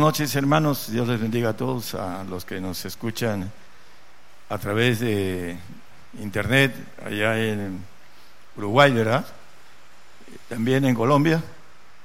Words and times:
noches, 0.00 0.34
hermanos. 0.34 0.90
Dios 0.90 1.06
les 1.06 1.20
bendiga 1.20 1.50
a 1.50 1.52
todos, 1.52 1.94
a 1.94 2.24
los 2.24 2.46
que 2.46 2.58
nos 2.58 2.86
escuchan 2.86 3.52
a 4.48 4.56
través 4.56 4.98
de 4.98 5.58
internet, 6.18 6.74
allá 7.04 7.38
en 7.38 7.84
Uruguay, 8.56 8.92
¿verdad? 8.92 9.26
También 10.48 10.86
en 10.86 10.94
Colombia, 10.94 11.42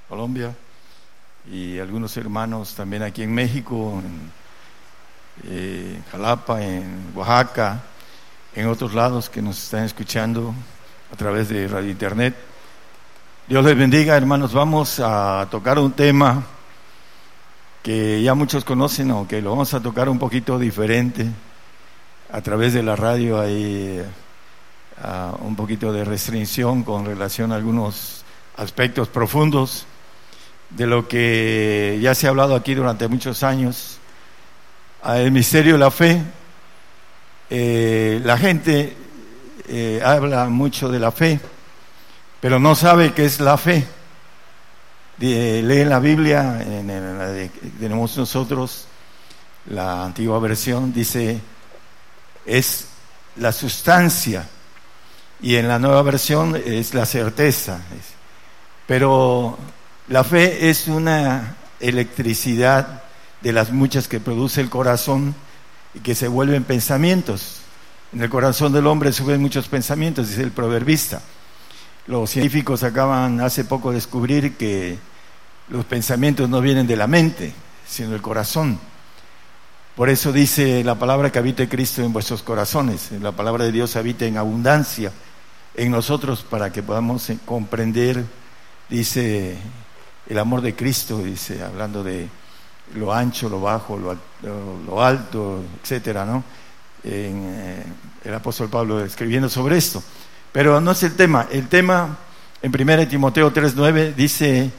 Colombia, 0.10 0.54
y 1.50 1.80
algunos 1.80 2.18
hermanos 2.18 2.76
también 2.76 3.02
aquí 3.02 3.24
en 3.24 3.34
México, 3.34 4.02
en 4.04 4.32
eh, 5.50 6.02
Jalapa, 6.12 6.62
en 6.62 7.14
Oaxaca, 7.16 7.82
en 8.56 8.68
otros 8.68 8.94
lados 8.94 9.30
que 9.30 9.42
nos 9.42 9.58
están 9.58 9.86
escuchando 9.86 10.54
a 11.14 11.16
través 11.16 11.48
de 11.48 11.66
radio 11.70 11.90
internet. 11.90 12.36
Dios 13.48 13.64
les 13.64 13.78
bendiga, 13.78 14.18
hermanos. 14.18 14.54
Vamos 14.54 15.00
a 15.00 15.48
tocar 15.50 15.80
un 15.80 15.94
tema 15.94 16.44
que 17.86 18.24
ya 18.24 18.34
muchos 18.34 18.66
conocen, 18.66 19.12
aunque 19.12 19.44
lo 19.44 19.52
vamos 19.52 19.76
a 19.76 19.80
tocar 19.80 20.10
un 20.10 20.18
poquito 20.18 20.58
diferente. 20.58 21.28
A 22.32 22.42
través 22.42 22.74
de 22.74 22.82
la 22.82 22.96
radio 22.96 23.40
hay 23.40 24.02
uh, 25.04 25.46
un 25.46 25.56
poquito 25.56 25.94
de 25.94 26.04
restricción 26.04 26.82
con 26.82 27.06
relación 27.06 27.52
a 27.52 27.56
algunos 27.58 28.26
aspectos 28.58 29.08
profundos 29.08 29.86
de 30.72 30.88
lo 30.88 31.08
que 31.08 32.00
ya 32.02 32.16
se 32.16 32.26
ha 32.26 32.32
hablado 32.32 32.56
aquí 32.56 32.74
durante 32.74 33.08
muchos 33.08 33.44
años. 33.44 34.00
El 35.06 35.32
misterio 35.32 35.74
de 35.74 35.80
la 35.80 35.92
fe. 35.92 36.24
Eh, 37.52 38.20
la 38.24 38.36
gente 38.40 38.98
eh, 39.68 40.02
habla 40.04 40.46
mucho 40.46 40.90
de 40.90 40.98
la 40.98 41.12
fe 41.12 41.40
pero 42.46 42.60
no 42.60 42.76
sabe 42.76 43.14
qué 43.14 43.26
es 43.26 43.40
la 43.40 43.58
fe. 43.58 43.86
Lee 45.18 45.86
la 45.86 46.00
Biblia, 46.00 46.62
en 46.62 46.88
la 46.88 47.50
tenemos 47.80 48.18
nosotros 48.18 48.88
la 49.70 50.06
antigua 50.06 50.40
versión, 50.40 50.94
dice, 50.94 51.40
es 52.46 52.88
la 53.38 53.52
sustancia, 53.52 54.48
y 55.42 55.56
en 55.56 55.68
la 55.68 55.80
nueva 55.80 56.02
versión 56.02 56.56
es 56.56 56.94
la 56.94 57.06
certeza. 57.06 57.80
Pero 58.88 59.58
la 60.08 60.24
fe 60.24 60.70
es 60.70 60.88
una 60.88 61.56
electricidad 61.80 63.04
de 63.42 63.54
las 63.54 63.72
muchas 63.72 64.08
que 64.08 64.20
produce 64.20 64.62
el 64.62 64.70
corazón 64.70 65.36
y 65.94 66.00
que 66.00 66.16
se 66.16 66.28
vuelven 66.28 66.64
pensamientos. 66.64 67.62
En 68.14 68.22
el 68.22 68.30
corazón 68.30 68.72
del 68.74 68.88
hombre 68.88 69.12
suben 69.12 69.42
muchos 69.42 69.68
pensamientos, 69.68 70.30
dice 70.30 70.44
el 70.44 70.52
proverbista. 70.52 71.22
Los 72.08 72.30
científicos 72.30 72.84
acaban 72.84 73.42
hace 73.42 73.66
poco 73.66 73.90
de 73.90 73.96
descubrir 73.96 74.58
que 74.58 74.98
los 75.70 75.86
pensamientos 75.86 76.48
no 76.48 76.62
vienen 76.62 76.86
de 76.86 76.96
la 76.96 77.08
mente, 77.08 77.52
sino 77.88 78.12
del 78.12 78.22
corazón. 78.22 78.80
Por 79.96 80.10
eso 80.10 80.32
dice 80.32 80.84
la 80.84 80.96
palabra 80.96 81.32
que 81.32 81.40
habite 81.40 81.68
Cristo 81.68 82.04
en 82.04 82.14
vuestros 82.14 82.44
corazones. 82.44 83.12
La 83.22 83.32
palabra 83.32 83.64
de 83.66 83.72
Dios 83.72 83.96
habita 83.96 84.26
en 84.26 84.38
abundancia 84.38 85.12
en 85.74 85.90
nosotros 85.90 86.44
para 86.44 86.72
que 86.72 86.84
podamos 86.84 87.32
comprender, 87.44 88.24
dice, 88.88 89.58
el 90.28 90.38
amor 90.38 90.62
de 90.62 90.76
Cristo, 90.76 91.24
dice, 91.24 91.64
hablando 91.64 92.04
de 92.04 92.28
lo 92.94 93.12
ancho, 93.12 93.50
lo 93.50 93.62
bajo, 93.62 93.98
lo, 93.98 95.04
alto, 95.04 95.64
etcétera, 95.82 96.24
¿no? 96.24 96.44
Eh, 97.04 97.84
el 98.24 98.34
apóstol 98.34 98.70
Pablo 98.70 99.04
escribiendo 99.04 99.50
sobre 99.50 99.78
esto. 99.78 100.04
Pero 100.56 100.80
no 100.80 100.92
es 100.92 101.04
el 101.04 101.18
tema. 101.18 101.48
El 101.52 101.68
tema 101.68 102.18
en 102.62 102.72
1 102.74 103.10
Timoteo 103.10 103.54
3.9 103.54 104.16
dice 104.16 104.72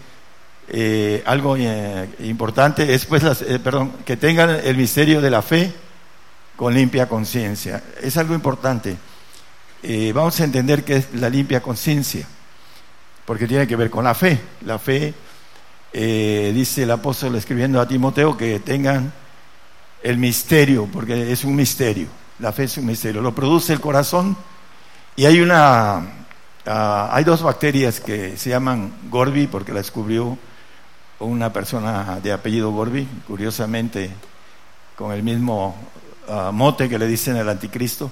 eh, 0.71 1.23
algo 1.27 1.55
eh, 1.59 2.09
importante, 2.21 2.95
es 2.95 3.05
pues, 3.05 3.23
eh, 3.43 3.59
perdón, 3.59 3.93
que 4.07 4.17
tengan 4.17 4.49
el 4.49 4.75
misterio 4.75 5.21
de 5.21 5.29
la 5.29 5.43
fe 5.43 5.71
con 6.57 6.73
limpia 6.73 7.07
conciencia. 7.07 7.85
Es 8.01 8.17
algo 8.17 8.35
importante. 8.35 8.97
vamos 10.15 10.41
a 10.41 10.45
entender 10.45 10.83
qué 10.83 10.97
es 10.97 11.09
la 11.13 11.29
limpia 11.29 11.61
conciencia, 11.61 12.27
porque 13.27 13.47
tiene 13.47 13.67
que 13.67 13.77
ver 13.77 13.91
con 13.91 14.05
la 14.05 14.15
fe. 14.15 14.41
La 14.65 14.79
fe, 14.79 15.13
dice 15.92 16.85
el 16.85 16.91
apóstol 16.91 17.35
escribiendo 17.35 17.83
a 17.83 17.86
Timoteo, 17.86 18.35
que 18.35 18.61
tengan 18.61 19.13
el 20.03 20.17
misterio, 20.17 20.89
porque 20.91 21.31
es 21.31 21.45
un 21.45 21.55
misterio. 21.55 22.07
La 22.39 22.51
fe 22.51 22.65
es 22.65 22.79
un 22.79 22.86
misterio. 22.86 23.20
Lo 23.20 23.35
produce 23.35 23.75
el 23.75 23.81
corazón 23.81 24.39
y 25.17 25.25
hay 25.25 25.41
una, 25.41 26.03
ah, 26.67 27.09
hay 27.11 27.25
dos 27.25 27.43
bacterias 27.43 28.01
que 28.01 28.37
se 28.37 28.51
llaman 28.51 28.93
Gorby 29.09 29.47
porque 29.47 29.73
la 29.73 29.79
descubrió 29.79 30.37
una 31.21 31.51
persona 31.55 32.21
de 32.23 32.33
apellido 32.33 32.71
Gorby, 32.71 33.09
curiosamente 33.27 34.11
con 34.95 35.13
el 35.13 35.23
mismo 35.23 35.75
ah, 36.29 36.51
mote 36.53 36.91
que 36.91 36.99
le 36.99 37.07
dicen 37.07 37.37
al 37.37 37.49
anticristo. 37.49 38.11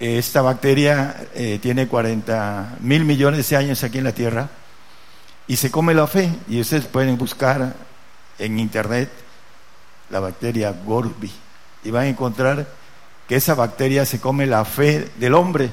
Esta 0.00 0.42
bacteria 0.42 1.28
eh, 1.32 1.60
tiene 1.62 1.86
40 1.86 2.78
mil 2.80 3.04
millones 3.04 3.48
de 3.48 3.56
años 3.56 3.84
aquí 3.84 3.98
en 3.98 4.04
la 4.04 4.12
Tierra 4.12 4.48
y 5.46 5.56
se 5.56 5.70
come 5.70 5.94
la 5.94 6.08
fe. 6.08 6.28
Y 6.48 6.60
ustedes 6.60 6.86
pueden 6.86 7.18
buscar 7.18 7.74
en 8.40 8.58
internet 8.58 9.10
la 10.08 10.18
bacteria 10.18 10.74
Gorby 10.84 11.30
y 11.84 11.90
van 11.92 12.04
a 12.04 12.08
encontrar 12.08 12.66
que 13.28 13.36
esa 13.36 13.54
bacteria 13.54 14.04
se 14.04 14.18
come 14.18 14.46
la 14.46 14.64
fe 14.64 15.08
del 15.16 15.34
hombre 15.34 15.70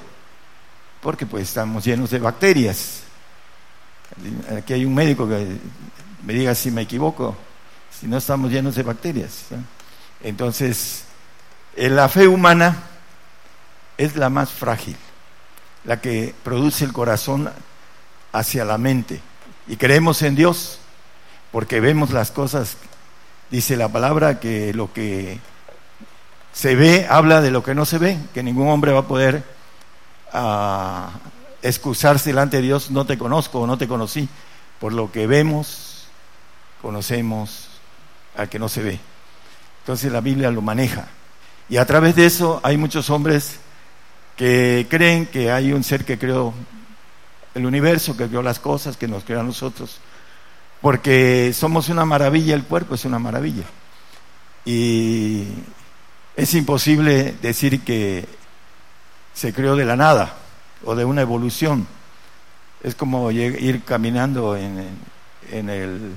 porque 1.02 1.26
pues 1.26 1.48
estamos 1.48 1.86
llenos 1.86 2.10
de 2.10 2.20
bacterias. 2.20 3.02
Aquí 4.58 4.74
hay 4.74 4.86
un 4.86 4.96
médico 4.96 5.28
que 5.28 5.58
me 6.24 6.34
diga 6.34 6.56
si 6.56 6.72
me 6.72 6.82
equivoco, 6.82 7.36
si 7.92 8.08
no 8.08 8.18
estamos 8.18 8.52
llenos 8.52 8.76
de 8.76 8.84
bacterias. 8.84 9.46
Entonces, 10.24 11.04
la 11.76 12.10
fe 12.10 12.28
humana 12.28 12.84
es 13.98 14.16
la 14.16 14.30
más 14.30 14.50
frágil, 14.52 14.96
la 15.84 16.02
que 16.02 16.34
produce 16.44 16.86
el 16.86 16.94
corazón 16.94 17.52
hacia 18.32 18.66
la 18.66 18.78
mente. 18.78 19.22
Y 19.68 19.78
creemos 19.78 20.22
en 20.22 20.36
Dios 20.36 20.80
porque 21.52 21.80
vemos 21.80 22.12
las 22.12 22.32
cosas, 22.32 22.78
dice 23.52 23.76
la 23.76 23.90
palabra, 23.90 24.40
que 24.40 24.74
lo 24.74 24.92
que 24.94 25.40
se 26.54 26.76
ve 26.76 27.08
habla 27.10 27.42
de 27.42 27.52
lo 27.52 27.64
que 27.64 27.76
no 27.76 27.86
se 27.86 27.98
ve, 27.98 28.18
que 28.34 28.44
ningún 28.44 28.70
hombre 28.70 28.92
va 28.92 29.02
a 29.02 29.08
poder 29.08 29.57
a 30.34 31.12
excusarse 31.62 32.30
delante 32.30 32.58
de 32.58 32.64
Dios, 32.64 32.92
no 32.92 33.06
te 33.06 33.18
conozco 33.18 33.62
o 33.62 33.68
no 33.68 33.78
te 33.78 33.88
conocí. 33.88 34.28
Por 34.80 34.94
lo 34.94 35.12
que 35.12 35.28
vemos, 35.28 36.08
conocemos 36.82 37.68
al 38.36 38.50
que 38.50 38.60
no 38.60 38.70
se 38.70 38.84
ve. 38.84 39.00
Entonces 39.82 40.12
la 40.12 40.22
Biblia 40.22 40.52
lo 40.52 40.62
maneja. 40.62 41.08
Y 41.70 41.78
a 41.78 41.86
través 41.86 42.16
de 42.16 42.26
eso 42.26 42.60
hay 42.64 42.78
muchos 42.78 43.10
hombres 43.10 43.60
que 44.36 44.86
creen 44.90 45.26
que 45.26 45.52
hay 45.52 45.74
un 45.74 45.84
ser 45.84 46.06
que 46.06 46.20
creó 46.20 46.54
el 47.56 47.66
universo, 47.66 48.16
que 48.16 48.28
creó 48.28 48.44
las 48.44 48.60
cosas, 48.60 48.96
que 48.96 49.08
nos 49.08 49.24
creó 49.24 49.40
a 49.40 49.44
nosotros. 49.44 50.00
Porque 50.82 51.52
somos 51.54 51.90
una 51.90 52.06
maravilla, 52.06 52.54
el 52.54 52.64
cuerpo 52.64 52.96
es 52.96 53.04
una 53.06 53.18
maravilla. 53.18 53.64
Y 54.64 55.46
es 56.36 56.54
imposible 56.54 57.36
decir 57.42 57.82
que 57.82 58.28
se 59.38 59.54
creó 59.54 59.76
de 59.76 59.86
la 59.86 59.96
nada 59.96 60.34
o 60.84 60.96
de 60.96 61.06
una 61.06 61.22
evolución. 61.22 61.86
Es 62.82 62.96
como 62.96 63.30
ir 63.30 63.84
caminando 63.84 64.58
en, 64.58 64.80
el, 65.52 66.16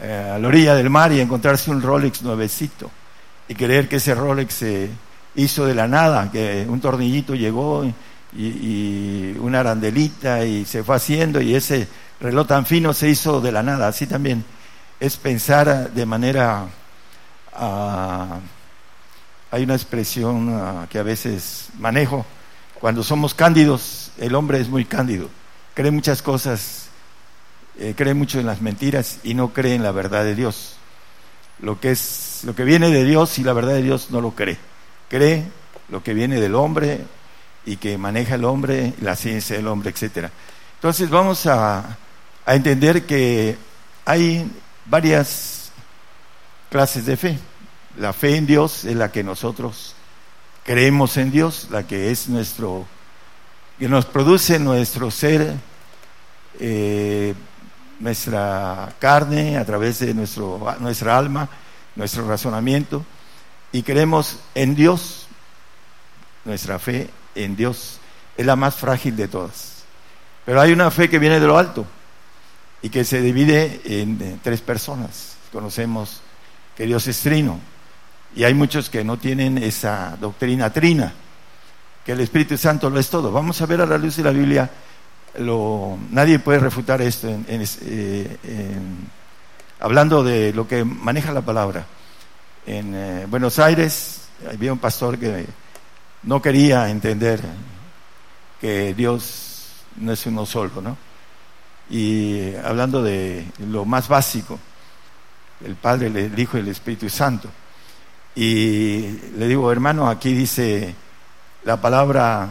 eh, 0.00 0.32
a 0.34 0.38
la 0.38 0.48
orilla 0.48 0.76
del 0.76 0.88
mar 0.88 1.10
y 1.12 1.20
encontrarse 1.20 1.70
un 1.72 1.82
Rolex 1.82 2.22
nuevecito 2.22 2.90
y 3.48 3.54
creer 3.56 3.88
que 3.88 3.96
ese 3.96 4.14
Rolex 4.14 4.54
se 4.54 4.88
hizo 5.34 5.66
de 5.66 5.74
la 5.74 5.88
nada, 5.88 6.30
que 6.30 6.64
un 6.68 6.80
tornillito 6.80 7.34
llegó 7.34 7.84
y, 7.84 9.34
una 9.40 9.60
arandelita 9.60 10.44
y 10.44 10.64
se 10.64 10.84
fue 10.84 10.94
haciendo 10.94 11.40
y 11.40 11.56
ese 11.56 11.88
reloj 12.20 12.46
tan 12.46 12.66
fino 12.66 12.92
se 12.92 13.08
hizo 13.08 13.40
de 13.40 13.50
la 13.50 13.64
nada. 13.64 13.88
Así 13.88 14.06
también 14.06 14.44
es 15.00 15.16
pensar 15.16 15.90
de 15.90 16.06
manera... 16.06 16.66
Ah, 17.52 18.38
hay 19.50 19.62
una 19.62 19.74
expresión 19.74 20.86
que 20.90 20.98
a 20.98 21.02
veces 21.02 21.68
manejo. 21.78 22.26
Cuando 22.80 23.02
somos 23.02 23.34
cándidos, 23.34 24.12
el 24.18 24.34
hombre 24.34 24.60
es 24.60 24.68
muy 24.68 24.84
cándido. 24.84 25.28
Cree 25.74 25.90
muchas 25.90 26.22
cosas, 26.22 26.88
eh, 27.78 27.94
cree 27.96 28.14
mucho 28.14 28.38
en 28.40 28.46
las 28.46 28.60
mentiras 28.60 29.18
y 29.22 29.34
no 29.34 29.52
cree 29.52 29.74
en 29.74 29.82
la 29.82 29.92
verdad 29.92 30.24
de 30.24 30.34
Dios. 30.34 30.76
Lo 31.60 31.80
que 31.80 31.90
es, 31.90 32.40
lo 32.44 32.54
que 32.54 32.64
viene 32.64 32.90
de 32.90 33.04
Dios 33.04 33.38
y 33.38 33.44
la 33.44 33.52
verdad 33.52 33.74
de 33.74 33.82
Dios 33.82 34.10
no 34.10 34.20
lo 34.20 34.32
cree. 34.32 34.58
Cree 35.08 35.44
lo 35.88 36.02
que 36.02 36.14
viene 36.14 36.40
del 36.40 36.54
hombre 36.54 37.04
y 37.64 37.76
que 37.76 37.98
maneja 37.98 38.36
el 38.36 38.44
hombre, 38.44 38.94
la 39.00 39.16
ciencia 39.16 39.56
del 39.56 39.66
hombre, 39.66 39.90
etcétera. 39.90 40.30
Entonces 40.74 41.10
vamos 41.10 41.46
a, 41.46 41.96
a 42.44 42.54
entender 42.54 43.06
que 43.06 43.56
hay 44.04 44.50
varias 44.86 45.72
clases 46.70 47.06
de 47.06 47.16
fe. 47.16 47.38
La 47.98 48.12
fe 48.12 48.36
en 48.36 48.46
Dios 48.46 48.84
es 48.84 48.94
la 48.94 49.10
que 49.10 49.24
nosotros 49.24 49.96
creemos 50.64 51.16
en 51.16 51.32
Dios, 51.32 51.66
la 51.70 51.84
que 51.84 52.12
es 52.12 52.28
nuestro, 52.28 52.86
que 53.76 53.88
nos 53.88 54.06
produce 54.06 54.60
nuestro 54.60 55.10
ser, 55.10 55.56
eh, 56.60 57.34
nuestra 57.98 58.94
carne, 59.00 59.58
a 59.58 59.64
través 59.64 59.98
de 59.98 60.14
nuestro, 60.14 60.76
nuestra 60.78 61.18
alma, 61.18 61.48
nuestro 61.96 62.28
razonamiento, 62.28 63.04
y 63.72 63.82
creemos 63.82 64.38
en 64.54 64.76
Dios. 64.76 65.26
Nuestra 66.44 66.78
fe 66.78 67.10
en 67.34 67.56
Dios 67.56 67.98
es 68.36 68.46
la 68.46 68.54
más 68.54 68.76
frágil 68.76 69.16
de 69.16 69.26
todas. 69.26 69.82
Pero 70.46 70.60
hay 70.60 70.70
una 70.70 70.92
fe 70.92 71.10
que 71.10 71.18
viene 71.18 71.40
de 71.40 71.46
lo 71.48 71.58
alto 71.58 71.84
y 72.80 72.90
que 72.90 73.02
se 73.02 73.20
divide 73.20 73.80
en 73.84 74.38
tres 74.40 74.60
personas. 74.60 75.36
Conocemos 75.52 76.20
que 76.76 76.86
Dios 76.86 77.08
es 77.08 77.18
trino 77.20 77.58
y 78.38 78.44
hay 78.44 78.54
muchos 78.54 78.88
que 78.88 79.02
no 79.02 79.16
tienen 79.16 79.58
esa 79.58 80.16
doctrina 80.20 80.72
trina, 80.72 81.12
que 82.06 82.12
el 82.12 82.20
Espíritu 82.20 82.56
Santo 82.56 82.88
lo 82.88 83.00
es 83.00 83.10
todo. 83.10 83.32
Vamos 83.32 83.60
a 83.60 83.66
ver 83.66 83.80
a 83.80 83.86
la 83.86 83.98
luz 83.98 84.14
de 84.14 84.22
la 84.22 84.30
Biblia, 84.30 84.70
lo, 85.38 85.98
nadie 86.12 86.38
puede 86.38 86.60
refutar 86.60 87.02
esto 87.02 87.26
eh, 87.48 88.78
hablando 89.80 90.22
de 90.22 90.52
lo 90.52 90.68
que 90.68 90.84
maneja 90.84 91.32
la 91.32 91.40
palabra. 91.40 91.84
En 92.64 92.94
eh, 92.94 93.26
Buenos 93.28 93.58
Aires 93.58 94.28
había 94.48 94.72
un 94.72 94.78
pastor 94.78 95.18
que 95.18 95.44
no 96.22 96.40
quería 96.40 96.88
entender 96.90 97.40
que 98.60 98.94
Dios 98.94 99.82
no 99.96 100.12
es 100.12 100.24
uno 100.26 100.46
solo, 100.46 100.80
¿no? 100.80 100.96
Y 101.90 102.54
hablando 102.54 103.02
de 103.02 103.46
lo 103.66 103.84
más 103.84 104.06
básico, 104.06 104.60
el 105.66 105.74
Padre, 105.74 106.06
el 106.06 106.38
Hijo 106.38 106.56
y 106.56 106.60
el 106.60 106.68
Espíritu 106.68 107.10
Santo. 107.10 107.48
Y 108.40 109.00
le 109.36 109.48
digo, 109.48 109.72
hermano, 109.72 110.08
aquí 110.08 110.32
dice 110.32 110.94
la 111.64 111.80
palabra, 111.80 112.48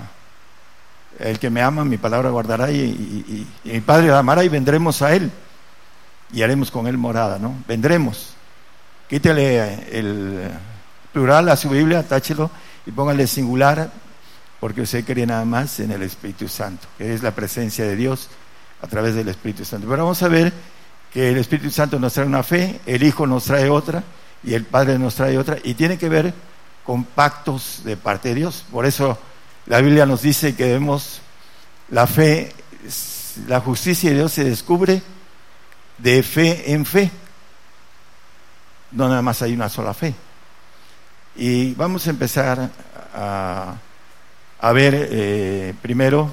el 1.18 1.40
que 1.40 1.50
me 1.50 1.62
ama, 1.62 1.86
mi 1.86 1.96
palabra 1.96 2.30
guardará 2.30 2.70
y, 2.70 3.48
mi 3.64 3.80
Padre 3.80 4.08
la 4.08 4.20
amará 4.20 4.44
y 4.44 4.50
vendremos 4.50 5.02
a 5.02 5.14
Él 5.16 5.32
y 6.34 6.42
haremos 6.42 6.72
con 6.72 6.88
Él 6.88 6.98
morada, 6.98 7.40
¿no? 7.40 7.56
Vendremos. 7.70 8.34
Quítele 9.08 9.98
el 9.98 10.50
plural 11.14 11.48
a 11.48 11.56
su 11.56 11.70
Biblia, 11.70 12.04
táchelo 12.06 12.52
y 12.86 12.92
póngale 12.92 13.26
singular, 13.26 13.90
porque 14.60 14.82
usted 14.82 15.06
cree 15.06 15.26
nada 15.26 15.46
más 15.46 15.80
en 15.80 15.92
el 15.92 16.04
Espíritu 16.04 16.50
Santo, 16.50 16.86
que 16.98 17.14
es 17.14 17.24
la 17.24 17.32
presencia 17.32 17.86
de 17.86 17.96
Dios 17.96 18.28
a 18.82 18.88
través 18.88 19.16
del 19.16 19.30
Espíritu 19.30 19.64
Santo. 19.64 19.88
Pero 19.88 20.04
vamos 20.04 20.22
a 20.22 20.28
ver 20.28 20.52
que 21.14 21.30
el 21.30 21.38
Espíritu 21.38 21.72
Santo 21.72 21.98
nos 21.98 22.12
trae 22.12 22.28
una 22.28 22.44
fe, 22.44 22.82
el 22.86 23.04
Hijo 23.04 23.26
nos 23.26 23.46
trae 23.46 23.70
otra 23.70 24.04
y 24.44 24.54
el 24.54 24.66
Padre 24.66 24.98
nos 25.00 25.16
trae 25.16 25.38
otra, 25.38 25.58
y 25.64 25.74
tiene 25.74 25.98
que 25.98 26.10
ver 26.10 26.34
con 26.84 27.04
pactos 27.04 27.82
de 27.84 27.98
parte 27.98 28.30
de 28.30 28.36
Dios. 28.36 28.64
Por 28.72 28.86
eso 28.86 29.18
la 29.66 29.82
Biblia 29.82 30.06
nos 30.06 30.22
dice 30.22 30.56
que 30.56 30.72
vemos 30.72 31.22
la 31.90 32.08
fe, 32.08 32.54
la 33.48 33.60
justicia 33.60 34.10
de 34.10 34.18
Dios 34.18 34.32
se 34.32 34.44
descubre 34.44 35.02
de 35.98 36.24
fe 36.24 36.72
en 36.72 36.86
fe. 36.86 37.12
No 38.92 39.10
nada 39.10 39.22
más 39.22 39.42
hay 39.42 39.54
una 39.54 39.70
sola 39.70 39.94
fe. 39.94 40.14
Y 41.36 41.74
vamos 41.74 42.08
a 42.08 42.10
empezar 42.10 42.70
a, 43.14 43.76
a 44.60 44.72
ver 44.72 45.10
eh, 45.12 45.74
primero 45.82 46.32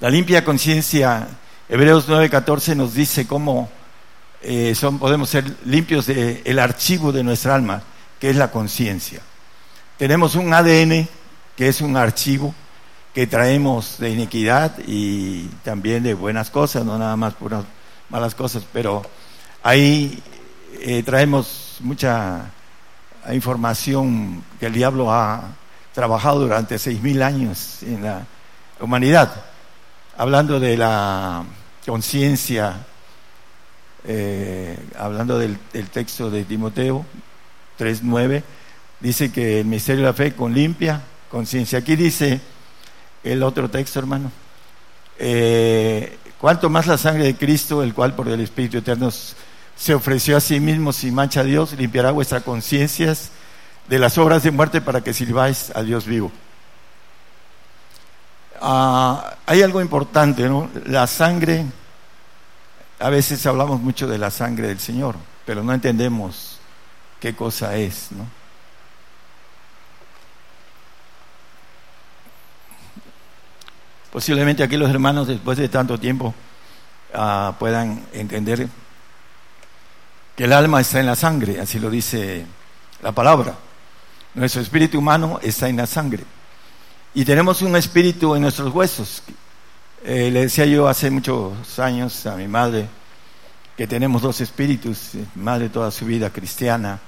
la 0.00 0.10
limpia 0.10 0.44
conciencia. 0.44 1.26
Hebreos 1.68 2.08
9:14 2.08 2.76
nos 2.76 2.94
dice 2.94 3.26
cómo 3.26 3.68
eh, 4.42 4.74
son, 4.74 4.98
podemos 4.98 5.28
ser 5.28 5.44
limpios 5.64 6.06
del 6.06 6.42
el 6.44 6.58
archivo 6.58 7.12
de 7.12 7.24
nuestra 7.24 7.54
alma, 7.54 7.82
que 8.20 8.30
es 8.30 8.36
la 8.36 8.50
conciencia. 8.50 9.20
Tenemos 9.96 10.34
un 10.34 10.52
ADN 10.52 11.08
que 11.56 11.68
es 11.68 11.80
un 11.80 11.96
archivo 11.96 12.54
que 13.14 13.26
traemos 13.26 13.98
de 13.98 14.10
iniquidad 14.10 14.78
y 14.86 15.46
también 15.64 16.04
de 16.04 16.14
buenas 16.14 16.50
cosas, 16.50 16.84
no 16.84 16.98
nada 16.98 17.16
más 17.16 17.34
puras 17.34 17.64
malas 18.10 18.34
cosas, 18.34 18.64
pero 18.72 19.02
ahí 19.62 20.22
eh, 20.80 21.02
traemos 21.02 21.78
mucha 21.80 22.50
información 23.32 24.44
que 24.60 24.66
el 24.66 24.72
diablo 24.72 25.12
ha 25.12 25.42
trabajado 25.92 26.40
durante 26.40 26.78
seis 26.78 27.02
mil 27.02 27.22
años 27.22 27.82
en 27.82 28.04
la 28.04 28.24
humanidad, 28.78 29.34
hablando 30.16 30.60
de 30.60 30.76
la 30.76 31.42
conciencia, 31.84 32.86
eh, 34.10 34.74
hablando 34.98 35.38
del, 35.38 35.58
texto 35.92 36.30
de 36.30 36.44
Timoteo 36.44 37.04
3.9, 37.78 38.42
dice 39.00 39.30
que 39.30 39.60
el 39.60 39.66
misterio 39.66 40.00
de 40.00 40.08
la 40.08 40.14
fe 40.14 40.32
con 40.32 40.54
limpia 40.54 41.02
conciencia. 41.30 41.80
Aquí 41.80 41.94
dice 41.94 42.40
el 43.22 43.42
otro 43.42 43.68
texto, 43.68 43.98
hermano. 43.98 44.32
Eh, 45.18 46.18
cuanto 46.38 46.70
más 46.70 46.86
la 46.86 46.96
sangre 46.96 47.24
de 47.24 47.36
Cristo, 47.36 47.82
el 47.82 47.92
cual 47.92 48.14
por 48.14 48.28
el 48.28 48.40
Espíritu 48.40 48.78
Eterno 48.78 49.10
se 49.10 49.94
ofreció 49.94 50.38
a 50.38 50.40
sí 50.40 50.58
mismo 50.58 50.94
sin 50.94 51.14
mancha 51.14 51.40
a 51.40 51.44
Dios, 51.44 51.74
limpiará 51.74 52.10
vuestras 52.10 52.42
conciencias 52.42 53.30
de 53.88 53.98
las 53.98 54.16
obras 54.16 54.42
de 54.42 54.52
muerte 54.52 54.80
para 54.80 55.02
que 55.02 55.12
sirváis 55.12 55.70
a 55.74 55.82
Dios 55.82 56.06
vivo. 56.06 56.32
Ah, 58.60 59.36
hay 59.44 59.60
algo 59.60 59.82
importante, 59.82 60.48
¿no? 60.48 60.70
La 60.86 61.06
sangre, 61.06 61.66
a 62.98 63.10
veces 63.10 63.44
hablamos 63.46 63.80
mucho 63.80 64.06
de 64.06 64.18
la 64.18 64.30
sangre 64.30 64.68
del 64.68 64.80
Señor, 64.80 65.16
pero 65.46 65.62
no 65.62 65.72
entendemos 65.72 66.58
qué 67.20 67.34
cosa 67.34 67.76
es, 67.76 68.12
¿no? 68.12 68.26
Posiblemente 74.12 74.62
aquí 74.62 74.76
los 74.76 74.90
hermanos, 74.90 75.28
después 75.28 75.58
de 75.58 75.68
tanto 75.68 75.98
tiempo, 75.98 76.34
ah, 77.14 77.54
puedan 77.58 78.04
entender 78.12 78.68
que 80.34 80.44
el 80.44 80.52
alma 80.52 80.80
está 80.80 80.98
en 80.98 81.06
la 81.06 81.14
sangre, 81.14 81.60
así 81.60 81.78
lo 81.78 81.90
dice 81.90 82.46
la 83.02 83.12
palabra. 83.12 83.54
Nuestro 84.34 84.62
espíritu 84.62 84.98
humano 84.98 85.38
está 85.42 85.68
en 85.68 85.76
la 85.76 85.86
sangre. 85.86 86.24
Y 87.14 87.24
tenemos 87.24 87.62
un 87.62 87.76
espíritu 87.76 88.34
en 88.34 88.42
nuestros 88.42 88.72
huesos. 88.74 89.22
Eh, 90.10 90.30
le 90.30 90.40
decía 90.40 90.64
yo 90.64 90.88
hace 90.88 91.10
muchos 91.10 91.78
años 91.78 92.24
a 92.24 92.34
mi 92.34 92.48
madre 92.48 92.88
que 93.76 93.86
tenemos 93.86 94.22
dos 94.22 94.40
espíritus, 94.40 95.14
eh, 95.14 95.26
madre 95.34 95.68
toda 95.68 95.90
su 95.90 96.06
vida 96.06 96.30
cristiana, 96.30 96.98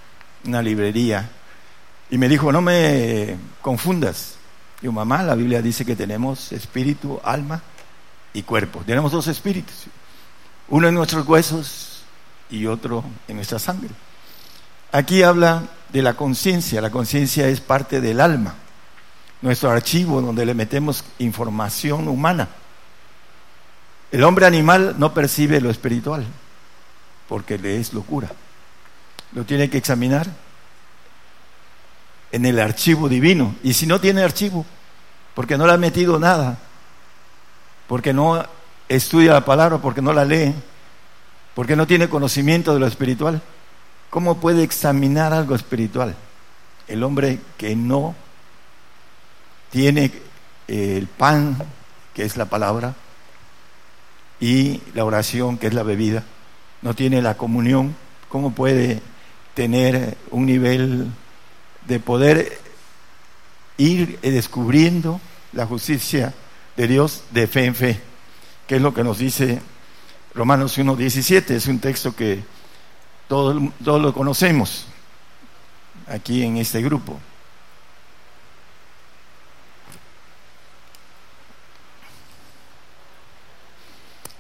una 0.44 0.60
librería. 0.60 1.30
Y 2.10 2.18
me 2.18 2.28
dijo, 2.28 2.52
no 2.52 2.60
me 2.60 3.38
confundas. 3.62 4.34
Yo, 4.82 4.92
mamá, 4.92 5.22
la 5.22 5.34
Biblia 5.34 5.62
dice 5.62 5.86
que 5.86 5.96
tenemos 5.96 6.52
espíritu, 6.52 7.18
alma 7.24 7.62
y 8.34 8.42
cuerpo. 8.42 8.82
Tenemos 8.84 9.12
dos 9.12 9.28
espíritus. 9.28 9.86
Uno 10.68 10.86
en 10.86 10.94
nuestros 10.94 11.26
huesos 11.26 12.02
y 12.50 12.66
otro 12.66 13.02
en 13.28 13.36
nuestra 13.36 13.58
sangre. 13.58 13.94
Aquí 14.92 15.22
habla 15.22 15.62
de 15.90 16.02
la 16.02 16.12
conciencia. 16.12 16.82
La 16.82 16.90
conciencia 16.90 17.48
es 17.48 17.62
parte 17.62 18.02
del 18.02 18.20
alma, 18.20 18.56
nuestro 19.40 19.70
archivo 19.70 20.20
donde 20.20 20.44
le 20.44 20.52
metemos 20.52 21.02
información 21.18 22.06
humana. 22.06 22.59
El 24.12 24.24
hombre 24.24 24.46
animal 24.46 24.96
no 24.98 25.14
percibe 25.14 25.60
lo 25.60 25.70
espiritual 25.70 26.26
porque 27.28 27.58
le 27.58 27.78
es 27.78 27.92
locura. 27.92 28.30
Lo 29.32 29.44
tiene 29.44 29.70
que 29.70 29.78
examinar 29.78 30.26
en 32.32 32.44
el 32.44 32.58
archivo 32.58 33.08
divino. 33.08 33.54
Y 33.62 33.74
si 33.74 33.86
no 33.86 34.00
tiene 34.00 34.22
archivo, 34.22 34.66
porque 35.34 35.56
no 35.56 35.66
le 35.66 35.72
ha 35.72 35.76
metido 35.76 36.18
nada, 36.18 36.58
porque 37.86 38.12
no 38.12 38.44
estudia 38.88 39.32
la 39.32 39.44
palabra, 39.44 39.78
porque 39.78 40.02
no 40.02 40.12
la 40.12 40.24
lee, 40.24 40.54
porque 41.54 41.76
no 41.76 41.86
tiene 41.86 42.08
conocimiento 42.08 42.74
de 42.74 42.80
lo 42.80 42.86
espiritual. 42.86 43.40
¿Cómo 44.10 44.40
puede 44.40 44.64
examinar 44.64 45.32
algo 45.32 45.54
espiritual? 45.54 46.16
El 46.88 47.04
hombre 47.04 47.38
que 47.56 47.76
no 47.76 48.16
tiene 49.70 50.12
eh, 50.66 50.96
el 50.98 51.06
pan, 51.06 51.56
que 52.12 52.24
es 52.24 52.36
la 52.36 52.46
palabra, 52.46 52.94
y 54.40 54.80
la 54.94 55.04
oración, 55.04 55.58
que 55.58 55.66
es 55.66 55.74
la 55.74 55.82
bebida, 55.82 56.24
no 56.82 56.94
tiene 56.94 57.22
la 57.22 57.36
comunión, 57.36 57.94
¿cómo 58.28 58.52
puede 58.52 59.02
tener 59.54 60.16
un 60.30 60.46
nivel 60.46 61.08
de 61.86 62.00
poder 62.00 62.58
ir 63.76 64.18
descubriendo 64.20 65.20
la 65.52 65.66
justicia 65.66 66.32
de 66.76 66.88
Dios 66.88 67.24
de 67.30 67.46
fe 67.46 67.66
en 67.66 67.74
fe? 67.74 68.00
Que 68.66 68.76
es 68.76 68.82
lo 68.82 68.94
que 68.94 69.04
nos 69.04 69.18
dice 69.18 69.60
Romanos 70.34 70.78
1.17 70.78 71.50
es 71.50 71.66
un 71.66 71.80
texto 71.80 72.14
que 72.14 72.42
todos, 73.26 73.60
todos 73.84 74.00
lo 74.00 74.14
conocemos 74.14 74.86
aquí 76.06 76.44
en 76.44 76.56
este 76.56 76.80
grupo. 76.80 77.18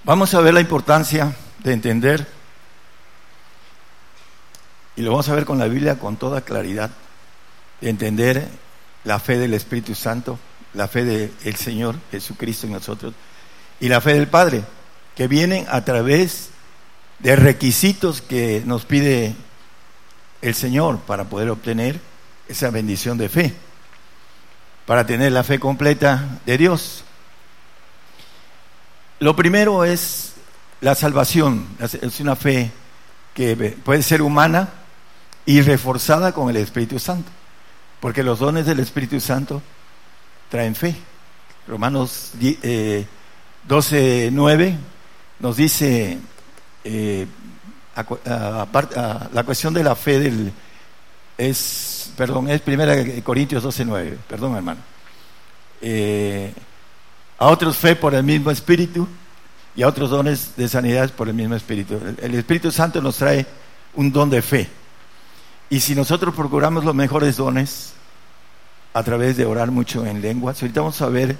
Vamos 0.02 0.32
a 0.32 0.40
ver 0.40 0.54
la 0.54 0.62
importancia 0.62 1.36
de 1.62 1.74
entender, 1.74 2.26
y 4.96 5.02
lo 5.02 5.10
vamos 5.10 5.28
a 5.28 5.34
ver 5.34 5.44
con 5.44 5.58
la 5.58 5.66
Biblia 5.66 5.98
con 5.98 6.16
toda 6.16 6.40
claridad, 6.40 6.90
de 7.82 7.90
entender 7.90 8.48
la 9.04 9.18
fe 9.18 9.36
del 9.36 9.52
Espíritu 9.52 9.94
Santo, 9.94 10.38
la 10.72 10.88
fe 10.88 11.04
del 11.04 11.56
Señor 11.56 11.96
Jesucristo 12.10 12.66
en 12.66 12.72
nosotros 12.72 13.12
y 13.78 13.88
la 13.88 14.00
fe 14.00 14.14
del 14.14 14.28
Padre. 14.28 14.64
que 15.16 15.28
vienen 15.28 15.66
a 15.68 15.84
través 15.84 16.48
de 17.18 17.36
requisitos 17.36 18.22
que 18.22 18.62
nos 18.64 18.86
pide 18.86 19.34
el 20.40 20.54
Señor 20.54 21.00
para 21.00 21.24
poder 21.24 21.50
obtener 21.50 22.00
esa 22.48 22.70
bendición 22.70 23.18
de 23.18 23.28
fe, 23.28 23.54
para 24.86 25.04
tener 25.04 25.32
la 25.32 25.44
fe 25.44 25.60
completa 25.60 26.40
de 26.46 26.56
Dios. 26.56 27.04
Lo 29.20 29.36
primero 29.36 29.84
es 29.84 30.32
la 30.80 30.94
salvación, 30.94 31.66
es 31.78 32.20
una 32.20 32.36
fe 32.36 32.70
que 33.34 33.54
puede 33.84 34.02
ser 34.02 34.22
humana 34.22 34.70
y 35.44 35.60
reforzada 35.60 36.32
con 36.32 36.48
el 36.48 36.56
Espíritu 36.56 36.98
Santo, 36.98 37.30
porque 38.00 38.22
los 38.22 38.38
dones 38.38 38.64
del 38.64 38.80
Espíritu 38.80 39.20
Santo 39.20 39.60
traen 40.48 40.74
fe. 40.74 40.96
Romanos 41.68 42.32
12, 43.68 44.30
9 44.32 44.66
eh, 44.66 44.78
nos 45.40 45.56
dice 45.58 46.18
eh, 46.84 47.26
la 47.94 49.42
cuestión 49.44 49.74
de 49.74 49.84
la 49.84 49.94
fe 49.96 50.18
del 50.18 50.50
es 51.36 52.10
perdón 52.16 52.48
es 52.48 52.62
primera 52.62 52.94
Corintios 53.22 53.62
12, 53.62 53.84
9 53.84 54.18
perdón 54.28 54.56
hermano 54.56 54.80
eh, 55.80 56.52
a 57.40 57.46
otros 57.46 57.78
fe 57.78 57.96
por 57.96 58.14
el 58.14 58.22
mismo 58.22 58.50
Espíritu 58.50 59.08
y 59.74 59.82
a 59.82 59.88
otros 59.88 60.10
dones 60.10 60.52
de 60.56 60.68
sanidad 60.68 61.10
por 61.10 61.28
el 61.28 61.34
mismo 61.34 61.56
Espíritu. 61.56 61.98
El 62.20 62.34
Espíritu 62.34 62.70
Santo 62.70 63.00
nos 63.00 63.16
trae 63.16 63.46
un 63.94 64.12
don 64.12 64.28
de 64.28 64.42
fe. 64.42 64.68
Y 65.70 65.80
si 65.80 65.94
nosotros 65.94 66.34
procuramos 66.34 66.84
los 66.84 66.94
mejores 66.94 67.38
dones 67.38 67.94
a 68.92 69.02
través 69.02 69.38
de 69.38 69.46
orar 69.46 69.70
mucho 69.70 70.04
en 70.04 70.20
lenguas, 70.20 70.60
ahorita 70.62 70.82
vamos 70.82 71.00
a 71.00 71.08
ver 71.08 71.38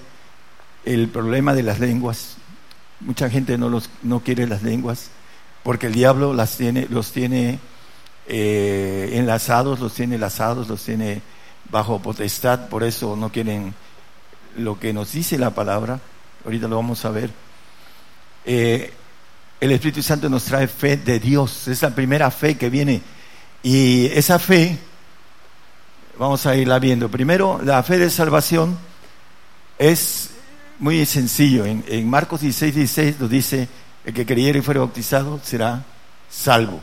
el 0.86 1.08
problema 1.08 1.52
de 1.52 1.64
las 1.64 1.78
lenguas. 1.78 2.36
Mucha 3.00 3.28
gente 3.28 3.58
no, 3.58 3.68
los, 3.68 3.90
no 4.02 4.20
quiere 4.20 4.46
las 4.46 4.62
lenguas 4.62 5.10
porque 5.62 5.88
el 5.88 5.92
diablo 5.92 6.32
las 6.32 6.56
tiene, 6.56 6.86
los 6.88 7.12
tiene 7.12 7.58
eh, 8.26 9.10
enlazados, 9.12 9.80
los 9.80 9.92
tiene 9.92 10.16
lazados, 10.16 10.66
los 10.66 10.82
tiene 10.82 11.20
bajo 11.70 12.00
potestad, 12.00 12.68
por 12.68 12.84
eso 12.84 13.16
no 13.16 13.30
quieren 13.30 13.74
lo 14.56 14.78
que 14.78 14.92
nos 14.92 15.12
dice 15.12 15.38
la 15.38 15.50
palabra, 15.50 16.00
ahorita 16.44 16.68
lo 16.68 16.76
vamos 16.76 17.04
a 17.04 17.10
ver, 17.10 17.30
eh, 18.44 18.92
el 19.60 19.72
Espíritu 19.72 20.02
Santo 20.02 20.28
nos 20.28 20.44
trae 20.44 20.66
fe 20.68 20.96
de 20.96 21.20
Dios, 21.20 21.68
es 21.68 21.82
la 21.82 21.94
primera 21.94 22.30
fe 22.30 22.56
que 22.56 22.70
viene. 22.70 23.02
Y 23.62 24.06
esa 24.06 24.38
fe, 24.38 24.78
vamos 26.18 26.46
a 26.46 26.56
irla 26.56 26.78
viendo. 26.78 27.10
Primero, 27.10 27.60
la 27.62 27.82
fe 27.82 27.98
de 27.98 28.08
salvación 28.08 28.78
es 29.78 30.30
muy 30.78 31.04
sencillo. 31.04 31.66
En, 31.66 32.08
Marcos 32.08 32.40
16, 32.40 32.74
16 32.74 33.20
nos 33.20 33.28
dice, 33.28 33.68
el 34.04 34.14
que 34.14 34.24
creyere 34.24 34.60
y 34.60 34.62
fuere 34.62 34.80
bautizado 34.80 35.38
será 35.42 35.84
salvo. 36.30 36.80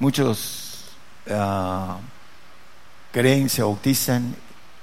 Muchos 0.00 0.86
ah, 1.30 1.98
creen, 3.12 3.48
se 3.48 3.62
bautizan 3.62 4.34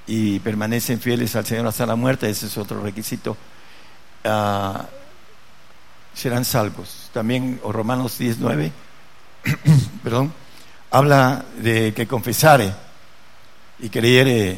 y 0.08 0.40
permanecen 0.40 1.00
fieles 1.00 1.36
al 1.36 1.46
Señor 1.46 1.68
hasta 1.68 1.86
la 1.86 1.96
muerte, 1.96 2.30
ese 2.30 2.48
es 2.48 2.58
otro 2.58 2.82
requisito, 2.82 3.38
ah, 4.26 4.86
serán 6.14 6.46
salvos. 6.46 7.10
También 7.14 7.60
Romanos 7.64 8.18
19, 8.18 8.72
perdón, 10.04 10.34
habla 10.92 11.46
de 11.58 11.94
que 11.94 12.08
confesare 12.08 12.74
y 13.80 13.90
creyere, 13.90 14.58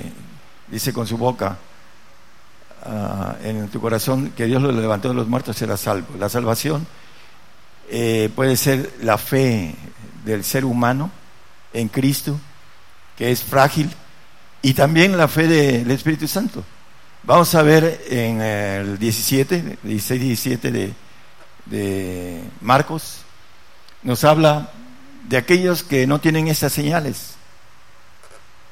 dice 0.68 0.94
con 0.94 1.08
su 1.08 1.18
boca, 1.18 1.58
ah, 2.84 3.36
en 3.44 3.68
tu 3.70 3.80
corazón 3.80 4.32
que 4.32 4.46
Dios 4.46 4.62
lo 4.62 4.72
levantó 4.72 5.10
de 5.10 5.16
los 5.16 5.28
muertos, 5.28 5.56
será 5.56 5.78
salvo. 5.78 6.18
La 6.18 6.30
salvación 6.30 6.88
eh, 7.90 8.32
puede 8.36 8.58
ser 8.58 8.94
la 9.02 9.18
fe 9.18 9.75
del 10.24 10.44
ser 10.44 10.66
humano 10.66 11.12
en 11.72 11.88
Cristo, 11.88 12.40
que 13.16 13.32
es 13.32 13.44
frágil, 13.44 13.92
y 14.65 14.74
también 14.74 15.15
la 15.15 15.27
fe 15.27 15.48
del 15.48 15.91
Espíritu 15.91 16.27
Santo. 16.27 16.63
Vamos 17.22 17.53
a 17.53 17.62
ver 17.62 18.01
en 18.10 18.41
el 18.41 18.98
17, 18.98 19.77
16, 19.84 20.22
17 20.22 20.72
de, 20.72 20.93
de 21.67 22.41
Marcos, 22.62 23.19
nos 24.01 24.24
habla 24.24 24.72
de 25.29 25.38
aquellos 25.38 25.84
que 25.84 26.07
no 26.07 26.19
tienen 26.19 26.48
esas 26.48 26.74
señales. 26.74 27.36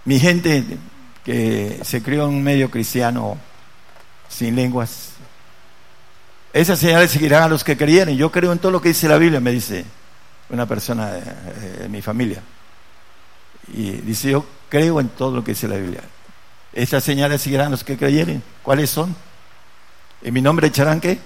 Mi 0.03 0.19
gente 0.19 0.63
que 1.23 1.79
se 1.83 2.01
crió 2.01 2.23
en 2.23 2.29
un 2.29 2.43
medio 2.43 2.71
cristiano 2.71 3.38
sin 4.29 4.55
lenguas, 4.55 5.09
esas 6.53 6.79
señales 6.79 7.12
seguirán 7.12 7.43
a 7.43 7.50
los 7.50 7.63
que 7.63 7.77
creyeren. 7.77 8.17
Yo 8.17 8.31
creo 8.31 8.51
en 8.51 8.57
todo 8.57 8.71
lo 8.71 8.81
que 8.81 8.89
dice 8.89 9.07
la 9.07 9.19
Biblia, 9.19 9.39
me 9.39 9.51
dice 9.51 9.85
una 10.50 10.65
persona 10.65 11.12
de, 11.12 11.88
mi 11.88 12.01
familia. 12.01 12.41
Y 13.71 13.91
dice, 13.91 14.31
yo 14.31 14.43
creo 14.74 15.00
en 15.00 15.08
todo 15.10 15.36
lo 15.36 15.44
que 15.44 15.51
dice 15.51 15.68
la 15.68 15.75
Biblia. 15.75 16.01
Esas 16.74 17.03
señales 17.03 17.44
seguirán 17.44 17.70
los 17.70 17.84
que 17.84 17.96
creyeren. 17.96 18.42
¿Cuáles 18.63 18.89
son? 18.89 19.15
¿En 20.24 20.34
mi 20.34 20.42
nombre 20.42 20.65
echarán 20.65 21.00
qué? 21.00 21.20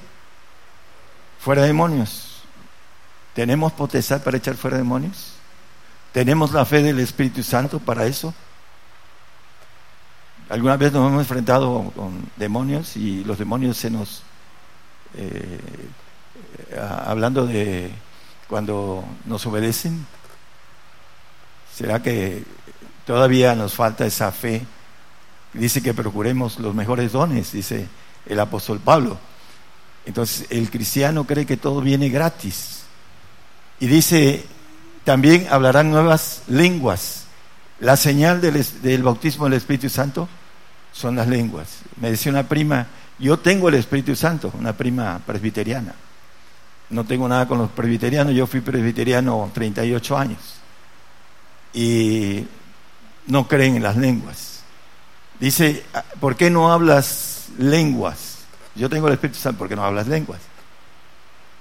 Fuera 1.39 1.61
demonios. 1.61 2.41
¿Tenemos 3.33 3.71
potestad 3.71 4.21
para 4.21 4.35
echar 4.35 4.55
fuera 4.55 4.75
demonios? 4.75 5.35
¿Tenemos 6.11 6.51
la 6.51 6.65
fe 6.65 6.83
del 6.83 6.99
Espíritu 6.99 7.41
Santo 7.41 7.79
para 7.79 8.05
eso? 8.05 8.33
Alguna 10.49 10.75
vez 10.75 10.91
nos 10.91 11.07
hemos 11.07 11.21
enfrentado 11.21 11.93
con 11.95 12.29
demonios 12.35 12.97
y 12.97 13.23
los 13.23 13.37
demonios 13.37 13.77
se 13.77 13.89
nos... 13.89 14.23
Eh, 15.15 15.61
hablando 17.05 17.47
de 17.47 17.91
cuando 18.49 19.05
nos 19.23 19.45
obedecen, 19.45 20.05
¿será 21.73 22.03
que 22.03 22.43
Todavía 23.07 23.55
nos 23.55 23.73
falta 23.73 24.05
esa 24.05 24.33
fe. 24.33 24.65
Dice 25.53 25.81
que 25.81 25.93
procuremos 25.93 26.59
los 26.59 26.75
mejores 26.75 27.13
dones, 27.13 27.53
dice 27.53 27.87
el 28.25 28.37
apóstol 28.37 28.81
Pablo. 28.83 29.17
Entonces 30.05 30.45
el 30.49 30.69
cristiano 30.69 31.23
cree 31.23 31.45
que 31.45 31.55
todo 31.55 31.79
viene 31.79 32.09
gratis. 32.09 32.83
Y 33.79 33.87
dice, 33.87 34.45
también 35.05 35.47
hablarán 35.49 35.89
nuevas 35.89 36.43
lenguas. 36.47 37.23
La 37.79 37.95
señal 37.95 38.41
del, 38.41 38.65
del, 38.81 39.03
bautismo 39.03 39.45
del 39.45 39.53
Espíritu 39.53 39.87
Santo 39.87 40.27
son 40.91 41.15
las 41.15 41.29
lenguas. 41.29 41.79
Me 42.01 42.11
decía 42.11 42.29
una 42.29 42.43
prima, 42.43 42.87
yo 43.19 43.39
tengo 43.39 43.69
el 43.69 43.75
Espíritu 43.75 44.17
Santo, 44.17 44.51
una 44.59 44.73
prima 44.73 45.21
presbiteriana. 45.25 45.93
No 46.89 47.05
tengo 47.05 47.25
nada 47.29 47.47
con 47.47 47.57
los 47.57 47.69
presbiterianos, 47.69 48.33
yo 48.33 48.47
fui 48.47 48.59
presbiteriano 48.59 49.49
38 49.53 50.17
años. 50.17 50.39
Y 51.73 52.45
no 53.27 53.47
creen 53.47 53.75
en 53.75 53.83
las 53.83 53.95
lenguas. 53.95 54.61
Dice, 55.39 55.85
ah, 55.93 56.03
¿por 56.19 56.35
qué 56.35 56.49
no 56.49 56.71
hablas 56.71 57.49
lenguas? 57.59 58.39
Yo 58.75 58.89
tengo 58.89 59.07
el 59.07 59.13
Espíritu 59.13 59.39
Santo, 59.39 59.59
¿por 59.59 59.69
qué 59.69 59.75
no 59.75 59.83
hablas 59.83 60.07
lenguas? 60.07 60.39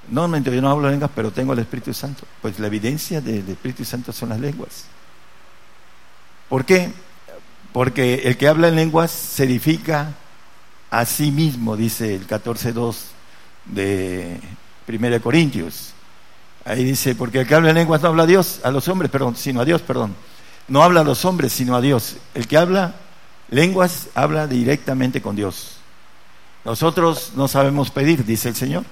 No, 0.09 0.29
no, 0.29 0.39
yo 0.39 0.63
no 0.63 0.71
hablo 0.71 0.89
lenguas, 0.89 1.11
pero 1.15 1.33
tengo 1.33 1.53
el 1.53 1.59
Espíritu 1.59 1.93
Santo. 1.93 2.25
Pues 2.41 2.59
la 2.59 2.69
evidencia 2.69 3.21
del 3.21 3.49
Espíritu 3.49 3.85
Santo 3.85 4.13
son 4.13 4.29
las 4.29 4.41
lenguas. 4.41 4.85
¿Por 6.49 6.65
qué? 6.65 6.93
Porque 7.73 8.23
el 8.25 8.37
que 8.37 8.47
habla 8.47 8.69
en 8.69 8.77
lenguas 8.77 9.11
se 9.11 9.45
edifica 9.45 10.13
a 10.91 11.05
sí 11.05 11.33
mismo, 11.33 11.77
dice 11.77 12.15
el 12.15 12.27
14.2 12.27 12.97
de 13.67 14.41
1 14.87 15.21
Corintios. 15.21 15.93
Ahí 16.65 16.85
dice, 16.85 17.15
porque 17.15 17.41
el 17.41 17.47
que 17.47 17.55
habla 17.55 17.71
en 17.71 17.77
lenguas 17.77 18.01
no 18.03 18.09
habla 18.09 18.23
a 18.23 18.27
Dios, 18.27 18.61
a 18.63 18.71
los 18.71 18.87
hombres, 18.89 19.11
perdón, 19.11 19.35
sino 19.37 19.61
a 19.61 19.65
Dios, 19.65 19.83
perdón 19.83 20.15
no 20.69 20.83
habla 20.83 21.01
a 21.01 21.05
los 21.05 21.25
hombres, 21.25 21.53
sino 21.53 21.77
a 21.77 21.81
Dios. 21.81 22.17
El 22.35 22.49
que 22.49 22.57
habla 22.57 22.95
lenguas 23.51 24.09
habla 24.15 24.47
directamente 24.47 25.23
con 25.23 25.37
Dios. 25.37 25.77
Nosotros 26.65 27.33
no 27.37 27.47
sabemos 27.49 27.91
pedir, 27.91 28.25
dice 28.25 28.49
el 28.49 28.57
Señor. 28.57 28.85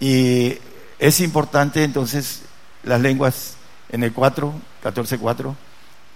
Y 0.00 0.58
es 0.98 1.20
importante 1.20 1.84
entonces 1.84 2.42
las 2.82 3.00
lenguas 3.00 3.54
en 3.90 4.02
el 4.02 4.12
4, 4.12 4.52
14, 4.82 5.18
4. 5.18 5.56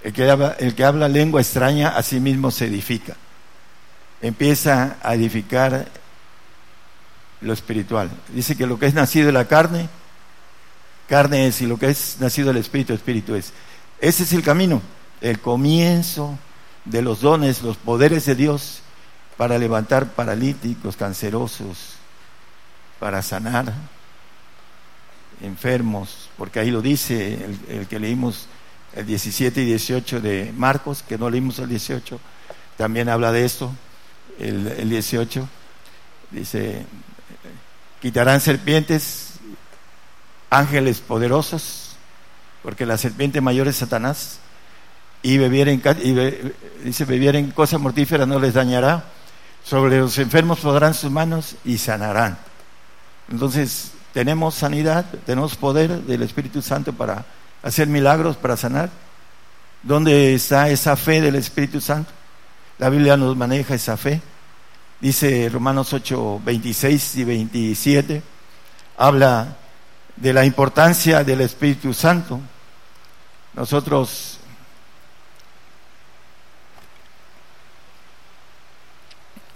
El 0.02 0.12
que, 0.12 0.30
habla, 0.30 0.56
el 0.58 0.74
que 0.74 0.84
habla 0.84 1.08
lengua 1.08 1.40
extraña 1.40 1.90
a 1.90 2.02
sí 2.02 2.20
mismo 2.20 2.50
se 2.50 2.66
edifica. 2.66 3.16
Empieza 4.20 4.96
a 5.02 5.14
edificar 5.14 5.86
lo 7.40 7.52
espiritual. 7.52 8.10
Dice 8.28 8.56
que 8.56 8.66
lo 8.66 8.78
que 8.78 8.86
es 8.86 8.94
nacido 8.94 9.26
de 9.26 9.32
la 9.32 9.46
carne, 9.46 9.88
carne 11.08 11.46
es, 11.46 11.60
y 11.60 11.66
lo 11.66 11.78
que 11.78 11.90
es 11.90 12.16
nacido 12.20 12.48
del 12.48 12.58
espíritu, 12.58 12.92
espíritu 12.92 13.34
es. 13.34 13.52
Ese 14.00 14.24
es 14.24 14.32
el 14.32 14.42
camino, 14.42 14.82
el 15.20 15.40
comienzo 15.40 16.38
de 16.84 17.02
los 17.02 17.20
dones, 17.20 17.62
los 17.62 17.76
poderes 17.76 18.26
de 18.26 18.34
Dios 18.34 18.82
para 19.36 19.58
levantar 19.58 20.12
paralíticos, 20.12 20.96
cancerosos, 20.96 21.94
para 23.00 23.22
sanar 23.22 23.72
enfermos, 25.42 26.28
porque 26.36 26.60
ahí 26.60 26.70
lo 26.70 26.80
dice 26.80 27.38
el, 27.68 27.86
que 27.86 27.98
leímos 27.98 28.46
el 28.94 29.06
17 29.06 29.62
y 29.62 29.64
18 29.66 30.20
de 30.20 30.52
Marcos, 30.56 31.02
que 31.02 31.18
no 31.18 31.28
leímos 31.28 31.58
el 31.58 31.68
18, 31.68 32.20
también 32.76 33.08
habla 33.08 33.32
de 33.32 33.44
esto, 33.44 33.72
el, 34.38 34.66
el 34.68 34.88
18, 34.88 35.48
dice, 36.30 36.86
quitarán 38.00 38.40
serpientes, 38.40 39.34
ángeles 40.50 41.00
poderosos, 41.00 41.83
porque 42.64 42.86
la 42.86 42.96
serpiente 42.96 43.40
mayor 43.42 43.68
es 43.68 43.76
Satanás, 43.76 44.38
y 45.22 45.38
bebieren, 45.38 45.82
y 46.02 46.14
dice, 46.84 47.04
bebieren 47.04 47.50
cosas 47.50 47.80
mortíferas 47.80 48.26
no 48.26 48.40
les 48.40 48.54
dañará, 48.54 49.04
sobre 49.62 49.98
los 49.98 50.18
enfermos 50.18 50.60
podrán 50.60 50.94
sus 50.94 51.10
manos 51.10 51.56
y 51.64 51.78
sanarán. 51.78 52.38
Entonces, 53.30 53.92
tenemos 54.12 54.54
sanidad, 54.54 55.04
tenemos 55.26 55.56
poder 55.56 56.02
del 56.02 56.22
Espíritu 56.22 56.62
Santo 56.62 56.92
para 56.92 57.24
hacer 57.62 57.86
milagros, 57.86 58.36
para 58.36 58.56
sanar. 58.56 58.90
¿Dónde 59.82 60.34
está 60.34 60.68
esa 60.70 60.96
fe 60.96 61.20
del 61.20 61.36
Espíritu 61.36 61.80
Santo? 61.80 62.10
La 62.78 62.88
Biblia 62.88 63.16
nos 63.16 63.36
maneja 63.36 63.74
esa 63.74 63.96
fe. 63.96 64.20
Dice 65.00 65.50
Romanos 65.52 65.92
8, 65.92 66.40
26 66.44 67.16
y 67.16 67.24
27, 67.24 68.22
habla 68.96 69.56
de 70.16 70.32
la 70.32 70.44
importancia 70.44 71.24
del 71.24 71.42
Espíritu 71.42 71.92
Santo. 71.92 72.40
Nosotros 73.56 74.38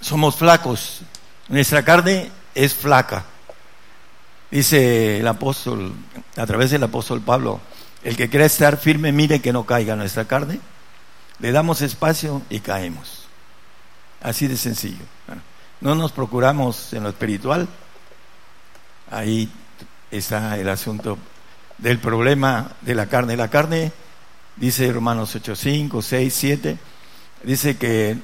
somos 0.00 0.36
flacos, 0.36 1.00
nuestra 1.48 1.84
carne 1.84 2.30
es 2.54 2.74
flaca. 2.74 3.24
Dice 4.50 5.18
el 5.18 5.26
apóstol, 5.26 5.92
a 6.36 6.46
través 6.46 6.70
del 6.70 6.82
apóstol 6.82 7.20
Pablo, 7.20 7.60
el 8.02 8.16
que 8.16 8.28
quiere 8.30 8.46
estar 8.46 8.76
firme, 8.76 9.12
mire 9.12 9.40
que 9.40 9.52
no 9.52 9.66
caiga 9.66 9.96
nuestra 9.96 10.24
carne. 10.24 10.60
Le 11.40 11.52
damos 11.52 11.82
espacio 11.82 12.42
y 12.48 12.60
caemos. 12.60 13.26
Así 14.22 14.46
de 14.46 14.56
sencillo. 14.56 15.04
No 15.80 15.94
nos 15.94 16.12
procuramos 16.12 16.92
en 16.92 17.02
lo 17.02 17.08
espiritual. 17.10 17.68
Ahí 19.10 19.50
está 20.10 20.56
el 20.56 20.68
asunto 20.68 21.18
del 21.78 21.98
problema 21.98 22.72
de 22.82 22.94
la 22.94 23.06
carne. 23.06 23.36
La 23.36 23.48
carne, 23.48 23.92
dice 24.56 24.92
Romanos 24.92 25.34
8, 25.34 25.56
5, 25.56 26.02
6, 26.02 26.34
7, 26.34 26.78
dice 27.44 27.76
que 27.76 28.18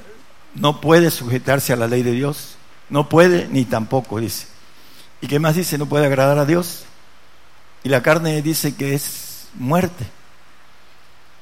no 0.54 0.80
puede 0.80 1.10
sujetarse 1.10 1.72
a 1.72 1.76
la 1.76 1.88
ley 1.88 2.02
de 2.02 2.12
Dios. 2.12 2.56
No 2.90 3.08
puede 3.08 3.48
ni 3.48 3.64
tampoco, 3.64 4.20
dice. 4.20 4.46
¿Y 5.20 5.26
qué 5.26 5.38
más 5.38 5.56
dice? 5.56 5.78
No 5.78 5.86
puede 5.86 6.06
agradar 6.06 6.38
a 6.38 6.44
Dios. 6.44 6.84
Y 7.82 7.88
la 7.88 8.02
carne 8.02 8.42
dice 8.42 8.74
que 8.74 8.94
es 8.94 9.48
muerte. 9.54 10.06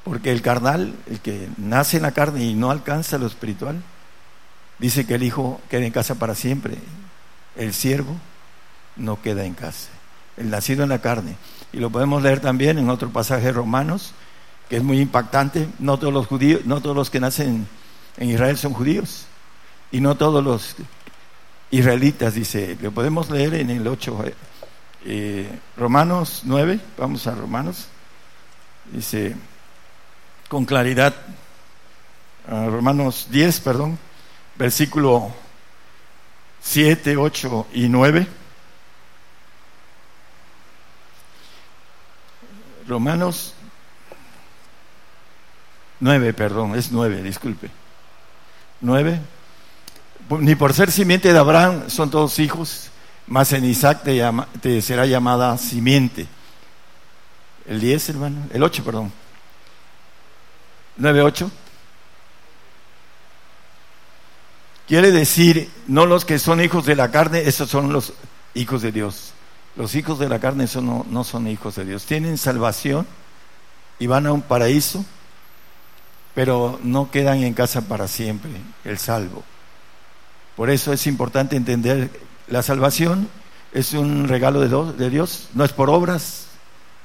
Porque 0.05 0.33
el 0.33 0.43
carnal, 0.43 0.95
el 1.09 1.21
que 1.21 1.49
nace 1.57 1.97
en 1.97 2.03
la 2.03 2.13
carne 2.13 2.45
y 2.45 2.55
no 2.55 2.71
alcanza 2.71 3.19
lo 3.19 3.27
espiritual, 3.27 3.83
dice 4.79 5.07
que 5.07 5.15
el 5.15 5.23
hijo 5.23 5.61
queda 5.71 5.85
en 5.85 5.93
casa 5.93 6.17
para 6.17 6.35
siempre. 6.35 6.77
El 7.57 7.73
siervo 7.75 8.17
no 8.97 9.21
queda 9.23 9.45
en 9.45 9.55
casa. 9.55 9.89
El 10.37 10.51
nacido 10.51 10.83
en 10.83 10.89
la 10.89 11.01
carne. 11.01 11.37
Y 11.73 11.79
lo 11.79 11.91
podemos 11.91 12.23
leer 12.23 12.41
también 12.41 12.79
en 12.79 12.91
otro 12.91 13.11
pasaje 13.11 13.47
de 13.47 13.53
Romanos, 13.53 14.13
que 14.69 14.77
es 14.77 14.83
muy 14.83 15.01
impactante. 15.01 15.69
No 15.79 15.99
todos 15.99 16.13
los 16.13 16.27
judíos, 16.27 16.67
no 16.67 16.81
todos 16.81 16.97
los 16.97 17.11
que 17.11 17.21
nacen 17.21 17.67
en 18.17 18.29
Israel 18.29 18.59
son 18.59 18.75
judíos. 18.75 19.27
Y 19.91 20.01
no 20.01 20.17
todos 20.17 20.43
los 20.43 20.77
israelitas, 21.71 22.35
dice, 22.35 22.77
lo 22.81 22.93
podemos 22.93 23.31
leer 23.31 23.55
en 23.55 23.71
el 23.71 23.87
8, 23.87 24.25
eh, 25.07 25.59
Romanos 25.77 26.43
9, 26.45 26.79
vamos 26.99 27.27
a 27.27 27.35
Romanos, 27.35 27.89
dice, 28.93 29.35
con 30.49 30.67
claridad, 30.67 31.15
Romanos 32.47 33.29
10, 33.31 33.61
perdón, 33.61 33.99
versículo 34.57 35.33
7, 36.61 37.17
8 37.17 37.67
y 37.73 37.89
9. 37.89 38.27
Romanos 42.87 43.55
9, 46.01 46.35
perdón, 46.35 46.75
es 46.75 46.91
9, 46.93 47.23
disculpe. 47.23 47.71
9 48.81 49.21
ni 50.41 50.55
por 50.55 50.73
ser 50.73 50.91
simiente 50.91 51.33
de 51.33 51.39
Abraham 51.39 51.89
son 51.89 52.11
todos 52.11 52.39
hijos, 52.39 52.91
mas 53.27 53.53
en 53.53 53.65
Isaac 53.65 54.03
te, 54.61 54.83
será 54.83 55.07
llamada 55.07 55.57
simiente. 55.59 56.27
El 57.67 57.81
10, 57.81 58.09
hermano, 58.11 58.47
el 58.53 58.63
8, 58.63 58.85
perdón. 58.85 59.13
9, 60.97 61.23
8. 61.23 61.51
Quiere 64.87 65.11
decir, 65.11 65.71
no 65.87 66.07
los 66.07 66.25
que 66.25 66.39
son 66.39 66.61
hijos 66.61 66.85
de 66.85 66.97
la 66.97 67.11
carne, 67.11 67.43
esos 67.47 67.71
son 67.71 67.93
los 67.93 68.13
hijos 68.55 68.83
de 68.83 68.93
Dios. 68.93 69.33
Los 69.77 69.95
hijos 69.95 70.19
de 70.19 70.29
la 70.29 70.39
carne 70.39 70.67
son, 70.67 70.87
no, 70.87 71.07
no 71.09 71.25
son 71.25 71.47
hijos 71.49 71.77
de 71.77 71.85
Dios. 71.85 72.05
Tienen 72.05 72.37
salvación 72.39 73.07
y 73.99 74.07
van 74.07 74.27
a 74.27 74.33
un 74.33 74.43
paraíso, 74.43 75.05
pero 76.35 76.79
no 76.83 77.11
quedan 77.11 77.43
en 77.43 77.55
casa 77.55 77.83
para 77.83 78.09
siempre, 78.09 78.51
el 78.85 78.99
salvo. 78.99 79.43
Por 80.57 80.71
eso 80.71 80.93
es 80.93 81.07
importante 81.07 81.57
entender 81.57 82.11
la 82.49 82.63
salvación 82.63 83.29
es 83.73 83.95
un 83.95 84.29
regalo 84.29 84.61
de 84.93 85.11
Dios, 85.11 85.49
no 85.55 85.65
es 85.65 85.73
por 85.73 85.89
obras, 85.89 86.47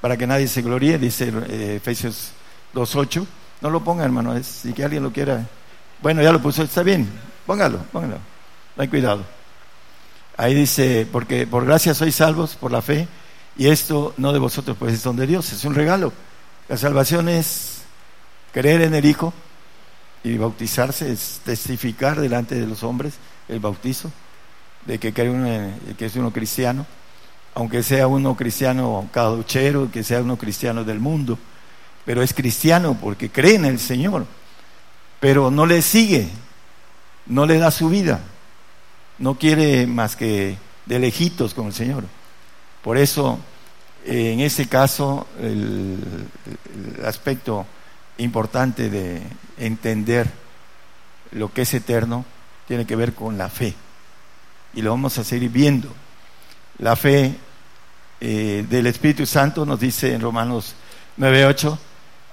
para 0.01 0.17
que 0.17 0.27
nadie 0.27 0.47
se 0.47 0.62
gloríe, 0.62 0.97
dice 0.97 1.32
eh, 1.47 1.75
Efesios 1.77 2.32
2.8. 2.73 3.25
No 3.62 3.69
lo 3.69 3.84
ponga, 3.84 4.03
hermano, 4.03 4.36
es, 4.36 4.45
si 4.45 4.73
que 4.73 4.84
alguien 4.84 5.03
lo 5.03 5.12
quiera. 5.12 5.47
Bueno, 6.01 6.21
ya 6.21 6.32
lo 6.32 6.41
puso, 6.41 6.63
está 6.63 6.84
bien, 6.84 7.10
póngalo, 7.45 7.80
póngalo, 7.91 8.17
no 8.75 8.84
hay 8.84 8.88
cuidado. 8.88 9.23
Ahí 10.38 10.54
dice, 10.54 11.08
porque 11.12 11.47
por 11.47 11.65
gracia 11.65 11.95
sois 11.95 12.13
salvos 12.13 12.56
por 12.56 12.71
la 12.71 12.84
fe, 12.84 13.08
y 13.58 13.67
esto 13.67 14.13
no 14.17 14.32
de 14.34 14.39
vosotros, 14.39 14.78
pues 14.78 14.93
es 14.93 15.02
don 15.02 15.15
de 15.15 15.26
Dios, 15.26 15.52
es 15.52 15.65
un 15.65 15.73
regalo. 15.73 16.13
La 16.69 16.78
salvación 16.78 17.28
es 17.28 17.82
creer 18.54 18.82
en 18.82 18.93
el 18.93 19.04
Hijo 19.04 19.34
y 20.23 20.38
bautizarse, 20.38 21.12
es 21.12 21.41
testificar 21.43 22.21
delante 22.21 22.54
de 22.54 22.67
los 22.67 22.84
hombres 22.84 23.15
el 23.47 23.60
bautizo, 23.60 24.12
de 24.86 25.00
que, 25.00 25.12
es 25.97 26.15
uno 26.15 26.32
cristiano, 26.32 26.86
aunque 27.56 27.82
sea 27.82 28.06
uno 28.06 28.36
cristiano 28.36 29.10
caduchero, 29.12 29.89
que 29.91 30.04
sea 30.04 30.21
uno 30.21 30.38
cristiano 30.38 30.84
del 30.84 31.00
mundo, 31.00 31.39
pero 32.06 32.21
es 32.21 32.34
cristiano 32.34 32.95
porque 33.02 33.30
cree 33.32 33.56
en 33.56 33.65
el 33.65 33.80
Señor, 33.80 34.28
pero 35.19 35.50
no 35.50 35.65
le 35.65 35.82
sigue, 35.82 36.30
no 37.26 37.47
le 37.47 37.58
da 37.58 37.71
su 37.71 37.89
vida, 37.89 38.21
no 39.19 39.36
quiere 39.36 39.88
más 39.88 40.15
que 40.15 40.58
de 40.86 40.99
lejitos 40.99 41.53
con 41.53 41.67
el 41.67 41.73
Señor. 41.73 42.03
Por 42.84 42.97
eso, 42.97 43.39
en 44.06 44.39
ese 44.39 44.67
caso, 44.67 45.27
el 45.41 45.99
aspecto 47.06 47.65
importante 48.17 48.89
de 48.89 49.21
entender 49.58 50.27
lo 51.32 51.51
que 51.51 51.63
es 51.63 51.73
eterno 51.73 52.25
tiene 52.67 52.86
que 52.86 52.95
ver 52.95 53.13
con 53.13 53.38
la 53.38 53.49
fe. 53.49 53.73
Y 54.73 54.82
lo 54.82 54.91
vamos 54.91 55.17
a 55.17 55.23
seguir 55.23 55.49
viendo. 55.49 55.89
La 56.80 56.95
fe 56.95 57.36
eh, 58.19 58.65
del 58.69 58.88
Espíritu 58.88 59.25
Santo 59.25 59.65
nos 59.65 59.80
dice 59.80 60.13
en 60.13 60.21
Romanos 60.21 60.75
9.8, 61.17 61.77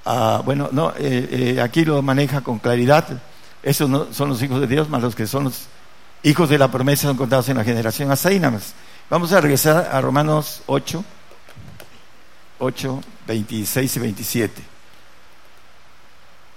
ah, 0.05 0.43
bueno, 0.45 0.69
no, 0.73 0.91
eh, 0.91 1.55
eh, 1.57 1.61
aquí 1.61 1.85
lo 1.85 2.03
maneja 2.03 2.41
con 2.43 2.59
claridad. 2.59 3.23
Esos 3.63 3.89
no, 3.89 4.13
son 4.13 4.29
los 4.29 4.43
hijos 4.43 4.61
de 4.61 4.67
Dios, 4.67 4.89
más 4.89 5.03
los 5.03 5.15
que 5.15 5.27
son 5.27 5.45
los 5.45 5.67
hijos 6.25 6.49
de 6.49 6.59
la 6.59 6.71
promesa 6.71 7.07
son 7.07 7.17
contados 7.17 7.49
en 7.49 7.57
la 7.57 7.65
generación. 7.65 8.09
Más. 8.09 8.75
Vamos 9.09 9.33
a 9.33 9.41
regresar 9.41 9.89
a 9.93 10.01
Romanos 10.01 10.63
8, 10.67 11.05
8, 12.59 13.01
26 13.27 13.97
y 13.97 14.01
27. 14.01 14.63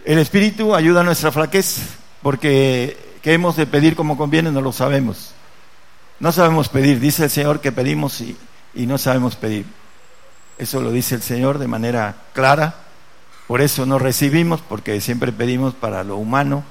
El 0.05 0.17
Espíritu 0.17 0.73
ayuda 0.73 1.01
a 1.01 1.03
nuestra 1.03 1.31
flaqueza, 1.31 1.83
porque 2.23 3.07
¿Qué 3.27 3.33
hemos 3.33 3.57
de 3.57 3.65
pedir 3.65 3.97
como 3.97 4.17
conviene? 4.17 4.53
No 4.53 4.61
lo 4.61 4.71
sabemos. 4.71 5.31
No 6.21 6.31
sabemos 6.31 6.69
pedir. 6.69 7.01
Dice 7.01 7.25
el 7.25 7.29
Señor 7.29 7.59
que 7.59 7.73
pedimos 7.73 8.21
y, 8.21 8.37
y 8.73 8.85
no 8.85 8.97
sabemos 8.97 9.35
pedir. 9.35 9.65
Eso 10.57 10.81
lo 10.81 10.91
dice 10.91 11.15
el 11.15 11.21
Señor 11.21 11.57
de 11.57 11.67
manera 11.67 12.15
clara. 12.31 12.75
Por 13.47 13.59
eso 13.59 13.85
no 13.85 13.99
recibimos, 13.99 14.61
porque 14.61 15.01
siempre 15.01 15.33
pedimos 15.33 15.73
para 15.73 16.05
lo 16.05 16.15
humano, 16.15 16.63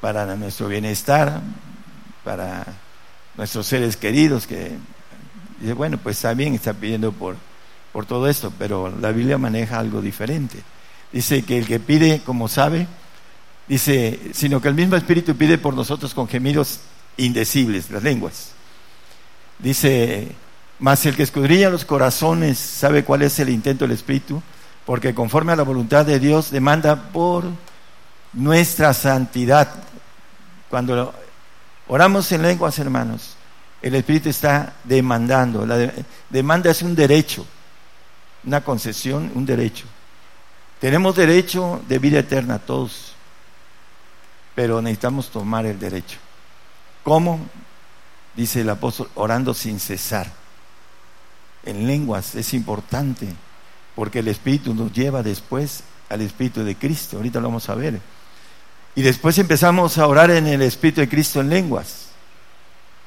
para 0.00 0.36
nuestro 0.36 0.68
bienestar, 0.68 1.40
para 2.24 2.64
nuestros 3.36 3.66
seres 3.66 3.96
queridos, 3.96 4.46
que 4.46 4.72
dice, 5.60 5.72
bueno, 5.74 5.98
pues 5.98 6.16
está 6.16 6.34
bien, 6.34 6.54
está 6.54 6.72
pidiendo 6.72 7.12
por, 7.12 7.36
por 7.92 8.06
todo 8.06 8.28
esto, 8.28 8.52
pero 8.58 8.92
la 9.00 9.12
Biblia 9.12 9.38
maneja 9.38 9.78
algo 9.78 10.00
diferente. 10.00 10.62
Dice 11.12 11.44
que 11.44 11.58
el 11.58 11.66
que 11.66 11.78
pide 11.78 12.22
como 12.24 12.48
sabe, 12.48 12.86
Dice, 13.66 14.20
sino 14.34 14.60
que 14.60 14.68
el 14.68 14.74
mismo 14.74 14.96
Espíritu 14.96 15.36
pide 15.36 15.56
por 15.56 15.74
nosotros 15.74 16.12
con 16.12 16.28
gemidos 16.28 16.80
indecibles, 17.16 17.90
las 17.90 18.02
lenguas. 18.02 18.50
Dice, 19.58 20.32
mas 20.78 21.06
el 21.06 21.16
que 21.16 21.22
escudriña 21.22 21.70
los 21.70 21.84
corazones 21.84 22.58
sabe 22.58 23.04
cuál 23.04 23.22
es 23.22 23.38
el 23.38 23.48
intento 23.48 23.84
del 23.84 23.92
Espíritu, 23.92 24.42
porque 24.84 25.14
conforme 25.14 25.52
a 25.52 25.56
la 25.56 25.62
voluntad 25.62 26.04
de 26.04 26.20
Dios 26.20 26.50
demanda 26.50 27.10
por 27.10 27.44
nuestra 28.34 28.92
santidad. 28.92 29.70
Cuando 30.68 31.14
oramos 31.88 32.30
en 32.32 32.42
lenguas, 32.42 32.78
hermanos, 32.78 33.36
el 33.82 33.94
Espíritu 33.94 34.30
está 34.30 34.74
demandando. 34.84 35.66
La 35.66 35.92
demanda 36.30 36.70
es 36.70 36.80
un 36.82 36.94
derecho, 36.94 37.46
una 38.44 38.62
concesión, 38.62 39.30
un 39.34 39.44
derecho. 39.44 39.84
Tenemos 40.80 41.16
derecho 41.16 41.82
de 41.88 41.98
vida 41.98 42.18
eterna 42.20 42.58
todos, 42.58 43.12
pero 44.54 44.80
necesitamos 44.80 45.30
tomar 45.30 45.66
el 45.66 45.78
derecho. 45.78 46.18
¿Cómo? 47.02 47.40
Dice 48.34 48.62
el 48.62 48.70
apóstol, 48.70 49.10
orando 49.14 49.52
sin 49.54 49.78
cesar. 49.78 50.32
En 51.64 51.86
lenguas 51.86 52.34
es 52.34 52.54
importante, 52.54 53.28
porque 53.94 54.20
el 54.20 54.28
Espíritu 54.28 54.74
nos 54.74 54.92
lleva 54.92 55.22
después 55.22 55.84
al 56.08 56.22
Espíritu 56.22 56.64
de 56.64 56.76
Cristo. 56.76 57.18
Ahorita 57.18 57.40
lo 57.40 57.48
vamos 57.48 57.68
a 57.68 57.74
ver. 57.74 58.00
Y 58.96 59.02
después 59.02 59.38
empezamos 59.38 59.98
a 59.98 60.06
orar 60.06 60.30
en 60.30 60.46
el 60.46 60.62
Espíritu 60.62 61.00
de 61.00 61.08
Cristo 61.08 61.40
en 61.40 61.50
lenguas. 61.50 62.08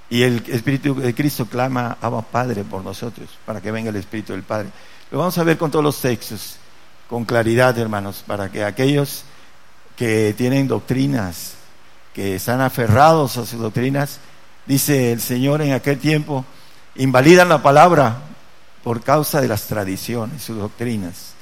Y 0.09 0.23
el 0.23 0.43
Espíritu 0.47 0.95
de 0.95 1.13
Cristo 1.13 1.45
clama, 1.45 1.97
Abba 2.01 2.21
Padre 2.21 2.63
por 2.63 2.83
nosotros, 2.83 3.29
para 3.45 3.61
que 3.61 3.71
venga 3.71 3.89
el 3.89 3.95
Espíritu 3.95 4.33
del 4.33 4.43
Padre. 4.43 4.69
Lo 5.11 5.19
vamos 5.19 5.37
a 5.37 5.43
ver 5.43 5.57
con 5.57 5.71
todos 5.71 5.83
los 5.83 5.99
textos, 5.99 6.57
con 7.09 7.25
claridad, 7.25 7.77
hermanos, 7.77 8.23
para 8.25 8.49
que 8.49 8.63
aquellos 8.63 9.23
que 9.95 10.33
tienen 10.37 10.67
doctrinas, 10.67 11.53
que 12.13 12.35
están 12.35 12.61
aferrados 12.61 13.37
a 13.37 13.45
sus 13.45 13.59
doctrinas, 13.59 14.19
dice 14.65 15.13
el 15.13 15.21
Señor 15.21 15.61
en 15.61 15.73
aquel 15.73 15.99
tiempo, 15.99 16.45
invalidan 16.95 17.49
la 17.49 17.61
palabra 17.61 18.17
por 18.83 19.01
causa 19.03 19.41
de 19.41 19.47
las 19.47 19.63
tradiciones, 19.67 20.43
sus 20.43 20.57
doctrinas. 20.57 21.33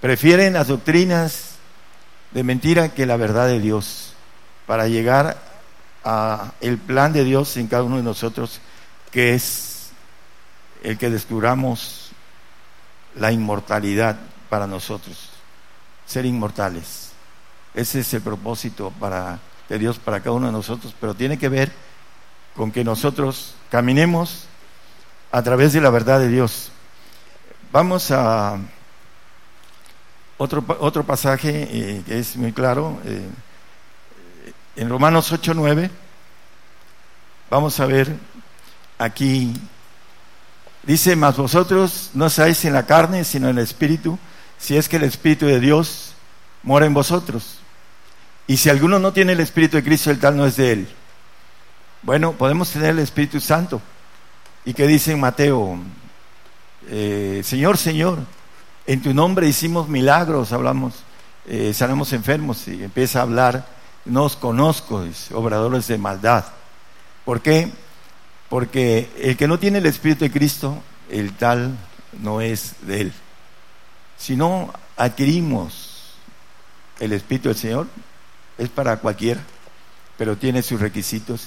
Prefieren 0.00 0.54
las 0.54 0.68
doctrinas 0.68 1.51
de 2.32 2.42
mentira 2.42 2.90
que 2.90 3.06
la 3.06 3.16
verdad 3.16 3.46
de 3.46 3.60
Dios 3.60 4.14
para 4.66 4.88
llegar 4.88 5.38
a 6.04 6.52
el 6.60 6.78
plan 6.78 7.12
de 7.12 7.24
Dios 7.24 7.56
en 7.56 7.66
cada 7.66 7.82
uno 7.82 7.96
de 7.96 8.02
nosotros, 8.02 8.60
que 9.10 9.34
es 9.34 9.90
el 10.82 10.98
que 10.98 11.10
descubramos 11.10 12.10
la 13.14 13.32
inmortalidad 13.32 14.18
para 14.48 14.66
nosotros, 14.66 15.30
ser 16.06 16.26
inmortales. 16.26 17.12
Ese 17.74 18.00
es 18.00 18.14
el 18.14 18.22
propósito 18.22 18.92
para, 18.98 19.38
de 19.68 19.78
Dios 19.78 19.98
para 19.98 20.20
cada 20.20 20.32
uno 20.32 20.46
de 20.46 20.52
nosotros, 20.52 20.94
pero 21.00 21.14
tiene 21.14 21.38
que 21.38 21.48
ver 21.48 21.72
con 22.56 22.72
que 22.72 22.84
nosotros 22.84 23.54
caminemos 23.70 24.44
a 25.30 25.42
través 25.42 25.72
de 25.72 25.80
la 25.80 25.90
verdad 25.90 26.18
de 26.18 26.28
Dios. 26.28 26.70
Vamos 27.70 28.10
a 28.10 28.58
otro, 30.42 30.64
otro 30.80 31.04
pasaje 31.04 31.68
eh, 31.70 32.02
que 32.04 32.18
es 32.18 32.36
muy 32.36 32.52
claro, 32.52 33.00
eh, 33.04 33.28
en 34.74 34.88
Romanos 34.88 35.30
8, 35.30 35.52
9, 35.54 35.88
vamos 37.48 37.78
a 37.78 37.86
ver 37.86 38.12
aquí, 38.98 39.52
dice, 40.82 41.14
mas 41.14 41.36
vosotros 41.36 42.10
no 42.14 42.28
seáis 42.28 42.64
en 42.64 42.72
la 42.72 42.86
carne, 42.86 43.22
sino 43.22 43.48
en 43.48 43.58
el 43.58 43.64
Espíritu, 43.64 44.18
si 44.58 44.76
es 44.76 44.88
que 44.88 44.96
el 44.96 45.04
Espíritu 45.04 45.46
de 45.46 45.60
Dios 45.60 46.14
mora 46.64 46.86
en 46.86 46.94
vosotros. 46.94 47.58
Y 48.48 48.56
si 48.56 48.68
alguno 48.68 48.98
no 48.98 49.12
tiene 49.12 49.34
el 49.34 49.40
Espíritu 49.40 49.76
de 49.76 49.84
Cristo, 49.84 50.10
el 50.10 50.18
tal 50.18 50.36
no 50.36 50.44
es 50.44 50.56
de 50.56 50.72
él. 50.72 50.88
Bueno, 52.02 52.32
podemos 52.32 52.68
tener 52.70 52.90
el 52.90 52.98
Espíritu 52.98 53.40
Santo. 53.40 53.80
¿Y 54.64 54.74
qué 54.74 54.88
dice 54.88 55.14
Mateo? 55.14 55.78
Eh, 56.88 57.42
Señor, 57.44 57.78
Señor, 57.78 58.18
en 58.86 59.02
tu 59.02 59.14
nombre 59.14 59.48
hicimos 59.48 59.88
milagros, 59.88 60.52
hablamos, 60.52 60.94
eh, 61.46 61.72
sanamos 61.74 62.12
enfermos 62.12 62.66
y 62.68 62.82
empieza 62.82 63.20
a 63.20 63.22
hablar, 63.22 63.66
no 64.04 64.24
os 64.24 64.36
conozco, 64.36 65.04
obradores 65.32 65.86
de 65.86 65.98
maldad. 65.98 66.44
¿Por 67.24 67.40
qué? 67.40 67.70
Porque 68.48 69.10
el 69.18 69.36
que 69.36 69.46
no 69.46 69.58
tiene 69.58 69.78
el 69.78 69.86
Espíritu 69.86 70.24
de 70.24 70.32
Cristo, 70.32 70.82
el 71.08 71.34
tal 71.36 71.76
no 72.20 72.40
es 72.40 72.74
de 72.82 73.02
él. 73.02 73.12
Si 74.18 74.36
no 74.36 74.72
adquirimos 74.96 76.14
el 76.98 77.12
Espíritu 77.12 77.48
del 77.48 77.58
Señor, 77.58 77.86
es 78.58 78.68
para 78.68 78.96
cualquiera, 78.96 79.40
pero 80.18 80.36
tiene 80.36 80.62
sus 80.62 80.80
requisitos. 80.80 81.46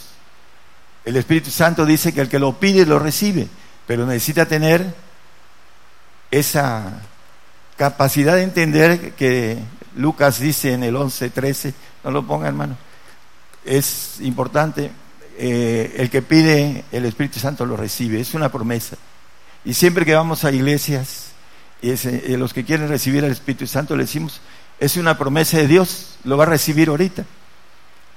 El 1.04 1.18
Espíritu 1.18 1.52
Santo 1.52 1.86
dice 1.86 2.14
que 2.14 2.22
el 2.22 2.30
que 2.30 2.40
lo 2.40 2.54
pide 2.60 2.86
lo 2.86 2.98
recibe, 2.98 3.48
pero 3.86 4.06
necesita 4.06 4.46
tener 4.46 4.96
esa 6.32 7.02
capacidad 7.78 8.36
de 8.36 8.44
entender 8.44 9.14
que 9.14 9.58
Lucas 9.96 10.40
dice 10.40 10.74
en 10.74 10.84
el 10.84 10.96
11, 10.96 11.30
13, 11.30 11.74
no 12.04 12.12
lo 12.12 12.26
ponga 12.26 12.48
hermano, 12.48 12.78
es 13.64 14.20
importante, 14.22 14.92
eh, 15.38 15.96
el 15.98 16.10
que 16.10 16.22
pide 16.22 16.86
el 16.92 17.06
Espíritu 17.06 17.40
Santo 17.40 17.66
lo 17.66 17.76
recibe, 17.76 18.20
es 18.20 18.34
una 18.34 18.50
promesa. 18.50 18.98
Y 19.64 19.74
siempre 19.74 20.06
que 20.06 20.14
vamos 20.14 20.44
a 20.44 20.52
iglesias, 20.52 21.32
y 21.82 21.90
eh, 21.92 22.36
los 22.38 22.54
que 22.54 22.64
quieren 22.64 22.88
recibir 22.88 23.24
el 23.24 23.32
Espíritu 23.32 23.68
Santo 23.68 23.96
le 23.96 24.04
decimos, 24.04 24.42
es 24.80 24.98
una 24.98 25.18
promesa 25.18 25.58
de 25.58 25.68
Dios, 25.68 26.18
lo 26.24 26.38
va 26.38 26.44
a 26.44 26.48
recibir 26.48 26.90
ahorita. 26.90 27.26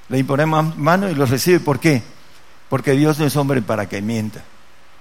Le 0.08 0.18
imponemos 0.18 0.76
mano 0.76 1.08
y 1.08 1.14
lo 1.14 1.26
recibe. 1.26 1.60
¿Por 1.60 1.80
qué? 1.80 2.02
Porque 2.68 2.92
Dios 2.92 3.18
no 3.18 3.26
es 3.26 3.36
hombre 3.36 3.62
para 3.62 3.88
que 3.88 4.00
mienta. 4.00 4.42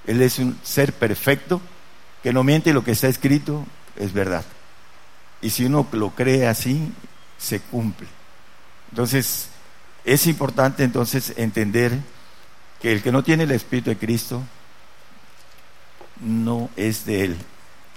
Él 0.05 0.21
es 0.21 0.39
un 0.39 0.57
ser 0.63 0.93
perfecto 0.93 1.61
que 2.23 2.33
no 2.33 2.43
miente 2.43 2.73
lo 2.73 2.83
que 2.83 2.91
está 2.91 3.07
escrito 3.07 3.65
es 3.97 4.13
verdad. 4.13 4.43
Y 5.41 5.49
si 5.49 5.65
uno 5.65 5.87
lo 5.91 6.11
cree 6.11 6.47
así, 6.47 6.91
se 7.37 7.59
cumple. 7.59 8.07
Entonces, 8.91 9.49
es 10.05 10.25
importante 10.27 10.83
entonces 10.83 11.33
entender 11.37 11.97
que 12.81 12.91
el 12.91 13.01
que 13.01 13.11
no 13.11 13.23
tiene 13.23 13.43
el 13.43 13.51
Espíritu 13.51 13.89
de 13.89 13.97
Cristo 13.97 14.41
no 16.21 16.69
es 16.75 17.05
de 17.05 17.25
Él. 17.25 17.37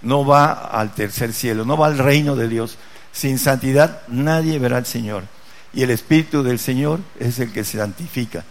No 0.03 0.25
va 0.25 0.53
al 0.53 0.95
tercer 0.95 1.33
cielo, 1.33 1.65
no 1.65 1.77
va 1.77 1.87
al 1.87 1.99
reino 1.99 2.37
de 2.37 2.49
Dios. 2.49 2.79
Sin 3.13 3.39
santidad 3.39 4.03
nadie 4.09 4.59
verá 4.59 4.79
al 4.79 4.87
Señor. 4.87 5.25
Y 5.73 5.83
el 5.83 5.91
Espíritu 5.91 6.43
del 6.43 6.59
Señor 6.59 7.01
es 7.19 7.39
el 7.39 7.53
que 7.53 7.65
se 7.65 7.79
santifica. 7.79 8.45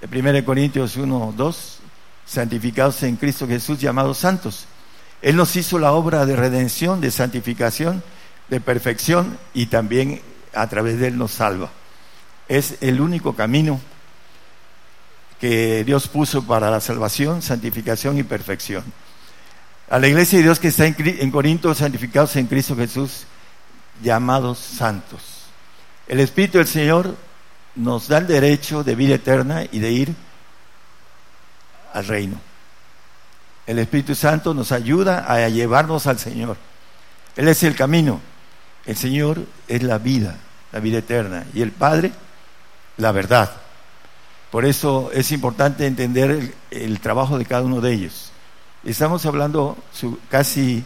En 0.00 0.26
1 0.26 0.44
Corintios 0.44 0.96
1, 0.96 1.34
2, 1.36 1.78
santificados 2.24 3.02
en 3.02 3.16
Cristo 3.16 3.46
Jesús, 3.46 3.78
llamados 3.78 4.18
santos. 4.18 4.66
Él 5.22 5.36
nos 5.36 5.54
hizo 5.56 5.78
la 5.78 5.92
obra 5.92 6.24
de 6.26 6.36
redención, 6.36 7.00
de 7.00 7.10
santificación, 7.10 8.02
de 8.48 8.60
perfección 8.60 9.38
y 9.54 9.66
también 9.66 10.20
a 10.54 10.66
través 10.68 10.98
de 10.98 11.08
Él 11.08 11.18
nos 11.18 11.32
salva. 11.32 11.70
Es 12.48 12.76
el 12.80 13.00
único 13.00 13.34
camino 13.34 13.80
que 15.40 15.84
Dios 15.84 16.08
puso 16.08 16.46
para 16.46 16.70
la 16.70 16.80
salvación, 16.80 17.42
santificación 17.42 18.18
y 18.18 18.22
perfección. 18.22 18.84
A 19.88 19.98
la 19.98 20.08
iglesia 20.08 20.38
de 20.38 20.44
Dios 20.44 20.58
que 20.58 20.68
está 20.68 20.86
en, 20.86 21.30
Corinto, 21.30 21.74
santificados 21.74 22.36
en 22.36 22.46
Cristo 22.46 22.76
Jesús, 22.76 23.24
llamados 24.02 24.58
santos. 24.58 25.46
El 26.06 26.20
Espíritu 26.20 26.58
del 26.58 26.66
Señor 26.66 27.16
nos 27.74 28.08
da 28.08 28.18
el 28.18 28.26
derecho 28.26 28.84
de 28.84 28.94
vida 28.94 29.14
eterna 29.14 29.64
y 29.70 29.78
de 29.78 29.90
ir 29.90 30.14
al 31.92 32.06
reino. 32.06 32.49
El 33.70 33.78
Espíritu 33.78 34.16
Santo 34.16 34.52
nos 34.52 34.72
ayuda 34.72 35.32
a 35.32 35.48
llevarnos 35.48 36.08
al 36.08 36.18
Señor. 36.18 36.56
Él 37.36 37.46
es 37.46 37.62
el 37.62 37.76
camino. 37.76 38.20
El 38.84 38.96
Señor 38.96 39.46
es 39.68 39.84
la 39.84 39.98
vida, 39.98 40.38
la 40.72 40.80
vida 40.80 40.98
eterna. 40.98 41.46
Y 41.54 41.62
el 41.62 41.70
Padre, 41.70 42.10
la 42.96 43.12
verdad. 43.12 43.48
Por 44.50 44.64
eso 44.64 45.12
es 45.14 45.30
importante 45.30 45.86
entender 45.86 46.52
el, 46.72 46.98
trabajo 46.98 47.38
de 47.38 47.46
cada 47.46 47.62
uno 47.62 47.80
de 47.80 47.92
ellos. 47.92 48.32
Estamos 48.82 49.24
hablando 49.24 49.78
casi 50.28 50.84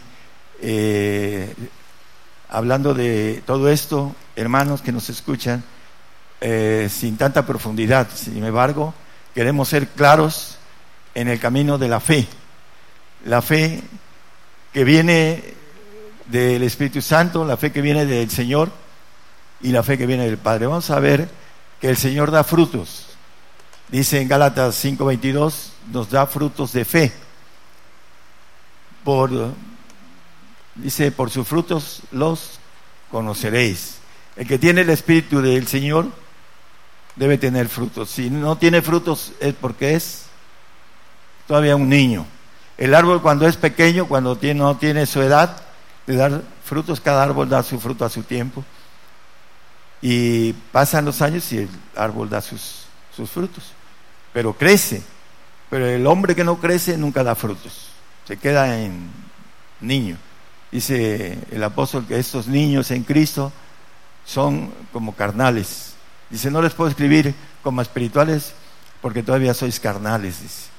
eh, 0.61 1.55
hablando 2.49 2.93
de 2.93 3.41
todo 3.47 3.67
esto, 3.71 4.15
hermanos 4.35 4.83
que 4.83 4.91
nos 4.91 5.09
escuchan, 5.09 5.63
eh, 6.39 6.87
sin 6.91 7.17
tanta 7.17 7.47
profundidad. 7.47 8.09
Sin 8.13 8.45
embargo, 8.45 8.93
queremos 9.33 9.69
ser 9.69 9.87
claros 9.87 10.59
en 11.15 11.29
el 11.29 11.39
camino 11.39 11.79
de 11.79 11.87
la 11.87 11.99
fe. 11.99 12.27
La 13.25 13.41
fe 13.41 13.83
que 14.73 14.83
viene 14.83 15.43
del 16.27 16.63
Espíritu 16.63 17.01
Santo, 17.01 17.45
la 17.45 17.57
fe 17.57 17.71
que 17.71 17.81
viene 17.81 18.05
del 18.05 18.29
Señor 18.29 18.71
y 19.61 19.69
la 19.69 19.83
fe 19.83 19.97
que 19.97 20.05
viene 20.05 20.25
del 20.25 20.37
Padre. 20.37 20.67
Vamos 20.67 20.89
a 20.89 20.99
ver 20.99 21.29
que 21.79 21.89
el 21.89 21.97
Señor 21.97 22.31
da 22.31 22.43
frutos. 22.43 23.07
Dice 23.89 24.21
en 24.21 24.27
Gálatas 24.27 24.75
5:22, 24.83 25.73
nos 25.91 26.09
da 26.09 26.25
frutos 26.25 26.73
de 26.73 26.85
fe. 26.85 27.13
Por 29.03 29.53
Dice, 30.75 31.11
por 31.11 31.31
sus 31.31 31.47
frutos 31.47 32.01
los 32.11 32.59
conoceréis. 33.09 33.95
El 34.35 34.45
que 34.45 34.59
tiene 34.59 34.81
el 34.81 34.89
Espíritu 34.89 35.41
del 35.41 35.67
Señor 35.67 36.07
debe 37.15 37.37
tener 37.37 37.69
frutos. 37.69 38.09
Si 38.09 38.29
no 38.29 38.57
tiene 38.57 38.81
frutos 38.81 39.31
es 39.39 39.53
porque 39.53 39.95
es 39.95 40.25
todavía 41.47 41.77
un 41.77 41.87
niño. 41.87 42.25
El 42.77 42.93
árbol 42.93 43.21
cuando 43.21 43.47
es 43.47 43.55
pequeño, 43.55 44.07
cuando 44.07 44.37
no 44.55 44.77
tiene 44.77 45.05
su 45.05 45.21
edad 45.21 45.61
de 46.05 46.15
dar 46.15 46.41
frutos, 46.63 46.99
cada 46.99 47.23
árbol 47.23 47.49
da 47.49 47.63
su 47.63 47.79
fruto 47.79 48.03
a 48.05 48.09
su 48.09 48.23
tiempo. 48.23 48.63
Y 50.01 50.53
pasan 50.71 51.05
los 51.05 51.21
años 51.21 51.51
y 51.53 51.59
el 51.59 51.69
árbol 51.95 52.29
da 52.29 52.41
sus, 52.41 52.85
sus 53.15 53.29
frutos. 53.29 53.71
Pero 54.33 54.53
crece, 54.53 55.01
Pero 55.69 55.87
el 55.87 56.05
hombre 56.05 56.35
que 56.35 56.43
no 56.43 56.59
crece 56.59 56.97
nunca 56.97 57.23
da 57.23 57.33
frutos, 57.33 57.87
se 58.27 58.37
queda 58.37 58.77
en 58.77 59.09
niño. 59.79 60.17
Dice 60.71 61.39
el 61.51 61.63
apóstol 61.63 62.05
que 62.05 62.19
estos 62.19 62.47
niños 62.47 62.91
en 62.91 63.03
Cristo 63.03 63.51
son 64.25 64.71
como 64.91 65.15
carnales. 65.15 65.93
Dice, 66.29 66.51
no 66.51 66.61
les 66.61 66.73
puedo 66.73 66.89
escribir 66.89 67.33
como 67.63 67.81
espirituales 67.81 68.53
porque 69.01 69.23
todavía 69.23 69.53
sois 69.53 69.79
carnales. 69.79 70.41
Dice. 70.41 70.74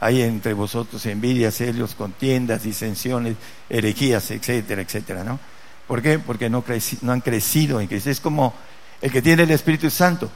Hay 0.00 0.22
entre 0.22 0.52
vosotros 0.52 1.04
envidias, 1.06 1.54
celos, 1.54 1.94
contiendas, 1.94 2.62
disensiones, 2.62 3.36
herejías, 3.68 4.30
etcétera, 4.30 4.82
etcétera, 4.82 5.24
¿no? 5.24 5.38
¿Por 5.86 6.02
qué? 6.02 6.18
Porque 6.18 6.50
no, 6.50 6.64
no 7.02 7.12
han 7.12 7.20
crecido 7.20 7.80
en 7.80 7.86
Cristo. 7.86 8.10
Es 8.10 8.20
como 8.20 8.54
el 9.00 9.10
que 9.10 9.22
tiene 9.22 9.44
el 9.44 9.50
Espíritu 9.50 9.88
Santo, 9.88 10.30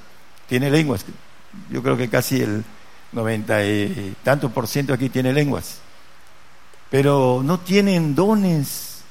tiene 0.49 0.70
lenguas. 0.70 1.05
Yo 1.70 1.83
creo 1.83 1.96
que 1.96 2.09
casi 2.09 2.40
el 2.40 2.64
noventa 3.12 3.64
y 3.64 4.14
tanto 4.23 4.51
por 4.51 4.68
ciento 4.68 4.94
aquí 4.94 5.09
tiene 5.09 5.33
lenguas. 5.33 5.79
Pero 6.90 7.42
no 7.44 7.61
tienen 7.61 8.14
dones 8.14 9.03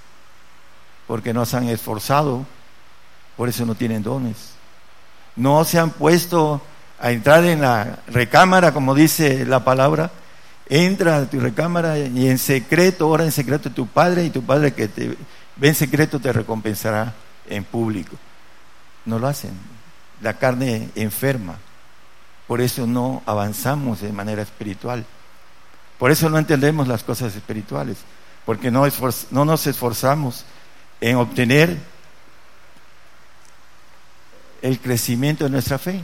porque 1.08 1.34
no 1.34 1.46
se 1.46 1.58
han 1.58 1.68
esforzado, 1.70 2.46
por 3.36 3.50
eso 3.50 3.66
no 3.66 3.76
tienen 3.76 4.04
dones. 4.04 4.54
No 5.36 5.64
se 5.64 5.80
han 5.80 5.92
puesto 5.92 6.62
a 7.00 7.12
entrar 7.12 7.44
en 7.46 7.62
la 7.62 8.00
recámara, 8.08 8.74
como 8.74 8.94
dice 8.94 9.46
la 9.46 9.64
palabra, 9.64 10.12
entra 10.70 11.18
a 11.18 11.26
tu 11.26 11.40
recámara 11.40 11.98
y 11.98 12.28
en 12.28 12.38
secreto, 12.38 13.10
ora 13.10 13.26
en 13.26 13.32
secreto 13.32 13.72
tu 13.72 13.88
Padre 13.88 14.26
y 14.26 14.30
tu 14.30 14.44
Padre 14.44 14.74
que 14.74 14.88
te 14.88 15.18
ve 15.56 15.68
en 15.68 15.76
secreto 15.76 16.20
te 16.20 16.32
recompensará 16.32 17.14
en 17.50 17.64
público. 17.64 18.16
No 19.06 19.20
lo 19.20 19.28
hacen. 19.28 19.52
La 20.22 20.34
carne 20.36 20.90
enferma. 20.96 21.58
Por 22.48 22.62
eso 22.62 22.88
no 22.88 23.24
avanzamos 23.26 24.02
de 24.02 24.12
manera 24.12 24.42
espiritual. 24.42 25.06
Por 25.98 26.12
eso 26.12 26.30
no 26.30 26.38
entendemos 26.38 26.88
las 26.88 27.04
cosas 27.04 27.36
espirituales. 27.36 27.98
Porque 28.46 28.72
no, 28.72 28.88
no 29.32 29.46
nos 29.46 29.68
esforzamos 29.68 30.46
en 31.02 31.18
obtener 31.18 31.78
el 34.62 34.80
crecimiento 34.80 35.44
de 35.44 35.50
nuestra 35.50 35.78
fe. 35.78 36.02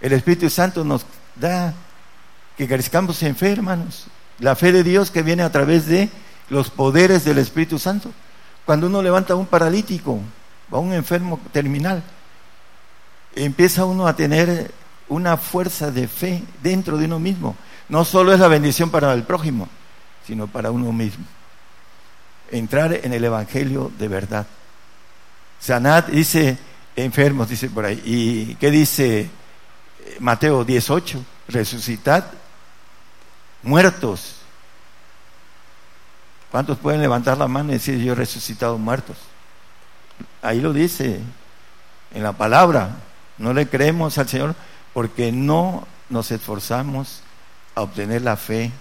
El 0.00 0.12
Espíritu 0.12 0.48
Santo 0.48 0.84
nos 0.84 1.04
da 1.36 1.74
que 2.60 2.68
crezcamos 2.68 3.22
en 3.22 3.34
fe, 3.36 3.52
hermanos. 3.52 4.04
La 4.38 4.54
fe 4.54 4.70
de 4.70 4.84
Dios 4.84 5.10
que 5.10 5.22
viene 5.22 5.42
a 5.42 5.50
través 5.50 5.86
de 5.86 6.10
los 6.50 6.68
poderes 6.68 7.24
del 7.24 7.38
Espíritu 7.38 7.78
Santo. 7.78 8.12
Cuando 8.66 8.88
uno 8.88 9.00
levanta 9.00 9.32
a 9.32 9.36
un 9.36 9.46
paralítico 9.46 10.20
a 10.70 10.76
un 10.76 10.92
enfermo 10.92 11.40
terminal, 11.52 12.02
empieza 13.34 13.86
uno 13.86 14.06
a 14.06 14.14
tener 14.14 14.70
una 15.08 15.38
fuerza 15.38 15.90
de 15.90 16.06
fe 16.06 16.42
dentro 16.62 16.98
de 16.98 17.06
uno 17.06 17.18
mismo. 17.18 17.56
No 17.88 18.04
solo 18.04 18.30
es 18.34 18.38
la 18.38 18.48
bendición 18.48 18.90
para 18.90 19.14
el 19.14 19.22
prójimo, 19.22 19.66
sino 20.26 20.46
para 20.46 20.70
uno 20.70 20.92
mismo. 20.92 21.24
Entrar 22.50 22.92
en 22.92 23.14
el 23.14 23.24
Evangelio 23.24 23.90
de 23.98 24.08
verdad. 24.08 24.46
Sanad 25.58 26.08
dice 26.08 26.58
enfermos, 26.94 27.48
dice 27.48 27.70
por 27.70 27.86
ahí. 27.86 28.02
¿Y 28.04 28.54
qué 28.56 28.70
dice 28.70 29.30
Mateo 30.18 30.62
18? 30.62 31.24
Resucitad 31.48 32.24
muertos. 33.62 34.36
¿Cuántos 36.50 36.78
pueden 36.78 37.00
levantar 37.00 37.38
la 37.38 37.46
mano 37.46 37.70
y 37.70 37.74
decir 37.74 37.98
yo 37.98 38.12
he 38.12 38.16
resucitado 38.16 38.76
muertos? 38.78 39.16
Ahí 40.42 40.60
lo 40.60 40.72
dice 40.72 41.20
en 42.12 42.22
la 42.22 42.32
palabra. 42.32 42.96
No 43.38 43.54
le 43.54 43.68
creemos 43.68 44.18
al 44.18 44.28
Señor 44.28 44.54
porque 44.92 45.32
no 45.32 45.86
nos 46.08 46.30
esforzamos 46.30 47.22
a 47.74 47.82
obtener 47.82 48.22
la 48.22 48.36
fe 48.36 48.72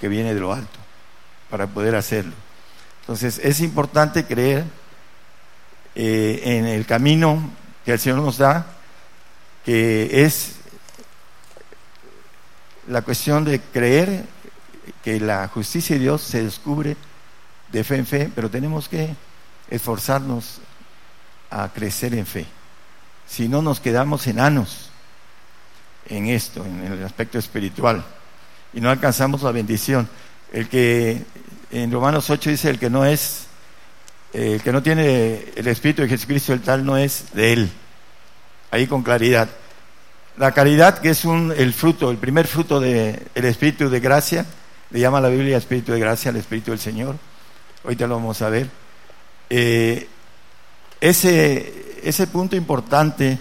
que 0.00 0.08
viene 0.08 0.34
de 0.34 0.40
lo 0.40 0.52
alto 0.52 0.78
para 1.50 1.66
poder 1.66 1.94
hacerlo. 1.94 2.32
Entonces 3.00 3.38
es 3.42 3.60
importante 3.60 4.24
creer 4.24 4.64
eh, 5.94 6.40
en 6.44 6.66
el 6.66 6.86
camino 6.86 7.50
que 7.84 7.92
el 7.92 7.98
Señor 7.98 8.20
nos 8.20 8.38
da, 8.38 8.66
que 9.64 10.24
es 10.24 10.56
la 12.88 13.02
cuestión 13.02 13.44
de 13.44 13.60
creer 13.60 14.24
que 15.02 15.20
la 15.20 15.48
justicia 15.48 15.96
de 15.96 16.02
Dios 16.02 16.22
se 16.22 16.42
descubre 16.42 16.96
de 17.72 17.84
fe 17.84 17.96
en 17.96 18.06
fe, 18.06 18.30
pero 18.34 18.50
tenemos 18.50 18.88
que 18.88 19.14
esforzarnos 19.70 20.60
a 21.50 21.68
crecer 21.68 22.14
en 22.14 22.26
fe. 22.26 22.46
Si 23.26 23.48
no 23.48 23.62
nos 23.62 23.80
quedamos 23.80 24.26
enanos 24.26 24.90
en 26.06 26.26
esto, 26.26 26.64
en 26.64 26.92
el 26.92 27.04
aspecto 27.04 27.38
espiritual, 27.38 28.04
y 28.72 28.80
no 28.80 28.90
alcanzamos 28.90 29.42
la 29.42 29.52
bendición. 29.52 30.08
El 30.52 30.68
que 30.68 31.24
en 31.70 31.90
Romanos 31.90 32.28
8 32.28 32.50
dice 32.50 32.70
el 32.70 32.78
que 32.78 32.90
no 32.90 33.04
es, 33.04 33.46
el 34.32 34.62
que 34.62 34.72
no 34.72 34.82
tiene 34.82 35.44
el 35.56 35.66
Espíritu 35.68 36.02
de 36.02 36.08
Jesucristo, 36.08 36.52
el 36.52 36.60
tal 36.60 36.84
no 36.84 36.96
es 36.96 37.32
de 37.32 37.52
él. 37.52 37.70
Ahí 38.70 38.86
con 38.86 39.02
claridad. 39.02 39.48
La 40.36 40.50
caridad, 40.52 40.98
que 40.98 41.10
es 41.10 41.24
un, 41.24 41.52
el 41.56 41.72
fruto, 41.72 42.10
el 42.10 42.16
primer 42.16 42.48
fruto 42.48 42.80
del 42.80 43.20
Espíritu 43.34 43.88
de 43.88 44.00
gracia, 44.00 44.44
le 44.90 44.98
llama 44.98 45.20
la 45.20 45.28
Biblia 45.28 45.56
Espíritu 45.56 45.92
de 45.92 46.00
gracia 46.00 46.32
al 46.32 46.36
Espíritu 46.36 46.72
del 46.72 46.80
Señor. 46.80 47.16
Ahorita 47.84 48.08
lo 48.08 48.16
vamos 48.16 48.42
a 48.42 48.48
ver. 48.48 48.68
Eh, 49.48 50.08
ese, 51.00 52.00
ese 52.02 52.26
punto 52.26 52.56
importante 52.56 53.38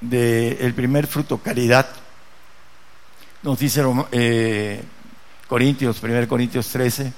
del 0.00 0.74
primer 0.74 1.06
fruto, 1.06 1.38
caridad, 1.38 1.88
nos 3.42 3.58
dice 3.58 3.84
eh, 4.10 4.82
Corintios, 5.46 6.02
1 6.02 6.26
Corintios 6.26 6.66
13, 6.68 7.12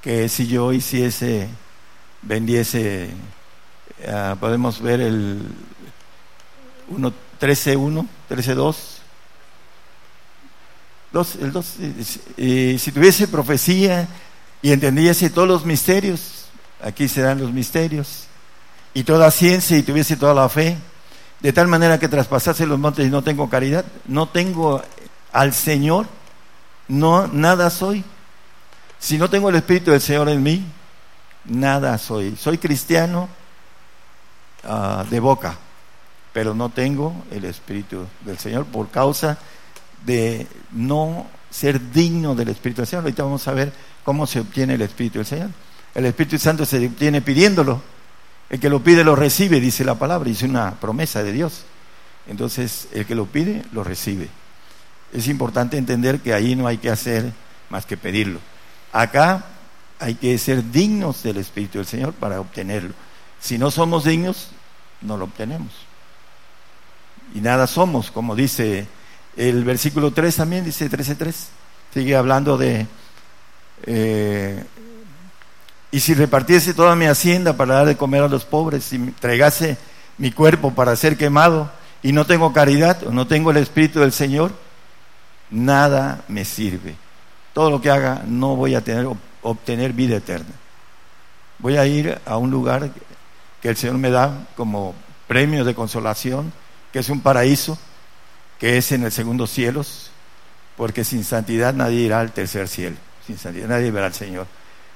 que 0.00 0.28
si 0.28 0.46
yo 0.46 0.72
hiciese, 0.72 1.48
vendiese, 2.22 3.10
ah, 4.08 4.36
podemos 4.38 4.80
ver 4.80 5.00
el 5.00 5.48
1, 6.88 7.12
13.1, 7.40 8.06
13.2. 8.30 8.76
Dos, 11.12 11.36
el 11.36 11.52
dos, 11.52 11.66
si 11.66 12.92
tuviese 12.92 13.28
profecía 13.28 14.08
y 14.62 14.72
entendiese 14.72 15.30
todos 15.30 15.46
los 15.46 15.64
misterios, 15.64 16.46
aquí 16.82 17.06
se 17.06 17.22
dan 17.22 17.40
los 17.40 17.52
misterios, 17.52 18.24
y 18.94 19.04
toda 19.04 19.30
ciencia 19.30 19.76
y 19.76 19.82
tuviese 19.82 20.16
toda 20.16 20.34
la 20.34 20.48
fe, 20.48 20.76
de 21.40 21.52
tal 21.52 21.68
manera 21.68 21.98
que 21.98 22.08
traspasase 22.08 22.66
los 22.66 22.78
montes 22.78 23.06
y 23.06 23.10
no 23.10 23.22
tengo 23.22 23.48
caridad, 23.48 23.84
no 24.06 24.28
tengo 24.28 24.82
al 25.32 25.52
Señor, 25.52 26.06
no 26.88 27.26
nada 27.26 27.70
soy. 27.70 28.04
Si 28.98 29.18
no 29.18 29.28
tengo 29.28 29.50
el 29.50 29.56
Espíritu 29.56 29.90
del 29.90 30.00
Señor 30.00 30.28
en 30.30 30.42
mí, 30.42 30.64
nada 31.44 31.98
soy. 31.98 32.36
Soy 32.36 32.56
cristiano 32.58 33.28
ah, 34.64 35.04
de 35.10 35.20
boca, 35.20 35.58
pero 36.34 36.52
no 36.52 36.68
tengo 36.68 37.24
el 37.30 37.44
Espíritu 37.44 38.06
del 38.22 38.36
Señor 38.36 38.66
por 38.66 38.90
causa 38.90 39.38
de 40.04 40.48
no 40.72 41.28
ser 41.48 41.92
digno 41.92 42.34
del 42.34 42.48
Espíritu 42.48 42.82
del 42.82 42.88
Señor. 42.88 43.04
Ahorita 43.04 43.22
vamos 43.22 43.46
a 43.46 43.52
ver 43.52 43.72
cómo 44.04 44.26
se 44.26 44.40
obtiene 44.40 44.74
el 44.74 44.82
Espíritu 44.82 45.20
del 45.20 45.26
Señor. 45.26 45.50
El 45.94 46.06
Espíritu 46.06 46.36
Santo 46.38 46.66
se 46.66 46.84
obtiene 46.84 47.22
pidiéndolo. 47.22 47.80
El 48.50 48.58
que 48.58 48.68
lo 48.68 48.82
pide 48.82 49.04
lo 49.04 49.14
recibe, 49.14 49.60
dice 49.60 49.84
la 49.84 49.94
palabra, 49.94 50.28
dice 50.28 50.44
una 50.44 50.72
promesa 50.72 51.22
de 51.22 51.32
Dios. 51.32 51.66
Entonces, 52.26 52.88
el 52.92 53.06
que 53.06 53.14
lo 53.14 53.26
pide, 53.26 53.62
lo 53.72 53.84
recibe. 53.84 54.28
Es 55.12 55.28
importante 55.28 55.78
entender 55.78 56.18
que 56.18 56.34
ahí 56.34 56.56
no 56.56 56.66
hay 56.66 56.78
que 56.78 56.90
hacer 56.90 57.32
más 57.70 57.86
que 57.86 57.96
pedirlo. 57.96 58.40
Acá 58.92 59.44
hay 60.00 60.16
que 60.16 60.36
ser 60.38 60.68
dignos 60.72 61.22
del 61.22 61.36
Espíritu 61.36 61.78
del 61.78 61.86
Señor 61.86 62.12
para 62.12 62.40
obtenerlo. 62.40 62.92
Si 63.38 63.56
no 63.56 63.70
somos 63.70 64.02
dignos, 64.02 64.48
no 65.00 65.16
lo 65.16 65.26
obtenemos 65.26 65.70
y 67.34 67.40
nada 67.40 67.66
somos, 67.66 68.12
como 68.12 68.36
dice 68.36 68.86
el 69.36 69.64
versículo 69.64 70.12
3 70.12 70.36
también, 70.36 70.64
dice 70.64 70.88
13.3, 70.88 71.34
sigue 71.92 72.14
hablando 72.16 72.56
de, 72.56 72.86
eh, 73.86 74.64
y 75.90 76.00
si 76.00 76.14
repartiese 76.14 76.74
toda 76.74 76.94
mi 76.94 77.06
hacienda 77.06 77.56
para 77.56 77.74
dar 77.74 77.86
de 77.86 77.96
comer 77.96 78.22
a 78.22 78.28
los 78.28 78.44
pobres, 78.44 78.84
si 78.84 78.96
entregase 78.96 79.76
mi 80.16 80.30
cuerpo 80.30 80.72
para 80.72 80.94
ser 80.94 81.16
quemado 81.16 81.70
y 82.02 82.12
no 82.12 82.24
tengo 82.24 82.52
caridad 82.52 83.04
o 83.04 83.10
no 83.10 83.26
tengo 83.26 83.50
el 83.50 83.56
Espíritu 83.56 83.98
del 83.98 84.12
Señor, 84.12 84.52
nada 85.50 86.24
me 86.28 86.44
sirve. 86.44 86.94
Todo 87.52 87.70
lo 87.70 87.80
que 87.80 87.90
haga 87.90 88.22
no 88.26 88.54
voy 88.54 88.76
a 88.76 88.82
tener, 88.82 89.08
obtener 89.42 89.92
vida 89.92 90.16
eterna. 90.16 90.54
Voy 91.58 91.76
a 91.76 91.86
ir 91.86 92.20
a 92.26 92.36
un 92.36 92.50
lugar 92.50 92.90
que 93.60 93.68
el 93.68 93.76
Señor 93.76 93.98
me 93.98 94.10
da 94.10 94.46
como 94.56 94.94
premio 95.26 95.64
de 95.64 95.74
consolación 95.74 96.52
que 96.94 97.00
es 97.00 97.08
un 97.08 97.22
paraíso, 97.22 97.76
que 98.60 98.78
es 98.78 98.92
en 98.92 99.02
el 99.02 99.10
segundo 99.10 99.48
cielos, 99.48 100.12
porque 100.76 101.02
sin 101.02 101.24
santidad 101.24 101.74
nadie 101.74 102.02
irá 102.02 102.20
al 102.20 102.30
tercer 102.30 102.68
cielo, 102.68 102.94
sin 103.26 103.36
santidad 103.36 103.66
nadie 103.66 103.90
verá 103.90 104.06
al 104.06 104.14
Señor. 104.14 104.46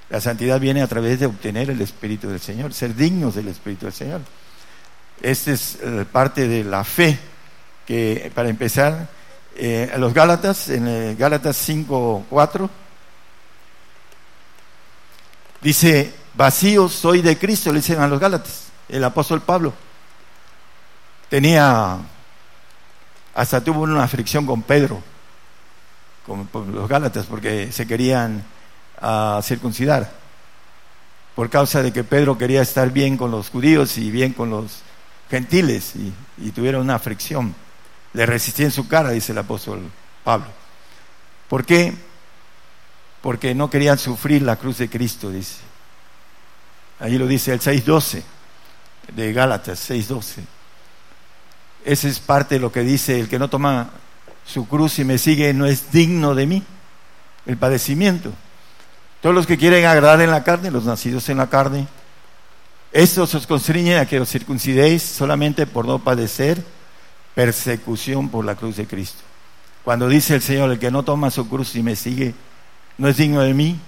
La 0.08 0.20
santidad 0.20 0.60
viene 0.60 0.80
a 0.80 0.86
través 0.86 1.18
de 1.18 1.26
obtener 1.26 1.70
el 1.70 1.80
Espíritu 1.80 2.28
del 2.28 2.38
Señor, 2.38 2.72
ser 2.72 2.94
dignos 2.94 3.34
del 3.34 3.48
Espíritu 3.48 3.86
del 3.86 3.94
Señor. 3.94 4.20
Esta 5.20 5.50
es 5.50 5.76
eh, 5.82 6.04
parte 6.12 6.46
de 6.46 6.62
la 6.62 6.84
fe, 6.84 7.18
que 7.84 8.30
para 8.32 8.48
empezar, 8.48 9.08
eh, 9.56 9.92
los 9.98 10.14
Gálatas, 10.14 10.68
en 10.68 10.86
el 10.86 11.16
Gálatas 11.16 11.56
5, 11.56 12.26
4, 12.30 12.70
dice, 15.62 16.14
vacío 16.34 16.88
soy 16.88 17.22
de 17.22 17.36
Cristo, 17.36 17.72
le 17.72 17.80
dicen 17.80 17.98
a 17.98 18.06
los 18.06 18.20
Gálatas, 18.20 18.68
el 18.88 19.02
apóstol 19.02 19.42
Pablo. 19.42 19.87
Tenía, 21.28 21.98
hasta 23.34 23.62
tuvo 23.62 23.82
una 23.82 24.08
fricción 24.08 24.46
con 24.46 24.62
Pedro, 24.62 25.02
con, 26.26 26.48
los 26.72 26.88
Gálatas, 26.88 27.26
porque 27.26 27.70
se 27.70 27.86
querían 27.86 28.42
ah, 29.00 29.40
circuncidar, 29.42 30.10
por 31.34 31.50
causa 31.50 31.82
de 31.82 31.92
que 31.92 32.02
Pedro 32.02 32.38
quería 32.38 32.62
estar 32.62 32.90
bien 32.90 33.18
con 33.18 33.30
los 33.30 33.50
judíos 33.50 33.98
y 33.98 34.10
bien 34.10 34.32
con 34.32 34.48
los 34.48 34.80
gentiles, 35.30 35.92
y, 35.96 36.50
tuvieron 36.50 36.80
una 36.80 36.98
fricción. 36.98 37.54
Le 38.14 38.24
resistí 38.24 38.64
en 38.64 38.70
su 38.70 38.88
cara, 38.88 39.10
dice 39.10 39.32
el 39.32 39.38
apóstol 39.38 39.82
Pablo. 40.24 40.46
¿Por 41.48 41.66
qué? 41.66 41.94
Porque 43.20 43.54
no 43.54 43.68
querían 43.68 43.98
sufrir 43.98 44.40
la 44.42 44.56
cruz 44.56 44.78
de 44.78 44.88
Cristo, 44.88 45.30
dice. 45.30 45.58
Ahí 47.00 47.18
lo 47.18 47.26
dice 47.26 47.52
el 47.52 47.60
6.12 47.60 48.22
de 49.14 49.32
Gálatas, 49.34 49.90
6.12. 49.90 50.57
Ese 51.84 52.08
es 52.08 52.18
parte 52.18 52.56
de 52.56 52.60
lo 52.60 52.72
que 52.72 52.80
dice, 52.80 53.20
el 53.20 53.28
que 53.28 53.38
no 53.38 53.48
toma 53.48 53.90
su 54.44 54.66
cruz 54.66 54.98
y 54.98 55.04
me 55.04 55.18
sigue 55.18 55.52
no 55.54 55.66
es 55.66 55.92
digno 55.92 56.34
de 56.34 56.46
mí, 56.46 56.62
el 57.46 57.56
padecimiento. 57.56 58.32
Todos 59.20 59.34
los 59.34 59.46
que 59.46 59.58
quieren 59.58 59.84
agradar 59.84 60.20
en 60.20 60.30
la 60.30 60.44
carne, 60.44 60.70
los 60.70 60.84
nacidos 60.84 61.28
en 61.28 61.38
la 61.38 61.48
carne, 61.48 61.86
estos 62.92 63.34
os 63.34 63.46
constriñen 63.46 63.98
a 63.98 64.06
que 64.06 64.20
os 64.20 64.28
circuncidéis 64.28 65.02
solamente 65.02 65.66
por 65.66 65.84
no 65.84 65.98
padecer 65.98 66.62
persecución 67.34 68.30
por 68.30 68.44
la 68.44 68.54
cruz 68.54 68.76
de 68.76 68.86
Cristo. 68.86 69.22
Cuando 69.84 70.08
dice 70.08 70.34
el 70.34 70.42
Señor, 70.42 70.70
el 70.70 70.78
que 70.78 70.90
no 70.90 71.02
toma 71.02 71.30
su 71.30 71.48
cruz 71.48 71.74
y 71.76 71.82
me 71.82 71.96
sigue, 71.96 72.34
no 72.96 73.08
es 73.08 73.16
digno 73.16 73.40
de 73.42 73.54
mí, 73.54 73.78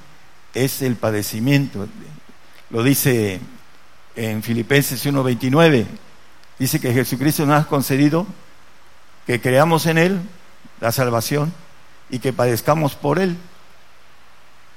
es 0.54 0.82
el 0.82 0.96
padecimiento. 0.96 1.88
Lo 2.70 2.82
dice 2.82 3.40
en 4.16 4.42
Filipenses 4.42 5.04
1:29, 5.04 5.86
dice 6.60 6.78
que 6.78 6.92
Jesucristo 6.92 7.46
nos 7.46 7.62
ha 7.62 7.66
concedido 7.66 8.26
que 9.26 9.40
creamos 9.40 9.86
en 9.86 9.96
Él 9.96 10.20
la 10.80 10.92
salvación 10.92 11.52
y 12.10 12.18
que 12.18 12.34
padezcamos 12.34 12.94
por 12.94 13.18
Él 13.18 13.36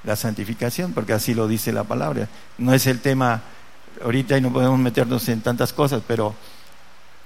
la 0.06 0.16
santificación, 0.16 0.94
porque 0.94 1.14
así 1.14 1.34
lo 1.34 1.48
dice 1.48 1.74
la 1.74 1.84
palabra. 1.84 2.30
No 2.58 2.74
es 2.74 2.88
el 2.88 3.02
tema 3.02 3.42
ahorita 4.02 4.38
y 4.38 4.42
no 4.42 4.52
podemos 4.52 4.80
meternos 4.80 5.28
en 5.28 5.42
tantas 5.42 5.74
cosas, 5.74 6.02
pero 6.08 6.34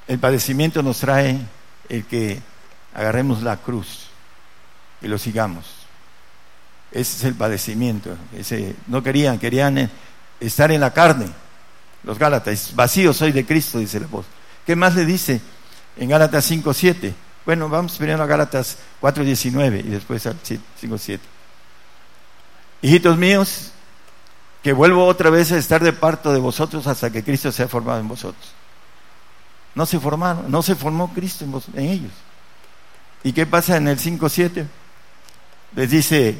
el 0.08 0.18
padecimiento 0.18 0.82
nos 0.82 1.00
trae 1.00 1.40
el 1.88 2.06
que 2.06 2.42
agarremos 2.96 3.44
la 3.44 3.58
cruz 3.58 4.08
y 5.02 5.08
lo 5.08 5.20
sigamos. 5.20 5.66
Ese 6.92 7.18
es 7.18 7.24
el 7.26 7.36
padecimiento. 7.36 8.18
Ese, 8.36 8.76
no 8.88 9.04
querían, 9.04 9.38
querían 9.38 9.78
eh, 9.78 9.90
estar 10.40 10.72
en 10.72 10.82
la 10.82 10.94
carne. 10.94 11.28
Los 12.04 12.18
Gálatas, 12.18 12.74
vacío 12.74 13.14
soy 13.14 13.32
de 13.32 13.46
Cristo, 13.46 13.78
dice 13.78 13.98
el 13.98 14.06
apóstol. 14.06 14.37
¿Qué 14.68 14.76
más 14.76 14.96
le 14.96 15.06
dice 15.06 15.40
en 15.96 16.10
Gálatas 16.10 16.52
5.7? 16.52 17.14
Bueno, 17.46 17.70
vamos 17.70 17.98
primero 17.98 18.22
a 18.22 18.26
Gálatas 18.26 18.78
4.19 19.02 19.80
y 19.80 19.88
después 19.88 20.28
al 20.28 20.36
5.7. 20.44 21.20
Hijitos 22.82 23.18
míos, 23.18 23.72
que 24.62 24.74
vuelvo 24.74 25.06
otra 25.06 25.30
vez 25.30 25.54
a 25.54 25.58
estar 25.58 25.82
de 25.82 25.94
parto 25.94 26.34
de 26.34 26.40
vosotros 26.40 26.86
hasta 26.86 27.10
que 27.10 27.24
Cristo 27.24 27.50
sea 27.54 27.70
formado 27.70 28.02
en 28.02 28.10
vosotros. 28.10 28.52
No 29.74 29.86
se 29.86 30.02
formaron, 30.02 30.52
no 30.52 30.62
se 30.62 30.76
formó 30.76 31.14
Cristo 31.14 31.46
en, 31.74 31.86
ellos. 31.86 32.12
¿Y 33.24 33.32
qué 33.32 33.46
pasa 33.46 33.78
en 33.78 33.88
el 33.88 33.98
5.7? 33.98 34.68
Les 35.78 35.90
dice, 35.90 36.38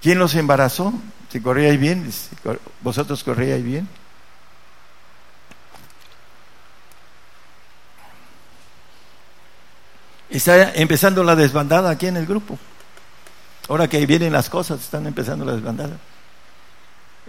¿quién 0.00 0.20
los 0.20 0.36
embarazó? 0.36 0.94
Si 1.28 1.40
corríais 1.40 1.80
bien, 1.80 2.08
vosotros 2.82 3.24
corríais 3.24 3.64
bien. 3.64 3.88
Está 10.28 10.74
empezando 10.74 11.22
la 11.22 11.36
desbandada 11.36 11.90
aquí 11.90 12.06
en 12.06 12.16
el 12.16 12.26
grupo. 12.26 12.58
Ahora 13.68 13.88
que 13.88 14.04
vienen 14.06 14.32
las 14.32 14.48
cosas, 14.48 14.80
están 14.80 15.06
empezando 15.06 15.44
la 15.44 15.52
desbandada. 15.52 15.96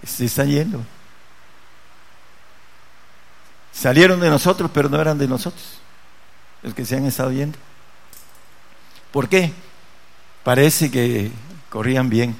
Se 0.04 0.24
están 0.24 0.48
yendo. 0.48 0.84
Salieron 3.72 4.20
de 4.20 4.30
nosotros, 4.30 4.70
pero 4.72 4.88
no 4.88 5.00
eran 5.00 5.18
de 5.18 5.28
nosotros, 5.28 5.78
los 6.62 6.74
que 6.74 6.84
se 6.84 6.96
han 6.96 7.06
estado 7.06 7.30
yendo. 7.30 7.58
¿Por 9.12 9.28
qué? 9.28 9.52
Parece 10.42 10.90
que 10.90 11.30
corrían 11.70 12.08
bien, 12.08 12.36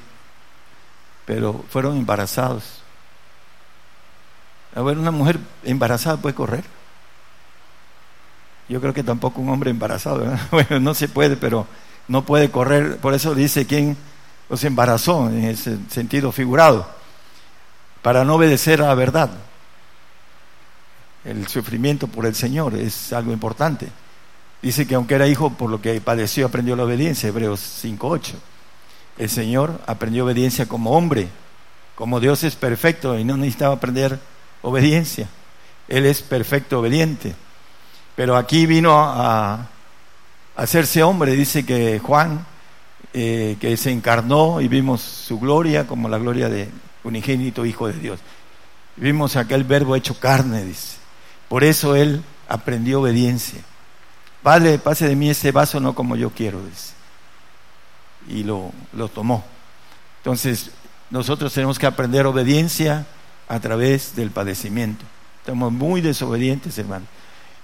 pero 1.25 1.63
fueron 1.69 1.97
embarazados. 1.97 2.81
A 4.75 4.81
ver, 4.81 4.97
una 4.97 5.11
mujer 5.11 5.39
embarazada 5.63 6.17
puede 6.17 6.35
correr. 6.35 6.78
Yo 8.69 8.79
creo 8.79 8.93
que 8.93 9.03
tampoco 9.03 9.41
un 9.41 9.49
hombre 9.49 9.71
embarazado, 9.71 10.23
bueno, 10.51 10.79
no 10.79 10.93
se 10.93 11.09
puede, 11.09 11.35
pero 11.35 11.67
no 12.07 12.23
puede 12.23 12.49
correr. 12.49 12.97
Por 12.97 13.13
eso 13.13 13.35
dice 13.35 13.65
quién 13.65 13.97
los 14.49 14.63
embarazó 14.63 15.29
en 15.29 15.43
ese 15.45 15.77
sentido 15.89 16.31
figurado, 16.31 16.87
para 18.01 18.23
no 18.23 18.35
obedecer 18.35 18.81
a 18.81 18.87
la 18.87 18.95
verdad 18.95 19.29
el 21.25 21.47
sufrimiento 21.47 22.07
por 22.07 22.25
el 22.25 22.35
Señor 22.35 22.75
es 22.75 23.13
algo 23.13 23.31
importante. 23.31 23.87
Dice 24.61 24.85
que 24.85 24.95
aunque 24.95 25.15
era 25.15 25.27
hijo, 25.27 25.51
por 25.51 25.69
lo 25.69 25.81
que 25.81 25.99
padeció, 26.01 26.45
aprendió 26.45 26.75
la 26.75 26.83
obediencia, 26.83 27.29
Hebreos 27.29 27.83
5.8. 27.83 28.33
El 29.17 29.29
Señor 29.29 29.79
aprendió 29.85 30.25
obediencia 30.25 30.67
como 30.67 30.91
hombre, 30.91 31.27
como 31.95 32.19
Dios 32.19 32.43
es 32.43 32.55
perfecto 32.55 33.17
y 33.17 33.23
no 33.23 33.37
necesitaba 33.37 33.75
aprender 33.75 34.19
obediencia. 34.61 35.27
Él 35.87 36.05
es 36.05 36.21
perfecto 36.21 36.79
obediente. 36.79 37.35
Pero 38.19 38.35
aquí 38.35 38.65
vino 38.65 38.99
a, 38.99 39.69
hacerse 40.57 41.03
hombre, 41.03 41.37
dice 41.37 41.65
que 41.65 41.99
Juan, 41.99 42.45
eh, 43.13 43.55
que 43.61 43.77
se 43.77 43.91
encarnó 43.91 44.59
y 44.59 44.67
vimos 44.67 44.99
su 44.99 45.39
gloria 45.39 45.87
como 45.87 46.09
la 46.09 46.17
gloria 46.17 46.49
de 46.49 46.67
unigénito 47.05 47.65
Hijo 47.65 47.87
de 47.87 47.93
Dios. 47.93 48.19
Vimos 48.97 49.37
aquel 49.37 49.63
verbo 49.63 49.95
hecho 49.95 50.19
carne, 50.19 50.65
dice. 50.65 50.97
Por 51.47 51.63
eso 51.63 51.95
él 51.95 52.21
aprendió 52.49 52.99
obediencia. 52.99 53.61
Padre, 54.43 54.79
pase 54.79 55.07
de 55.07 55.15
mí 55.15 55.29
este 55.29 55.53
vaso 55.53 55.79
no 55.79 55.95
como 55.95 56.17
yo 56.17 56.31
quiero, 56.31 56.61
dice. 56.65 56.91
Y 58.27 58.43
lo, 58.43 58.73
lo 58.91 59.07
tomó. 59.07 59.45
Entonces, 60.17 60.71
nosotros 61.09 61.53
tenemos 61.53 61.79
que 61.79 61.87
aprender 61.87 62.25
obediencia 62.25 63.05
a 63.47 63.61
través 63.61 64.13
del 64.17 64.29
padecimiento. 64.29 65.05
Estamos 65.39 65.71
muy 65.71 66.01
desobedientes, 66.01 66.77
hermano. 66.77 67.05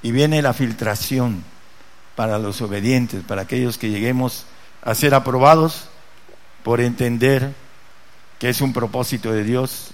Y 0.02 0.12
viene 0.12 0.42
la 0.42 0.54
filtración 0.54 1.44
para 2.16 2.40
los 2.40 2.62
obedientes, 2.62 3.24
para 3.24 3.44
aquellos 3.44 3.78
que 3.78 3.90
lleguemos 3.90 4.46
a 4.82 4.96
ser 4.96 5.14
aprobados 5.14 5.90
por 6.64 6.82
entender 6.82 7.54
que 8.40 8.50
es 8.50 8.62
un 8.62 8.74
propósito 8.74 9.32
de 9.32 9.44
Dios 9.44 9.92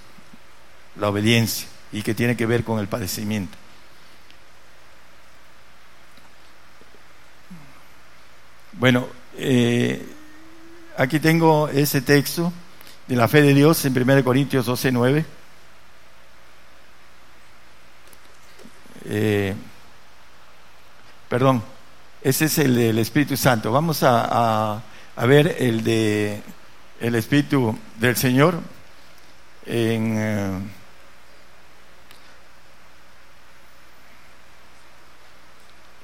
la 0.99 1.09
obediencia 1.09 1.67
y 1.91 2.01
que 2.01 2.13
tiene 2.13 2.35
que 2.35 2.45
ver 2.45 2.63
con 2.63 2.79
el 2.79 2.87
padecimiento. 2.87 3.57
Bueno, 8.73 9.07
eh, 9.37 10.05
aquí 10.97 11.19
tengo 11.19 11.69
ese 11.69 12.01
texto 12.01 12.51
de 13.07 13.15
la 13.15 13.27
fe 13.27 13.41
de 13.41 13.53
Dios 13.53 13.83
en 13.85 13.97
1 13.97 14.23
Corintios 14.23 14.65
12, 14.65 14.91
9. 14.91 15.25
Eh, 19.05 19.55
perdón, 21.31 21.63
ese 22.21 22.43
es 22.43 22.57
el 22.57 22.75
del 22.75 22.99
Espíritu 22.99 23.37
Santo. 23.37 23.71
Vamos 23.71 24.03
a, 24.03 24.83
ver 25.15 25.55
el 25.59 25.81
de 25.81 26.41
el 26.99 27.15
Espíritu 27.15 27.73
del 28.01 28.17
Señor 28.17 28.59
eh, 29.65 30.59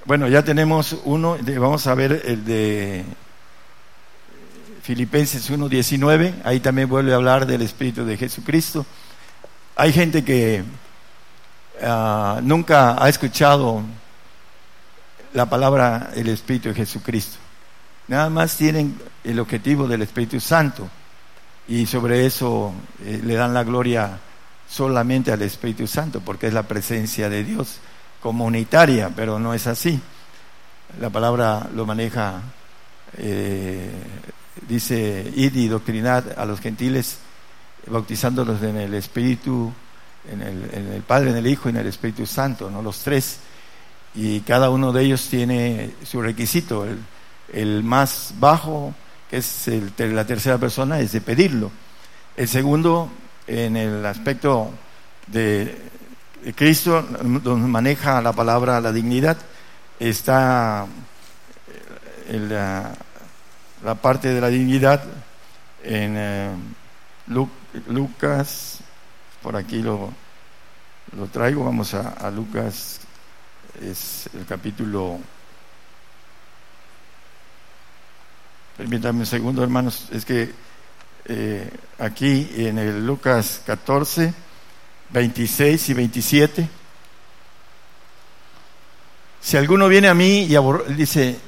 Bueno, 0.06 0.30
ya 0.30 0.46
tenemos 0.46 0.96
uno, 1.04 1.38
vamos 1.60 1.86
a 1.88 1.94
ver 1.94 2.22
el 2.24 2.46
de 2.46 3.04
Filipenses 4.82 5.52
1.19, 5.52 6.36
ahí 6.46 6.62
también 6.62 6.88
vuelve 6.88 7.12
a 7.12 7.16
hablar 7.16 7.46
del 7.46 7.64
Espíritu 7.64 8.06
de 8.06 8.16
Jesucristo. 8.16 8.86
Hay 9.76 9.92
gente 9.92 10.24
que 10.24 10.64
ah, 11.84 12.40
nunca 12.42 13.04
ha 13.04 13.10
escuchado 13.10 13.84
la 15.38 15.46
palabra 15.46 16.10
el 16.16 16.30
Espíritu 16.30 16.70
de 16.70 16.74
Jesucristo. 16.74 17.38
Nada 18.08 18.28
más 18.28 18.58
tienen 18.58 19.00
el 19.24 19.40
objetivo 19.40 19.88
del 19.88 20.02
Espíritu 20.02 20.40
Santo 20.40 20.90
y 21.68 21.86
sobre 21.86 22.26
eso 22.26 22.74
eh, 23.06 23.22
le 23.24 23.36
dan 23.36 23.54
la 23.54 23.64
gloria 23.64 24.18
solamente 24.68 25.32
al 25.32 25.44
Espíritu 25.44 25.86
Santo 25.86 26.22
porque 26.22 26.48
es 26.48 26.54
la 26.54 26.64
presencia 26.64 27.30
de 27.30 27.44
Dios 27.44 27.78
comunitaria, 28.20 29.12
pero 29.16 29.38
no 29.38 29.54
es 29.54 29.68
así. 29.68 30.02
la 31.00 31.12
palabra 31.12 31.70
lo 31.76 31.86
maneja, 31.86 32.42
eh, 33.20 33.92
dice, 34.68 35.32
id 35.36 35.56
y 35.56 35.68
doctrinad 35.68 36.24
a 36.36 36.46
los 36.46 36.62
gentiles, 36.62 37.20
bautizándolos 37.86 38.64
en 38.64 38.78
el 38.78 38.96
Espíritu, 38.96 39.72
en 40.32 40.42
el, 40.42 41.04
Padre, 41.04 41.30
en 41.30 41.38
el 41.38 41.46
Hijo 41.46 41.70
y 41.70 41.74
en 41.74 41.78
el 41.78 41.86
Espíritu 41.86 42.26
Santo, 42.26 42.72
¿no? 42.72 42.82
los 42.82 42.98
tres. 43.02 43.42
Y 44.18 44.40
cada 44.42 44.72
uno 44.72 44.92
de 44.92 45.04
ellos 45.04 45.28
tiene 45.30 45.92
su 46.04 46.24
requisito. 46.24 46.88
El, 47.54 47.84
más 47.84 48.34
bajo, 48.40 48.96
que 49.30 49.38
es 49.38 49.68
el, 49.68 49.94
la 49.96 50.26
tercera 50.26 50.58
persona, 50.58 51.00
es 51.00 51.12
de 51.12 51.22
pedirlo. 51.22 51.70
El 52.36 52.48
segundo, 52.48 53.12
en 53.46 53.78
el 53.78 54.04
aspecto 54.04 54.72
de 55.28 55.78
Cristo, 56.56 57.06
donde 57.44 57.68
maneja 57.68 58.20
la 58.20 58.34
palabra 58.34 58.82
la 58.82 58.92
dignidad, 58.92 59.38
está 60.00 60.88
en 62.28 62.50
la, 62.50 62.96
parte 64.02 64.34
de 64.34 64.42
la 64.42 64.48
dignidad 64.48 65.04
en 65.84 66.16
eh, 66.18 66.50
Lucas, 67.88 68.80
por 69.44 69.56
aquí 69.56 69.84
lo, 69.84 70.12
lo 71.16 71.28
traigo, 71.28 71.64
vamos 71.64 71.94
a, 71.94 72.30
Lucas, 72.32 73.00
es 73.82 74.30
el 74.34 74.46
capítulo... 74.46 75.20
Permítanme 78.78 79.22
un 79.22 79.26
segundo, 79.26 79.64
hermanos, 79.64 80.08
es 80.12 80.24
que 80.24 80.52
eh, 81.26 81.70
aquí 81.98 82.48
en 82.58 82.78
el 82.78 83.06
Lucas 83.08 83.62
14, 83.66 84.34
26 85.10 85.90
y 85.90 85.94
27, 85.96 86.70
si 89.42 89.58
alguno 89.58 89.88
viene 89.88 90.10
a 90.10 90.14
mí 90.14 90.48
y 90.48 90.94
dice, 90.94 91.40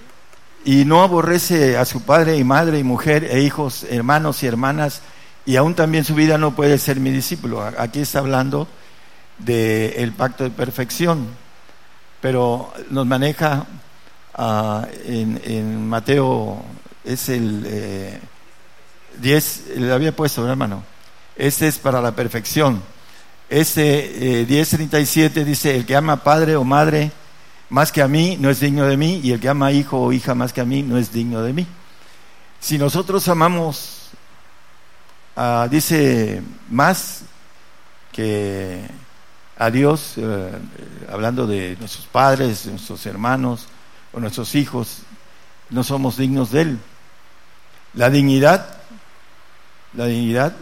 y 0.65 0.85
no 0.85 1.03
aborrece 1.03 1.77
a 1.77 1.85
su 1.85 2.01
padre 2.01 2.37
y 2.37 2.43
madre 2.43 2.79
y 2.79 2.83
mujer 2.83 3.25
e 3.25 3.41
hijos, 3.41 3.85
hermanos 3.89 4.41
y 4.41 4.47
hermanas, 4.47 5.01
y 5.45 5.55
aún 5.55 5.75
también 5.75 6.05
su 6.05 6.15
vida 6.15 6.37
no 6.37 6.55
puede 6.55 6.77
ser 6.77 6.99
mi 6.99 7.11
discípulo. 7.11 7.61
Aquí 7.61 7.99
está 7.99 8.19
hablando 8.19 8.67
del 9.37 10.13
pacto 10.13 10.43
de 10.43 10.49
perfección, 10.49 11.27
pero 12.21 12.73
nos 12.89 13.05
maneja 13.05 13.65
ah, 14.35 14.87
en, 15.05 15.87
Mateo, 15.87 16.63
es 17.03 17.29
el 17.29 18.19
10, 19.19 19.63
eh, 19.69 19.79
le 19.79 19.93
había 19.93 20.15
puesto, 20.15 20.47
hermano, 20.47 20.83
este 21.35 21.67
es 21.67 21.77
para 21.77 22.01
la 22.01 22.11
perfección. 22.11 22.81
Este 23.49 24.45
10.37 24.47 25.37
eh, 25.37 25.45
dice, 25.45 25.75
el 25.75 25.85
que 25.85 25.95
ama 25.95 26.23
padre 26.23 26.55
o 26.55 26.63
madre 26.63 27.11
más 27.69 27.91
que 27.91 28.01
a 28.01 28.07
mí 28.07 28.37
no 28.39 28.49
es 28.49 28.59
digno 28.59 28.85
de 28.85 28.97
mí, 28.97 29.21
y 29.23 29.31
el 29.31 29.39
que 29.39 29.49
ama 29.49 29.71
hijo 29.71 29.99
o 30.01 30.11
hija 30.11 30.35
más 30.35 30.53
que 30.53 30.61
a 30.61 30.65
mí 30.65 30.81
no 30.83 30.97
es 30.97 31.11
digno 31.11 31.41
de 31.41 31.53
mí. 31.53 31.67
Si 32.59 32.77
nosotros 32.77 33.27
amamos, 33.27 34.09
ah, 35.35 35.67
dice, 35.69 36.41
más 36.69 37.21
que 38.11 38.81
a 39.59 39.69
Dios, 39.69 40.13
eh, 40.15 40.51
hablando 41.11 41.45
de 41.45 41.75
nuestros 41.79 42.07
padres, 42.07 42.65
de 42.65 42.71
nuestros 42.71 43.05
hermanos 43.05 43.67
o 44.13 44.19
nuestros 44.19 44.55
hijos, 44.55 45.03
no 45.69 45.83
somos 45.83 46.17
dignos 46.17 46.51
de 46.51 46.61
Él. 46.61 46.79
La 47.93 48.09
dignidad, 48.09 48.77
la 49.93 50.05
dignidad 50.05 50.55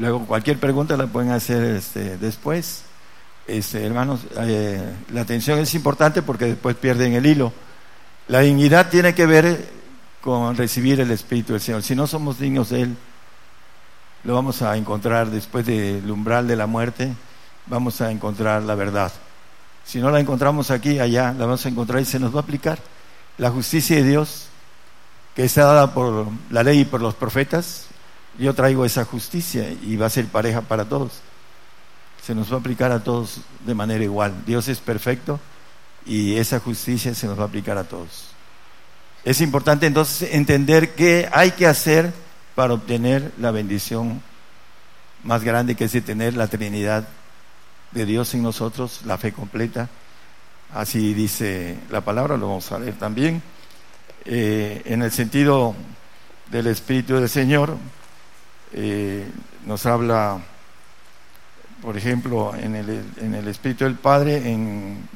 Luego 0.00 0.26
cualquier 0.26 0.58
pregunta 0.58 0.96
la 0.96 1.08
pueden 1.08 1.30
hacer 1.30 1.62
este, 1.62 2.16
después. 2.16 2.84
Este, 3.46 3.84
hermanos, 3.84 4.20
eh, 4.38 4.80
la 5.12 5.20
atención 5.20 5.58
es 5.58 5.74
importante 5.74 6.22
porque 6.22 6.46
después 6.46 6.74
pierden 6.74 7.12
el 7.12 7.26
hilo. 7.26 7.52
La 8.26 8.40
dignidad 8.40 8.88
tiene 8.88 9.14
que 9.14 9.26
ver 9.26 9.68
con 10.20 10.56
recibir 10.56 11.00
el 11.00 11.10
Espíritu 11.10 11.52
del 11.52 11.62
Señor. 11.62 11.82
Si 11.82 11.94
no 11.94 12.06
somos 12.06 12.38
dignos 12.38 12.70
de 12.70 12.82
Él, 12.82 12.96
lo 14.24 14.34
vamos 14.34 14.60
a 14.62 14.76
encontrar 14.76 15.30
después 15.30 15.64
del 15.64 16.10
umbral 16.10 16.46
de 16.46 16.56
la 16.56 16.66
muerte, 16.66 17.14
vamos 17.66 18.00
a 18.00 18.10
encontrar 18.10 18.62
la 18.62 18.74
verdad. 18.74 19.12
Si 19.84 19.98
no 19.98 20.10
la 20.10 20.20
encontramos 20.20 20.70
aquí, 20.70 20.98
allá, 20.98 21.32
la 21.32 21.46
vamos 21.46 21.64
a 21.64 21.68
encontrar 21.68 22.02
y 22.02 22.04
se 22.04 22.18
nos 22.18 22.34
va 22.34 22.40
a 22.40 22.42
aplicar. 22.42 22.78
La 23.38 23.50
justicia 23.50 23.96
de 23.96 24.04
Dios, 24.04 24.46
que 25.34 25.44
está 25.44 25.64
dada 25.64 25.94
por 25.94 26.26
la 26.50 26.62
ley 26.62 26.80
y 26.80 26.84
por 26.84 27.00
los 27.00 27.14
profetas, 27.14 27.86
yo 28.38 28.54
traigo 28.54 28.84
esa 28.84 29.04
justicia 29.04 29.70
y 29.70 29.96
va 29.96 30.06
a 30.06 30.10
ser 30.10 30.26
pareja 30.26 30.60
para 30.60 30.84
todos. 30.84 31.12
Se 32.22 32.34
nos 32.34 32.52
va 32.52 32.56
a 32.56 32.60
aplicar 32.60 32.92
a 32.92 33.02
todos 33.02 33.40
de 33.64 33.74
manera 33.74 34.04
igual. 34.04 34.34
Dios 34.46 34.68
es 34.68 34.78
perfecto 34.78 35.40
y 36.04 36.36
esa 36.36 36.60
justicia 36.60 37.14
se 37.14 37.26
nos 37.26 37.38
va 37.38 37.44
a 37.44 37.46
aplicar 37.46 37.78
a 37.78 37.84
todos. 37.84 38.29
Es 39.24 39.40
importante 39.40 39.86
entonces 39.86 40.32
entender 40.32 40.94
qué 40.94 41.28
hay 41.32 41.50
que 41.50 41.66
hacer 41.66 42.12
para 42.54 42.74
obtener 42.74 43.32
la 43.38 43.50
bendición 43.50 44.22
más 45.24 45.44
grande 45.44 45.74
que 45.74 45.84
es 45.84 46.04
tener 46.04 46.34
la 46.34 46.46
Trinidad 46.46 47.06
de 47.92 48.06
Dios 48.06 48.32
en 48.34 48.42
nosotros, 48.42 49.00
la 49.04 49.18
fe 49.18 49.32
completa. 49.32 49.88
Así 50.72 51.14
dice 51.14 51.76
la 51.90 52.00
palabra, 52.00 52.36
lo 52.36 52.48
vamos 52.48 52.70
a 52.72 52.78
leer 52.78 52.94
también. 52.94 53.42
Eh, 54.24 54.82
en 54.84 55.02
el 55.02 55.10
sentido 55.10 55.74
del 56.50 56.68
Espíritu 56.68 57.14
del 57.14 57.28
Señor, 57.28 57.76
eh, 58.72 59.26
nos 59.66 59.84
habla, 59.86 60.38
por 61.82 61.96
ejemplo, 61.96 62.54
en 62.54 62.76
el, 62.76 63.04
en 63.20 63.34
el 63.34 63.48
Espíritu 63.48 63.84
del 63.84 63.96
Padre, 63.96 64.50
en, 64.50 65.08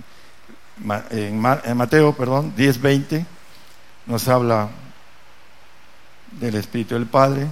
en, 1.10 1.38
Mateo, 1.38 2.14
perdón, 2.14 2.54
10.20, 2.56 3.24
nos 4.06 4.28
habla 4.28 4.68
del 6.32 6.54
Espíritu 6.56 6.94
del 6.94 7.06
Padre. 7.06 7.46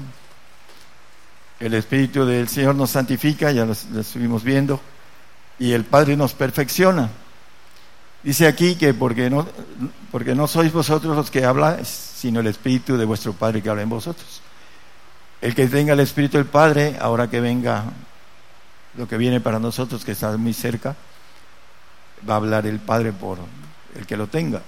El 1.61 1.75
Espíritu 1.75 2.25
del 2.25 2.49
Señor 2.49 2.75
nos 2.75 2.91
santifica, 2.91 3.53
ya 3.53 3.65
lo, 3.65 3.73
estuvimos 3.73 4.43
viendo, 4.43 4.81
y 5.59 5.73
el 5.73 5.85
Padre 5.85 6.17
nos 6.17 6.35
perfecciona. 6.35 7.11
Dice 8.23 8.47
aquí 8.47 8.77
que 8.77 8.95
porque 8.95 9.31
no, 9.31 9.47
porque 10.11 10.35
no 10.35 10.47
sois 10.47 10.73
vosotros 10.73 11.17
los 11.17 11.31
que 11.31 11.45
habláis, 11.45 11.89
sino 11.89 12.41
el 12.41 12.47
Espíritu 12.47 12.97
de 12.97 13.05
vuestro 13.05 13.33
Padre 13.33 13.63
que 13.63 13.69
habla 13.69 13.83
en 13.83 13.89
vosotros. 13.89 14.43
El 15.41 15.55
que 15.55 15.67
tenga 15.67 15.93
el 15.93 16.01
Espíritu 16.01 16.37
del 16.37 16.47
Padre, 16.47 16.97
ahora 17.01 17.29
que 17.29 17.41
venga 17.41 17.85
lo 18.97 19.09
que 19.09 19.17
viene 19.17 19.41
para 19.41 19.59
nosotros, 19.59 20.05
que 20.05 20.13
está 20.13 20.37
muy 20.37 20.53
cerca, 20.53 20.95
va 22.29 22.35
a 22.35 22.37
hablar 22.37 22.67
el 22.67 22.79
Padre 22.79 23.13
por 23.13 23.39
el 23.97 24.07
que 24.07 24.17
lo 24.17 24.27
tenga. 24.27 24.63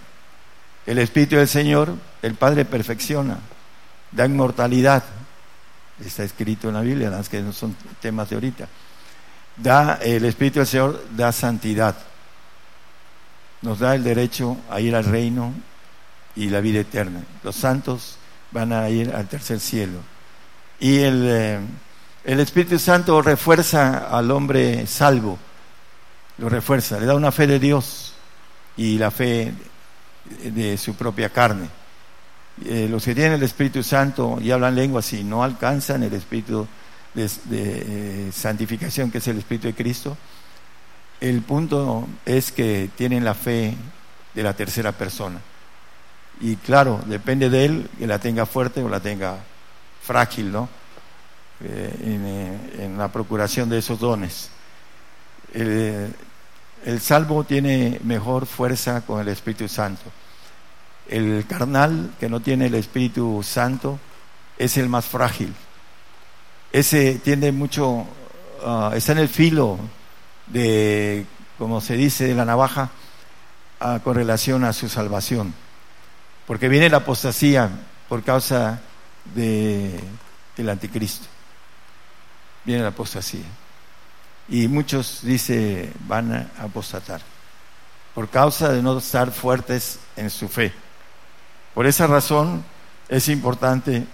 El 0.87 0.99
Espíritu 0.99 1.37
del 1.37 1.49
Señor, 1.49 1.95
el 2.23 2.35
Padre 2.35 2.65
perfecciona, 2.65 3.39
da 4.13 4.27
inmortalidad. 4.27 5.03
Está 6.05 6.25
escrito 6.25 6.69
en 6.69 6.75
la 6.75 6.81
Biblia, 6.81 7.11
las 7.11 7.29
que 7.29 7.41
no 7.41 7.53
son 7.53 7.77
temas 8.01 8.29
de 8.29 8.37
ahorita. 8.37 8.69
Da, 9.57 9.99
el 10.03 10.25
Espíritu 10.25 10.59
del 10.59 10.69
Señor 10.69 11.05
da 11.17 11.33
santidad. 11.33 11.97
Nos 13.63 13.79
da 13.79 13.95
el 13.95 14.05
derecho 14.05 14.59
a 14.71 14.81
ir 14.81 14.95
al 14.95 15.05
reino 15.05 15.55
y 16.37 16.51
la 16.51 16.61
vida 16.61 16.81
eterna. 16.81 17.23
Los 17.43 17.57
santos 17.57 18.17
van 18.51 18.73
a 18.73 18.89
ir 18.91 19.15
al 19.15 19.27
tercer 19.27 19.61
cielo 19.61 20.01
y 20.81 20.99
eh, 20.99 21.61
el, 22.25 22.41
Espíritu 22.41 22.79
Santo 22.79 23.23
refuerza 23.23 24.09
al 24.17 24.31
hombre 24.31 24.87
salvo, 24.87 25.39
lo 26.39 26.49
refuerza, 26.49 26.99
le 26.99 27.07
da 27.07 27.15
una 27.15 27.33
fe 27.33 27.47
de 27.47 27.59
Dios 27.59 28.15
y 28.77 28.99
la 28.99 29.11
fe 29.11 29.53
de 30.43 30.77
su 30.77 30.95
propia 30.95 31.29
carne. 31.31 31.69
Eh, 32.65 32.87
los 32.89 33.05
que 33.05 33.15
tienen 33.15 33.33
el 33.33 33.43
Espíritu 33.43 33.83
Santo 33.83 34.39
y 34.41 34.51
hablan 34.51 34.77
lenguas 34.77 35.13
y 35.13 35.25
no 35.25 35.43
alcanzan 35.43 36.03
el 36.03 36.15
Espíritu 36.15 36.67
de, 37.15 37.31
eh, 37.51 38.31
santificación, 38.33 39.11
que 39.11 39.19
es 39.19 39.29
el 39.29 39.39
Espíritu 39.39 39.67
de 39.69 39.75
Cristo, 39.75 40.17
el 41.21 41.43
punto 41.43 42.07
es 42.25 42.53
que 42.53 42.91
tienen 42.97 43.25
la 43.25 43.35
fe 43.35 43.75
de 44.35 44.43
la 44.43 44.55
tercera 44.55 44.93
persona. 44.93 45.41
Y 46.41 46.57
claro, 46.57 47.01
depende 47.07 47.49
de 47.49 47.65
él 47.65 47.91
que 47.99 48.07
la 48.07 48.19
tenga 48.19 48.47
fuerte 48.47 48.83
o 48.83 48.89
la 48.89 49.01
tenga 49.01 49.39
frágil, 50.03 50.51
¿no? 50.53 50.69
Eh, 51.63 51.97
eh, 52.01 52.59
en, 52.81 52.99
la 52.99 53.09
procuración 53.09 53.69
de 53.69 53.79
esos 53.79 54.01
dones. 54.01 54.51
El 56.85 57.01
salvo 57.01 57.45
tiene 57.45 57.99
mejor 58.05 58.47
fuerza 58.47 59.01
con 59.01 59.21
el 59.21 59.29
Espíritu 59.29 59.69
Santo. 59.69 60.03
El 61.09 61.47
carnal 61.47 62.13
que 62.21 62.29
no 62.29 62.41
tiene 62.41 62.67
el 62.67 62.75
Espíritu 62.75 63.43
Santo 63.43 63.99
es 64.59 64.77
el 64.77 64.89
más 64.89 65.07
frágil. 65.07 65.55
Ese 66.73 67.15
tiende 67.25 67.53
mucho, 67.53 68.07
ah, 68.65 68.93
está 68.95 69.13
en 69.13 69.19
el 69.19 69.29
filo 69.29 69.79
de, 70.47 71.25
como 71.59 71.81
se 71.81 71.97
dice, 71.97 72.27
de 72.27 72.35
la 72.35 72.45
navaja 72.45 72.91
con 74.03 74.15
relación 74.15 74.65
a 74.65 74.73
su 74.73 74.89
salvación. 74.89 75.55
Porque 76.47 76.69
viene 76.69 76.89
la 76.89 76.99
apostasía 76.99 77.71
por 78.09 78.23
causa 78.23 78.81
de, 79.35 79.99
del 80.57 80.69
anticristo. 80.69 81.27
Viene 82.65 82.83
la 82.83 82.89
apostasía. 82.89 83.45
Y 84.49 84.69
muchos, 84.69 85.21
dice, 85.23 85.93
van 86.07 86.33
a 86.33 86.51
apostatar 86.59 87.21
por 88.15 88.29
causa 88.29 88.73
de 88.73 88.81
no 88.81 88.97
estar 88.97 89.33
fuertes 89.33 89.99
en 90.17 90.31
su 90.31 90.49
fe. 90.49 90.73
Por 91.75 91.87
esa 91.87 92.07
razón 92.07 92.65
es 93.09 93.29
importante 93.29 94.07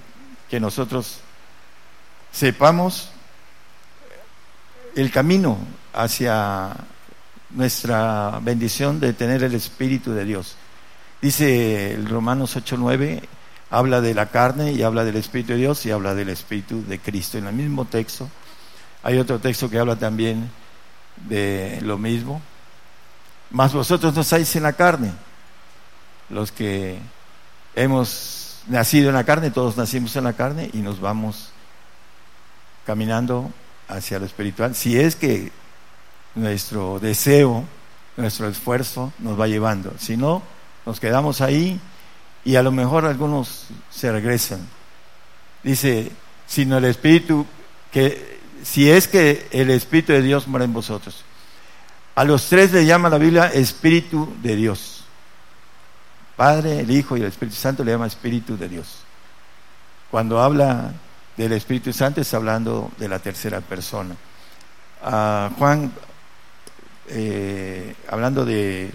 que 0.48 0.58
nosotros 0.58 1.20
sepamos 2.32 3.10
el 4.96 5.10
camino 5.10 5.58
hacia 5.92 6.74
nuestra 7.50 8.40
bendición 8.42 9.00
de 9.00 9.12
tener 9.12 9.42
el 9.42 9.54
Espíritu 9.54 10.12
de 10.12 10.24
Dios. 10.24 10.56
Dice 11.20 11.92
el 11.92 12.08
Romanos 12.08 12.56
8:9, 12.56 13.22
habla 13.68 14.00
de 14.00 14.14
la 14.14 14.26
carne 14.30 14.72
y 14.72 14.82
habla 14.82 15.04
del 15.04 15.16
Espíritu 15.16 15.52
de 15.52 15.58
Dios 15.58 15.84
y 15.84 15.90
habla 15.90 16.14
del 16.14 16.30
Espíritu 16.30 16.82
de 16.86 16.98
Cristo. 16.98 17.36
En 17.36 17.46
el 17.46 17.54
mismo 17.54 17.84
texto 17.84 18.28
hay 19.02 19.18
otro 19.18 19.38
texto 19.38 19.70
que 19.70 19.78
habla 19.78 19.96
también 19.96 20.50
de 21.28 21.78
lo 21.82 21.98
mismo. 21.98 22.40
Mas 23.50 23.72
vosotros 23.72 24.14
no 24.14 24.20
estáis 24.20 24.54
en 24.56 24.62
la 24.62 24.74
carne. 24.74 25.12
Los 26.28 26.52
que 26.52 26.98
hemos 27.74 28.62
nacido 28.68 29.08
en 29.08 29.14
la 29.14 29.24
carne, 29.24 29.50
todos 29.50 29.76
nacimos 29.76 30.14
en 30.16 30.24
la 30.24 30.34
carne 30.34 30.70
y 30.72 30.78
nos 30.78 31.00
vamos 31.00 31.50
caminando 32.86 33.50
hacia 33.88 34.18
lo 34.18 34.26
espiritual. 34.26 34.74
Si 34.74 34.98
es 34.98 35.16
que 35.16 35.50
nuestro 36.34 37.00
deseo, 37.00 37.64
nuestro 38.16 38.48
esfuerzo 38.48 39.12
nos 39.18 39.38
va 39.38 39.48
llevando. 39.48 39.92
Si 39.98 40.16
no, 40.16 40.42
nos 40.86 41.00
quedamos 41.00 41.40
ahí 41.40 41.80
y 42.44 42.56
a 42.56 42.62
lo 42.62 42.70
mejor 42.70 43.04
algunos 43.04 43.66
se 43.90 44.12
regresan. 44.12 44.60
Dice, 45.62 46.10
sino 46.46 46.78
el 46.78 46.84
Espíritu, 46.84 47.46
que 47.92 48.39
si 48.62 48.90
es 48.90 49.08
que 49.08 49.48
el 49.50 49.70
Espíritu 49.70 50.12
de 50.12 50.22
Dios 50.22 50.46
mora 50.46 50.64
en 50.64 50.72
vosotros. 50.72 51.24
A 52.14 52.24
los 52.24 52.48
tres 52.48 52.72
le 52.72 52.84
llama 52.84 53.08
la 53.08 53.18
Biblia 53.18 53.46
Espíritu 53.46 54.34
de 54.42 54.56
Dios. 54.56 55.04
Padre, 56.36 56.80
el 56.80 56.90
Hijo 56.90 57.16
y 57.16 57.20
el 57.20 57.26
Espíritu 57.26 57.56
Santo 57.56 57.84
le 57.84 57.92
llama 57.92 58.06
Espíritu 58.06 58.56
de 58.56 58.68
Dios. 58.68 59.02
Cuando 60.10 60.40
habla 60.40 60.92
del 61.36 61.52
Espíritu 61.52 61.92
Santo 61.92 62.20
está 62.20 62.36
hablando 62.36 62.90
de 62.98 63.08
la 63.08 63.18
tercera 63.18 63.60
persona. 63.60 64.16
Juan 65.58 65.92
eh, 67.12 67.96
hablando 68.08 68.44
de 68.44 68.90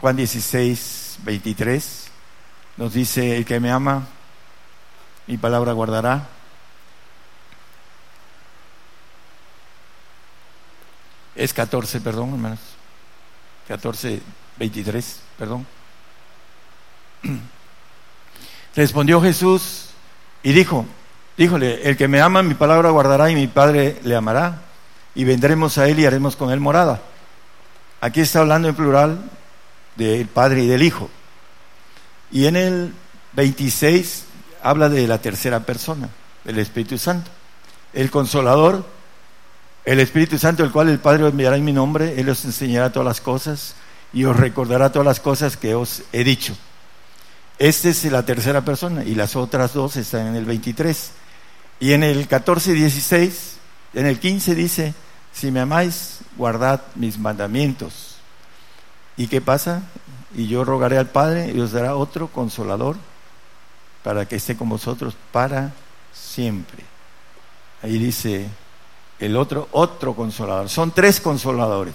Juan 0.00 0.16
16, 0.16 1.18
23, 1.22 2.06
nos 2.76 2.92
dice, 2.92 3.36
el 3.36 3.44
que 3.44 3.60
me 3.60 3.70
ama, 3.70 4.08
mi 5.28 5.36
palabra 5.36 5.72
guardará. 5.72 6.26
Es 11.42 11.52
14, 11.52 12.00
perdón, 12.00 12.34
hermanos. 12.34 12.60
14, 13.66 14.20
23, 14.58 15.20
perdón. 15.36 15.66
Respondió 18.76 19.20
Jesús 19.20 19.86
y 20.44 20.52
dijo, 20.52 20.86
díjole, 21.36 21.82
el 21.82 21.96
que 21.96 22.06
me 22.06 22.20
ama, 22.20 22.44
mi 22.44 22.54
palabra 22.54 22.90
guardará 22.90 23.28
y 23.28 23.34
mi 23.34 23.48
Padre 23.48 23.98
le 24.04 24.14
amará. 24.14 24.62
Y 25.16 25.24
vendremos 25.24 25.78
a 25.78 25.88
él 25.88 25.98
y 25.98 26.06
haremos 26.06 26.36
con 26.36 26.52
él 26.52 26.60
morada. 26.60 27.02
Aquí 28.00 28.20
está 28.20 28.38
hablando 28.38 28.68
en 28.68 28.76
plural 28.76 29.28
del 29.96 30.28
Padre 30.28 30.62
y 30.62 30.68
del 30.68 30.84
Hijo. 30.84 31.10
Y 32.30 32.46
en 32.46 32.54
el 32.54 32.94
26 33.32 34.26
habla 34.62 34.88
de 34.88 35.08
la 35.08 35.18
tercera 35.18 35.58
persona, 35.58 36.08
del 36.44 36.60
Espíritu 36.60 36.98
Santo. 36.98 37.32
El 37.92 38.12
consolador, 38.12 38.86
el 39.84 40.00
Espíritu 40.00 40.38
Santo, 40.38 40.64
el 40.64 40.70
cual 40.70 40.88
el 40.88 41.00
Padre 41.00 41.24
os 41.24 41.32
enviará 41.32 41.56
en 41.56 41.64
mi 41.64 41.72
nombre, 41.72 42.20
Él 42.20 42.28
os 42.28 42.44
enseñará 42.44 42.92
todas 42.92 43.06
las 43.06 43.20
cosas 43.20 43.74
y 44.12 44.24
os 44.24 44.36
recordará 44.36 44.92
todas 44.92 45.06
las 45.06 45.20
cosas 45.20 45.56
que 45.56 45.74
os 45.74 46.02
he 46.12 46.22
dicho. 46.22 46.56
Esta 47.58 47.88
es 47.88 48.04
la 48.04 48.24
tercera 48.24 48.64
persona 48.64 49.04
y 49.04 49.14
las 49.14 49.36
otras 49.36 49.72
dos 49.74 49.96
están 49.96 50.28
en 50.28 50.36
el 50.36 50.44
23. 50.44 51.10
Y 51.80 51.92
en 51.92 52.04
el 52.04 52.28
14 52.28 52.72
y 52.72 52.74
16, 52.74 53.56
en 53.94 54.06
el 54.06 54.18
15 54.20 54.54
dice, 54.54 54.94
si 55.32 55.50
me 55.50 55.60
amáis, 55.60 56.20
guardad 56.36 56.80
mis 56.94 57.18
mandamientos. 57.18 58.16
¿Y 59.16 59.26
qué 59.26 59.40
pasa? 59.40 59.82
Y 60.36 60.46
yo 60.46 60.64
rogaré 60.64 60.98
al 60.98 61.10
Padre 61.10 61.52
y 61.54 61.60
os 61.60 61.72
dará 61.72 61.96
otro 61.96 62.28
consolador 62.28 62.96
para 64.02 64.26
que 64.26 64.36
esté 64.36 64.56
con 64.56 64.68
vosotros 64.68 65.16
para 65.32 65.72
siempre. 66.12 66.84
Ahí 67.82 67.98
dice 67.98 68.48
el 69.24 69.36
otro, 69.36 69.68
otro 69.72 70.14
consolador. 70.14 70.68
Son 70.68 70.90
tres 70.90 71.20
consoladores. 71.20 71.94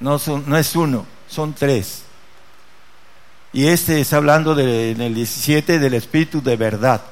No, 0.00 0.18
son, 0.18 0.44
no 0.46 0.56
es 0.56 0.74
uno, 0.76 1.06
son 1.28 1.54
tres. 1.54 2.02
Y 3.52 3.66
este 3.66 4.00
está 4.00 4.16
hablando 4.16 4.58
en 4.58 5.00
el 5.00 5.14
17 5.14 5.78
del 5.78 5.94
Espíritu 5.94 6.42
de 6.42 6.56
verdad. 6.56 7.02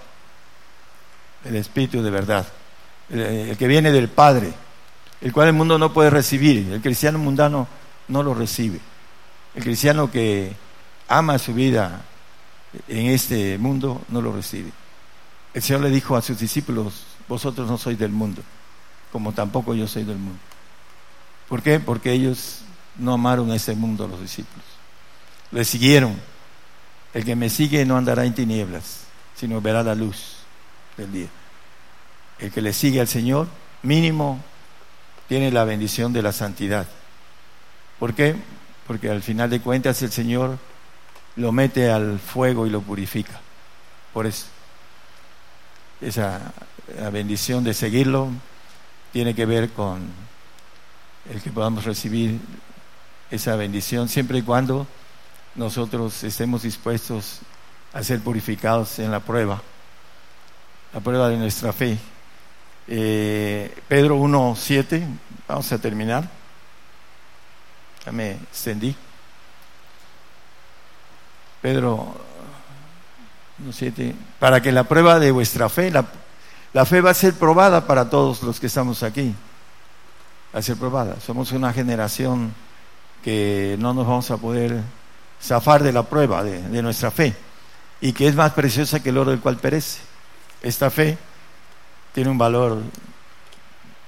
El 1.45 1.57
Espíritu 1.57 2.03
de 2.03 2.11
verdad. 2.11 2.47
el 3.11 3.57
que 3.57 3.67
viene 3.67 3.93
del 3.93 4.09
Padre 4.09 4.53
el 5.21 5.33
cual 5.33 5.49
el 5.49 5.55
mundo 5.55 5.79
no 5.79 5.93
puede 5.93 6.11
recibir. 6.11 6.73
El 6.73 6.81
cristiano 6.81 7.19
mundano 7.19 7.69
no 8.09 8.23
lo 8.23 8.35
recibe. 8.35 8.81
El 9.55 9.63
cristiano 9.63 10.11
que 10.11 10.53
ama 11.09 11.39
su 11.39 11.53
vida 11.55 12.03
en 12.89 13.07
este 13.07 13.59
mundo 13.59 14.03
no 14.09 14.23
lo 14.23 14.33
recibe. 14.33 14.71
El 15.53 15.63
Señor 15.63 15.83
le 15.83 15.91
dijo 15.91 16.17
a 16.17 16.23
sus 16.23 16.39
discípulos, 16.39 17.05
vosotros 17.29 17.69
no 17.69 17.77
sois 17.77 17.99
del 17.99 18.13
mundo, 18.13 18.43
como 19.13 19.33
tampoco 19.33 19.75
yo 19.75 19.87
soy 19.87 20.05
del 20.05 20.19
mundo. 20.19 20.39
¿Por 21.49 21.63
qué? 21.63 21.81
Porque 21.81 22.13
ellos 22.13 22.61
no 22.97 23.15
amaron 23.15 23.51
ese 23.53 23.75
mundo 23.75 24.07
los 24.07 24.21
discípulos. 24.21 24.65
Le 25.51 25.65
siguieron. 25.65 26.17
El 27.13 27.25
que 27.25 27.35
me 27.35 27.51
sigue 27.51 27.85
no 27.85 27.97
andará 27.97 28.25
en 28.25 28.35
tinieblas, 28.35 29.01
sino 29.35 29.61
verá 29.61 29.83
la 29.83 29.97
luz 29.97 30.37
del 30.97 31.13
día. 31.13 31.29
El 32.39 32.53
que 32.53 32.63
le 32.63 32.73
sigue 32.73 33.01
al 33.01 33.09
Señor, 33.09 33.49
mínimo 33.83 34.41
tiene 35.29 35.51
la 35.51 35.65
bendición 35.65 36.13
de 36.13 36.23
la 36.23 36.33
santidad. 36.33 36.87
¿Por 37.99 38.15
qué? 38.15 38.37
Porque 38.87 39.11
al 39.11 39.23
final 39.23 39.51
de 39.51 39.61
cuentas 39.61 40.01
el 40.03 40.13
Señor 40.13 40.59
lo 41.37 41.53
mete 41.53 41.91
al 41.91 42.21
fuego 42.21 42.67
y 42.67 42.71
lo 42.71 42.81
purifica. 42.81 43.41
Por 44.13 44.27
eso, 44.27 44.47
esa 46.01 46.53
bendición 47.13 47.65
de 47.65 47.75
seguirlo 47.75 48.29
tiene 49.13 49.35
que 49.35 49.47
ver 49.47 49.71
con 49.71 50.01
el 51.31 51.43
que 51.43 51.51
podamos 51.51 51.85
recibir 51.85 52.39
esa 53.31 53.57
bendición 53.57 54.09
siempre 54.09 54.39
y 54.39 54.43
cuando 54.43 54.87
nosotros 55.55 56.23
estemos 56.25 56.63
dispuestos 56.63 57.41
a 57.93 58.03
ser 58.03 58.21
purificados 58.21 58.99
en 58.99 59.11
la 59.11 59.21
prueba, 59.21 59.61
la 60.93 61.01
prueba 61.01 61.29
de 61.29 61.37
nuestra 61.37 61.73
fe. 61.73 61.99
Eh, 62.87 63.77
Pedro 63.89 64.19
1.7, 64.19 65.05
vamos 65.47 65.71
a 65.73 65.79
terminar. 65.79 66.29
Ya 68.05 68.13
me 68.13 68.33
extendí. 68.33 68.95
Pedro 71.61 72.15
1.7, 73.65 74.15
para 74.39 74.63
que 74.63 74.73
la 74.73 74.85
prueba 74.85 75.19
de 75.19 75.31
vuestra 75.31 75.69
fe, 75.69 75.91
la, 75.91 76.07
la 76.73 76.85
fe 76.85 77.01
va 77.01 77.11
a 77.11 77.15
ser 77.15 77.35
probada 77.35 77.87
para 77.87 78.09
todos 78.09 78.43
los 78.43 78.61
que 78.61 78.67
estamos 78.67 79.03
aquí. 79.03 79.35
Va 80.55 80.61
a 80.61 80.63
ser 80.63 80.77
probada. 80.77 81.21
Somos 81.21 81.53
una 81.53 81.73
generación 81.73 82.55
que 83.23 83.77
no 83.79 83.93
nos 83.93 84.07
vamos 84.07 84.31
a 84.31 84.37
poder 84.37 84.81
zafar 85.43 85.83
de 85.83 85.93
la 85.93 86.05
prueba 86.05 86.45
de, 86.45 86.63
de 86.63 86.83
nuestra 86.83 87.11
fe 87.11 87.35
y 88.01 88.13
que 88.13 88.27
es 88.27 88.35
más 88.35 88.53
preciosa 88.53 89.03
que 89.03 89.11
el 89.11 89.19
oro 89.19 89.31
del 89.31 89.41
cual 89.41 89.57
perece. 89.57 90.01
Esta 90.63 90.91
fe 90.91 91.19
tiene 92.13 92.31
un 92.31 92.39
valor 92.39 92.79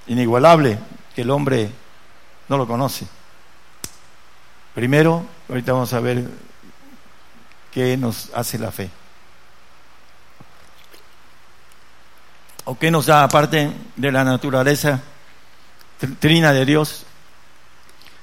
inigualable 0.07 0.79
que 1.15 1.21
el 1.21 1.29
hombre 1.31 1.69
no 2.49 2.57
lo 2.57 2.67
conoce. 2.67 3.07
Primero, 4.73 5.23
ahorita 5.49 5.73
vamos 5.73 5.93
a 5.93 5.99
ver 5.99 6.27
qué 7.71 7.97
nos 7.97 8.31
hace 8.33 8.57
la 8.57 8.71
fe. 8.71 8.89
O 12.65 12.77
qué 12.77 12.91
nos 12.91 13.07
da 13.07 13.23
aparte 13.23 13.71
de 13.95 14.11
la 14.11 14.23
naturaleza 14.23 15.01
trina 16.19 16.53
de 16.53 16.65
Dios. 16.65 17.05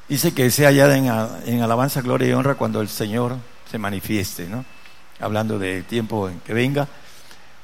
Dice 0.09 0.35
que 0.35 0.51
sea 0.51 0.69
hallada 0.69 0.97
en, 0.97 1.63
alabanza, 1.63 2.01
gloria 2.01 2.29
y 2.29 2.33
honra 2.33 2.57
cuando 2.57 2.81
el 2.81 2.89
Señor 2.89 3.37
se 3.71 3.79
manifieste, 3.79 4.49
¿no? 4.49 4.65
Hablando 5.21 5.59
del 5.59 5.85
tiempo 5.85 6.29
en 6.29 6.41
que 6.41 6.53
venga. 6.53 6.89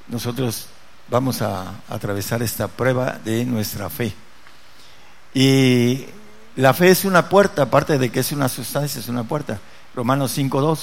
Nosotros 0.09 0.69
vamos 1.09 1.43
a 1.43 1.75
atravesar 1.89 2.43
esta 2.43 2.69
prueba 2.69 3.19
de 3.25 3.45
nuestra 3.45 3.91
fe. 3.91 4.15
Y 5.35 6.07
la 6.57 6.73
fe 6.73 6.91
es 6.91 7.05
una 7.05 7.29
puerta, 7.29 7.63
aparte 7.63 7.99
de 7.99 8.11
que 8.11 8.21
es 8.21 8.33
una 8.33 8.49
sustancia, 8.49 9.01
es 9.01 9.09
una 9.09 9.25
puerta. 9.25 9.59
Romanos 9.95 10.39
5.2, 10.39 10.79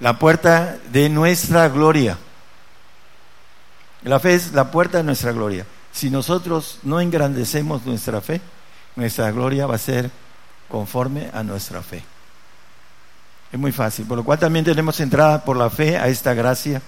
la 0.00 0.18
puerta 0.18 0.78
de 0.90 1.08
nuestra 1.08 1.68
gloria. 1.68 2.18
La 4.02 4.20
fe 4.20 4.34
es 4.34 4.52
la 4.52 4.70
puerta 4.70 4.98
de 4.98 5.04
nuestra 5.04 5.32
gloria. 5.32 5.66
Si 5.92 6.10
nosotros 6.10 6.78
no 6.82 7.00
engrandecemos 7.00 7.86
nuestra 7.86 8.20
fe, 8.20 8.40
nuestra 8.96 9.30
gloria 9.30 9.66
va 9.66 9.76
a 9.76 9.78
ser 9.78 10.10
conforme 10.68 11.30
a 11.32 11.42
nuestra 11.42 11.82
fe. 11.82 12.02
Es 13.52 13.58
muy 13.58 13.72
fácil, 13.72 14.06
por 14.06 14.18
lo 14.18 14.24
cual 14.24 14.38
también 14.38 14.64
tenemos 14.64 14.98
entrada 15.00 15.44
por 15.44 15.56
la 15.56 15.70
fe 15.70 15.96
a 15.96 16.08
esta 16.08 16.34
gracia, 16.34 16.82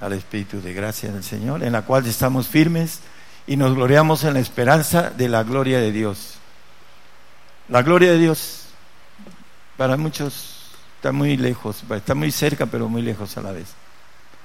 al 0.00 0.12
Espíritu 0.12 0.60
de 0.60 0.72
gracia 0.74 1.10
del 1.10 1.24
Señor, 1.24 1.62
en 1.62 1.72
la 1.72 1.82
cual 1.82 2.06
estamos 2.06 2.46
firmes 2.46 3.00
y 3.46 3.56
nos 3.56 3.74
gloriamos 3.74 4.24
en 4.24 4.34
la 4.34 4.40
esperanza 4.40 5.10
de 5.10 5.28
la 5.28 5.42
gloria 5.42 5.78
de 5.78 5.92
Dios. 5.92 6.34
La 7.68 7.82
gloria 7.82 8.12
de 8.12 8.18
Dios 8.18 8.66
para 9.76 9.96
muchos 9.96 10.70
está 10.96 11.12
muy 11.12 11.36
lejos, 11.36 11.82
está 11.90 12.14
muy 12.14 12.30
cerca 12.30 12.66
pero 12.66 12.88
muy 12.88 13.02
lejos 13.02 13.36
a 13.36 13.42
la 13.42 13.52
vez. 13.52 13.68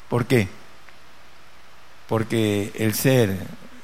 ¿Por 0.10 0.26
qué? 0.26 0.48
Porque 2.08 2.72
el 2.76 2.94
ser, 2.94 3.38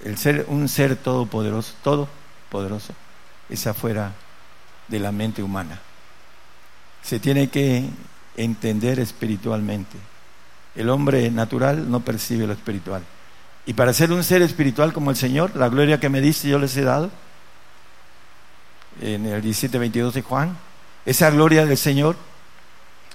el 0.03 0.17
ser 0.17 0.45
un 0.47 0.69
ser 0.69 0.95
todopoderoso, 0.95 1.73
todopoderoso, 1.83 2.93
es 3.49 3.67
afuera 3.67 4.13
de 4.87 4.99
la 4.99 5.11
mente 5.11 5.43
humana. 5.43 5.79
Se 7.01 7.19
tiene 7.19 7.49
que 7.49 7.89
entender 8.37 8.99
espiritualmente. 8.99 9.97
El 10.75 10.89
hombre 10.89 11.29
natural 11.29 11.89
no 11.89 11.99
percibe 11.99 12.47
lo 12.47 12.53
espiritual. 12.53 13.03
Y 13.65 13.73
para 13.73 13.93
ser 13.93 14.11
un 14.11 14.23
ser 14.23 14.41
espiritual 14.41 14.91
como 14.93 15.11
el 15.11 15.17
Señor, 15.17 15.55
la 15.55 15.69
gloria 15.69 15.99
que 15.99 16.09
me 16.09 16.21
diste 16.21 16.49
yo 16.49 16.59
les 16.59 16.75
he 16.75 16.83
dado, 16.83 17.11
en 19.01 19.25
el 19.25 19.41
17-22 19.41 20.11
de 20.11 20.21
Juan, 20.21 20.57
esa 21.05 21.29
gloria 21.29 21.65
del 21.65 21.77
Señor 21.77 22.15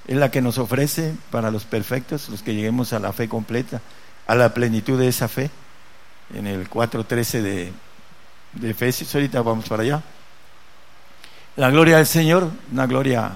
es 0.07 0.17
la 0.17 0.31
que 0.31 0.41
nos 0.41 0.59
ofrece 0.59 1.15
para 1.31 1.51
los 1.51 1.65
perfectos, 1.65 2.29
los 2.29 2.43
que 2.43 2.55
lleguemos 2.55 2.93
a 2.93 2.99
la 2.99 3.13
fe 3.13 3.29
completa, 3.29 3.81
a 4.29 4.35
la 4.35 4.55
plenitud 4.55 4.99
de 4.99 5.09
esa 5.09 5.27
fe, 5.27 5.51
en 6.35 6.47
el 6.47 6.69
4.13 6.69 7.41
de, 7.41 7.73
de 8.53 8.71
Efesios, 8.71 9.13
ahorita 9.15 9.41
vamos 9.43 9.69
para 9.69 9.83
allá. 9.83 10.03
La 11.57 11.71
gloria 11.71 11.97
del 11.97 12.07
Señor, 12.07 12.51
una 12.71 12.87
gloria 12.87 13.33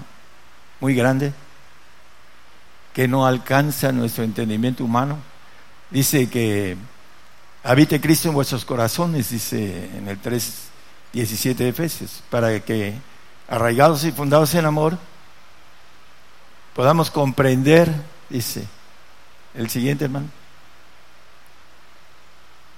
muy 0.80 0.94
grande, 0.94 1.32
que 2.92 3.08
no 3.08 3.26
alcanza 3.26 3.90
nuestro 3.90 4.22
entendimiento 4.22 4.84
humano. 4.84 5.18
Dice 5.90 6.28
que 6.28 6.76
habite 7.64 8.00
Cristo 8.00 8.28
en 8.28 8.34
vuestros 8.34 8.66
corazones, 8.66 9.30
dice 9.30 9.90
en 9.96 10.08
el 10.08 10.18
3, 10.18 10.68
17 11.14 11.64
de 11.64 11.70
Efesios, 11.70 12.22
para 12.28 12.60
que 12.60 12.94
arraigados 13.48 14.04
y 14.04 14.12
fundados 14.12 14.54
en 14.54 14.66
amor, 14.66 14.98
podamos 16.74 17.10
comprender, 17.10 17.90
dice 18.28 18.66
el 19.54 19.70
siguiente 19.70 20.04
hermano, 20.04 20.28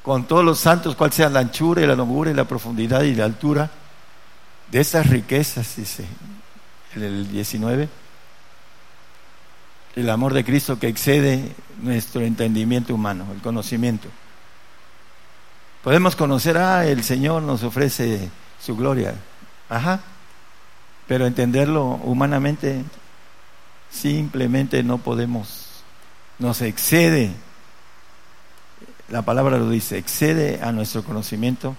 con 0.04 0.24
todos 0.24 0.44
los 0.44 0.60
santos, 0.60 0.96
cuál 0.96 1.12
sea 1.12 1.30
la 1.30 1.40
anchura 1.40 1.80
y 1.80 1.86
la 1.86 1.96
longura 1.96 2.30
y 2.30 2.34
la 2.34 2.44
profundidad 2.44 3.02
y 3.04 3.14
la 3.14 3.24
altura 3.24 3.70
de 4.70 4.78
estas 4.78 5.06
riquezas, 5.08 5.76
dice 5.76 6.04
el 6.94 7.32
19, 7.32 7.88
el 9.96 10.10
amor 10.10 10.34
de 10.34 10.44
Cristo 10.44 10.78
que 10.78 10.88
excede 10.88 11.54
nuestro 11.80 12.20
entendimiento 12.20 12.94
humano, 12.94 13.24
el 13.34 13.40
conocimiento. 13.40 14.08
Podemos 15.82 16.16
conocer, 16.16 16.58
ah, 16.58 16.84
el 16.84 17.02
Señor 17.02 17.42
nos 17.42 17.62
ofrece 17.62 18.28
su 18.60 18.76
gloria, 18.76 19.14
ajá, 19.70 20.00
pero 21.08 21.26
entenderlo 21.26 21.82
humanamente 22.04 22.84
simplemente 23.90 24.82
no 24.82 24.98
podemos, 24.98 25.82
nos 26.38 26.60
excede, 26.60 27.32
la 29.08 29.22
palabra 29.22 29.58
lo 29.58 29.68
dice, 29.68 29.98
excede 29.98 30.60
a 30.62 30.72
nuestro 30.72 31.04
conocimiento 31.04 31.76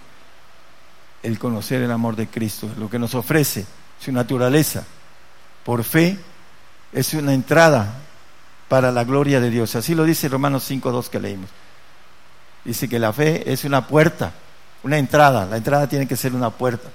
el 1.23 1.39
conocer 1.39 1.81
el 1.81 1.91
amor 1.91 2.15
de 2.15 2.27
Cristo, 2.27 2.69
lo 2.77 2.89
que 2.89 2.99
nos 2.99 3.15
ofrece, 3.15 3.65
su 3.99 4.11
naturaleza, 4.11 4.83
por 5.63 5.83
fe, 5.83 6.19
es 6.93 7.13
una 7.13 7.33
entrada 7.33 7.95
para 8.67 8.91
la 8.91 9.03
gloria 9.03 9.39
de 9.39 9.49
Dios. 9.49 9.75
Así 9.75 9.95
lo 9.95 10.03
dice 10.03 10.29
Romanos 10.29 10.69
5.2 10.69 11.09
que 11.09 11.19
leímos. 11.19 11.49
Dice 12.63 12.87
que 12.87 12.99
la 12.99 13.11
fe 13.11 13.51
es 13.51 13.63
una 13.63 13.87
puerta, 13.87 14.31
una 14.83 14.97
entrada. 14.97 15.45
La 15.45 15.57
entrada 15.57 15.87
tiene 15.87 16.07
que 16.07 16.15
ser 16.15 16.33
una 16.33 16.51
puerta. 16.51 16.89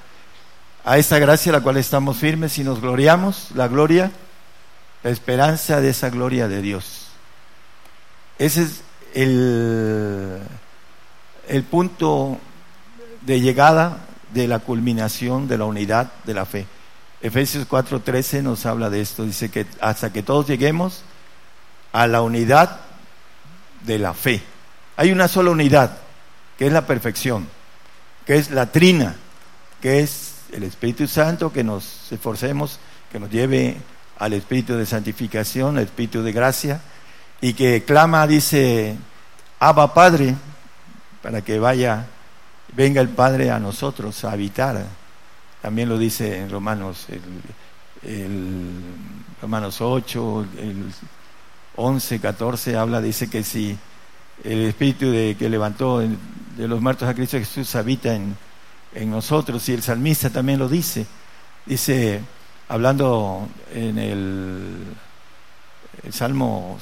A 0.84 0.98
esa 0.98 1.18
gracia 1.18 1.50
a 1.50 1.56
la 1.56 1.62
cual 1.62 1.76
estamos 1.76 2.16
firmes 2.16 2.56
y 2.58 2.64
nos 2.64 2.80
gloriamos, 2.80 3.50
la 3.54 3.68
gloria, 3.68 4.10
la 5.02 5.10
esperanza 5.10 5.80
de 5.80 5.90
esa 5.90 6.10
gloria 6.10 6.48
de 6.48 6.62
Dios. 6.62 7.08
Ese 8.38 8.62
es 8.62 8.82
el, 9.14 10.38
el 11.48 11.62
punto 11.64 12.38
de 13.22 13.40
llegada 13.40 14.06
de 14.32 14.48
la 14.48 14.60
culminación 14.60 15.48
de 15.48 15.58
la 15.58 15.64
unidad 15.64 16.12
de 16.24 16.34
la 16.34 16.46
fe. 16.46 16.66
Efesios 17.20 17.68
4:13 17.68 18.42
nos 18.42 18.64
habla 18.66 18.88
de 18.90 19.00
esto, 19.00 19.24
dice 19.24 19.50
que 19.50 19.66
hasta 19.80 20.12
que 20.12 20.22
todos 20.22 20.46
lleguemos 20.46 21.02
a 21.92 22.06
la 22.06 22.22
unidad 22.22 22.80
de 23.84 23.98
la 23.98 24.14
fe. 24.14 24.42
Hay 24.96 25.12
una 25.12 25.28
sola 25.28 25.50
unidad, 25.50 25.98
que 26.58 26.66
es 26.66 26.72
la 26.72 26.86
perfección, 26.86 27.48
que 28.26 28.36
es 28.36 28.50
la 28.50 28.66
trina, 28.66 29.16
que 29.80 30.00
es 30.00 30.34
el 30.52 30.62
Espíritu 30.62 31.06
Santo, 31.06 31.52
que 31.52 31.64
nos 31.64 32.10
esforcemos, 32.12 32.78
que 33.10 33.18
nos 33.20 33.30
lleve 33.30 33.76
al 34.18 34.32
Espíritu 34.32 34.74
de 34.74 34.86
santificación, 34.86 35.78
al 35.78 35.84
Espíritu 35.84 36.22
de 36.22 36.32
gracia, 36.32 36.80
y 37.40 37.54
que 37.54 37.84
clama, 37.84 38.26
dice, 38.26 38.96
Abba 39.58 39.94
Padre, 39.94 40.34
para 41.22 41.42
que 41.42 41.58
vaya, 41.58 42.06
venga 42.74 43.00
el 43.00 43.08
Padre 43.08 43.50
a 43.50 43.58
nosotros 43.58 44.24
a 44.24 44.32
habitar. 44.32 44.84
También 45.62 45.88
lo 45.88 45.98
dice 45.98 46.38
en 46.38 46.50
Romanos, 46.50 47.06
el, 48.02 48.82
Romanos 49.40 49.80
8, 49.80 50.46
el 50.58 50.92
11, 51.76 52.20
14, 52.20 52.76
habla, 52.76 53.00
dice 53.00 53.28
que 53.28 53.42
si 53.42 53.76
el 54.44 54.62
Espíritu 54.66 55.10
de, 55.10 55.36
que 55.38 55.48
levantó 55.48 56.00
de 56.00 56.68
los 56.68 56.80
muertos 56.80 57.08
a 57.08 57.14
Cristo 57.14 57.38
Jesús 57.38 57.74
habita 57.74 58.14
en, 58.14 58.36
en 58.94 59.10
nosotros 59.10 59.68
y 59.68 59.72
el 59.72 59.82
salmista 59.82 60.30
también 60.30 60.58
lo 60.58 60.68
dice. 60.68 61.06
Dice, 61.66 62.20
hablando 62.68 63.48
en 63.74 63.98
el, 63.98 64.84
el 66.02 66.12
Salmo 66.12 66.78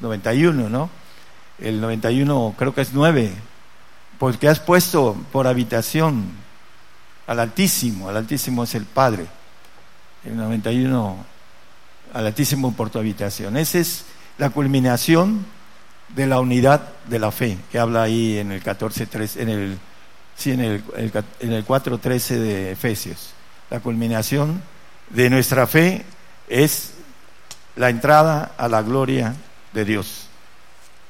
91, 0.00 0.68
¿no? 0.68 0.90
El 1.58 1.80
91 1.80 2.54
creo 2.56 2.74
que 2.74 2.82
es 2.82 2.92
9, 2.92 3.32
porque 4.18 4.48
has 4.48 4.60
puesto 4.60 5.16
por 5.32 5.46
habitación 5.46 6.30
al 7.26 7.40
Altísimo, 7.40 8.08
al 8.08 8.16
Altísimo 8.16 8.64
es 8.64 8.74
el 8.74 8.84
Padre. 8.84 9.26
El 10.24 10.36
91 10.36 11.16
al 12.14 12.26
Altísimo 12.26 12.74
por 12.74 12.90
tu 12.90 12.98
habitación. 12.98 13.56
Esa 13.56 13.78
es 13.78 14.04
la 14.38 14.50
culminación 14.50 15.44
de 16.14 16.26
la 16.26 16.40
unidad 16.40 16.88
de 17.06 17.18
la 17.18 17.30
fe, 17.30 17.58
que 17.70 17.78
habla 17.78 18.02
ahí 18.02 18.38
en 18.38 18.52
el 18.52 18.62
14.3, 18.62 19.40
en 19.40 19.48
el, 19.48 19.78
sí, 20.36 20.52
en 20.52 20.60
el, 20.60 20.82
en 20.96 21.52
el 21.52 21.66
4.13 21.66 22.36
de 22.36 22.72
Efesios. 22.72 23.34
La 23.70 23.80
culminación 23.80 24.62
de 25.10 25.28
nuestra 25.28 25.66
fe 25.66 26.04
es 26.48 26.92
la 27.76 27.90
entrada 27.90 28.52
a 28.56 28.68
la 28.68 28.82
gloria 28.82 29.34
de 29.72 29.84
Dios. 29.84 30.28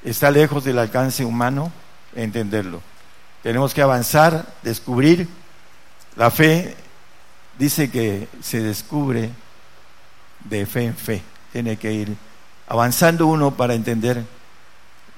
Está 0.03 0.31
lejos 0.31 0.63
del 0.63 0.79
alcance 0.79 1.25
humano 1.25 1.71
entenderlo. 2.15 2.81
Tenemos 3.43 3.73
que 3.73 3.81
avanzar, 3.81 4.45
descubrir. 4.63 5.27
La 6.15 6.31
fe 6.31 6.75
dice 7.57 7.89
que 7.89 8.27
se 8.41 8.61
descubre 8.61 9.29
de 10.45 10.65
fe 10.65 10.85
en 10.85 10.95
fe. 10.95 11.21
Tiene 11.51 11.77
que 11.77 11.91
ir 11.91 12.15
avanzando 12.67 13.27
uno 13.27 13.51
para 13.51 13.73
entender 13.73 14.23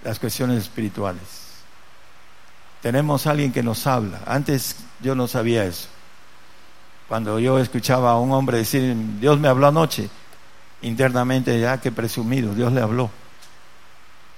las 0.04 0.20
cuestiones 0.20 0.60
espirituales. 0.60 1.22
Tenemos 2.82 3.28
alguien 3.28 3.52
que 3.52 3.62
nos 3.62 3.86
habla. 3.86 4.22
Antes 4.26 4.76
yo 5.02 5.14
no 5.16 5.28
sabía 5.28 5.66
eso. 5.66 5.88
Cuando 7.08 7.39
yo 7.39 7.60
escuchaba 7.60 8.12
a 8.12 8.20
un 8.20 8.32
hombre 8.32 8.58
decir, 8.58 8.96
Dios 9.20 9.39
me 9.39 9.48
habló 9.48 9.68
anoche, 9.68 10.10
internamente 10.82 11.60
ya 11.60 11.80
que 11.80 11.92
presumido, 11.92 12.56
Dios 12.56 12.72
le 12.72 12.82
habló. 12.82 13.12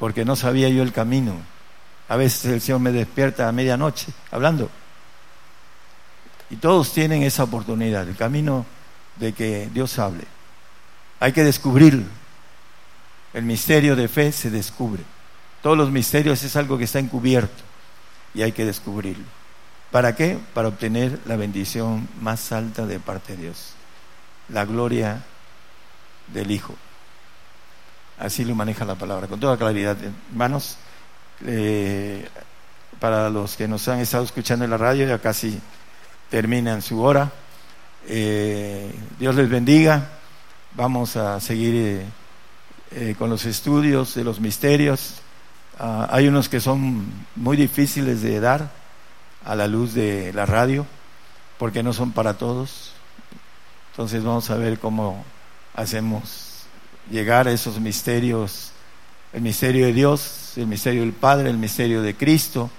Porque 0.04 0.26
no 0.26 0.36
sabía 0.36 0.68
yo 0.68 0.84
el 0.84 0.92
camino. 0.92 1.34
A 2.10 2.18
veces 2.18 2.44
el 2.52 2.60
Señor 2.60 2.82
me 2.82 2.92
despierta 2.92 3.48
a 3.48 3.54
medianoche 3.54 4.08
hablando. 4.32 4.70
Y 6.50 6.58
todos 6.58 6.92
tienen 6.92 7.24
esa 7.24 7.46
oportunidad, 7.46 8.06
el 8.10 8.18
camino 8.18 8.66
de 9.16 9.32
que 9.32 9.70
Dios 9.74 9.98
hable. 10.00 10.26
Hay 11.22 11.32
que 11.32 11.46
descubrirlo. 11.46 12.04
El 13.34 13.46
misterio 13.46 13.96
de 13.96 14.10
fe 14.10 14.34
se 14.34 14.50
descubre. 14.50 15.04
Todos 15.62 15.78
los 15.78 15.90
misterios 15.90 16.44
es 16.44 16.58
algo 16.58 16.78
que 16.78 16.84
está 16.84 17.00
encubierto 17.00 17.64
y 18.34 18.42
hay 18.42 18.52
que 18.52 18.66
descubrirlo. 18.66 19.24
¿Para 19.90 20.18
qué? 20.18 20.38
Para 20.54 20.68
obtener 20.68 21.18
la 21.28 21.38
bendición 21.38 22.10
más 22.20 22.52
alta 22.52 22.86
de 22.86 23.00
parte 23.00 23.38
de 23.38 23.44
Dios, 23.44 23.76
la 24.50 24.66
gloria 24.66 25.24
del 26.34 26.52
Hijo. 26.52 26.76
Así 28.20 28.46
lo 28.46 28.56
maneja 28.56 28.86
la 28.86 28.96
palabra, 28.96 29.28
con 29.28 29.40
toda 29.40 29.58
claridad. 29.58 29.98
Hermanos, 30.32 30.78
eh, 31.46 32.28
para 33.00 33.30
los 33.30 33.56
que 33.56 33.68
nos 33.68 33.88
han 33.88 34.00
estado 34.00 34.24
escuchando 34.24 34.66
en 34.66 34.72
la 34.72 34.78
radio, 34.78 35.08
ya 35.08 35.20
casi 35.20 35.60
terminan 36.30 36.82
su 36.82 37.02
hora. 37.02 37.32
Eh, 38.08 38.92
Dios 39.20 39.36
les 39.36 39.50
bendiga. 39.50 40.10
Vamos 40.76 41.16
a 41.16 41.40
seguir 41.40 41.76
eh, 41.76 42.06
eh, 42.92 43.16
con 43.18 43.30
los 43.30 43.46
estudios 43.46 44.16
de 44.16 44.24
los 44.24 44.40
misterios. 44.40 45.16
Ah, 45.80 46.08
hay 46.12 46.28
unos 46.28 46.50
que 46.50 46.60
son 46.60 47.06
muy 47.36 47.58
difíciles 47.58 48.22
de 48.22 48.40
dar 48.40 48.72
a 49.46 49.56
la 49.56 49.68
luz 49.68 49.94
de 49.94 50.32
la 50.34 50.46
radio, 50.46 50.86
porque 51.58 51.84
no 51.84 51.94
son 51.94 52.12
para 52.12 52.36
todos. 52.36 52.94
Entonces 53.92 54.24
vamos 54.24 54.50
a 54.50 54.56
ver 54.56 54.80
cómo 54.80 55.24
hacemos 55.76 56.53
llegar 57.10 57.48
a 57.48 57.52
esos 57.52 57.80
misterios, 57.80 58.72
el 59.34 59.42
misterio 59.42 59.86
de 59.86 59.94
Dios, 59.94 60.54
el 60.58 60.68
misterio 60.68 61.02
del 61.02 61.14
Padre, 61.14 61.50
el 61.50 61.58
misterio 61.58 62.02
de 62.02 62.16
Cristo, 62.16 62.70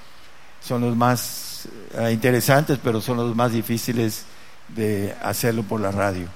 son 0.61 0.81
los 0.83 0.97
más 0.97 1.69
eh, 1.95 2.13
interesantes, 2.13 2.79
pero 2.83 3.01
son 3.01 3.19
los 3.19 3.35
más 3.35 3.53
difíciles 3.53 4.25
de 4.69 5.15
hacerlo 5.23 5.63
por 5.63 5.81
la 5.81 5.91
radio. 5.91 6.29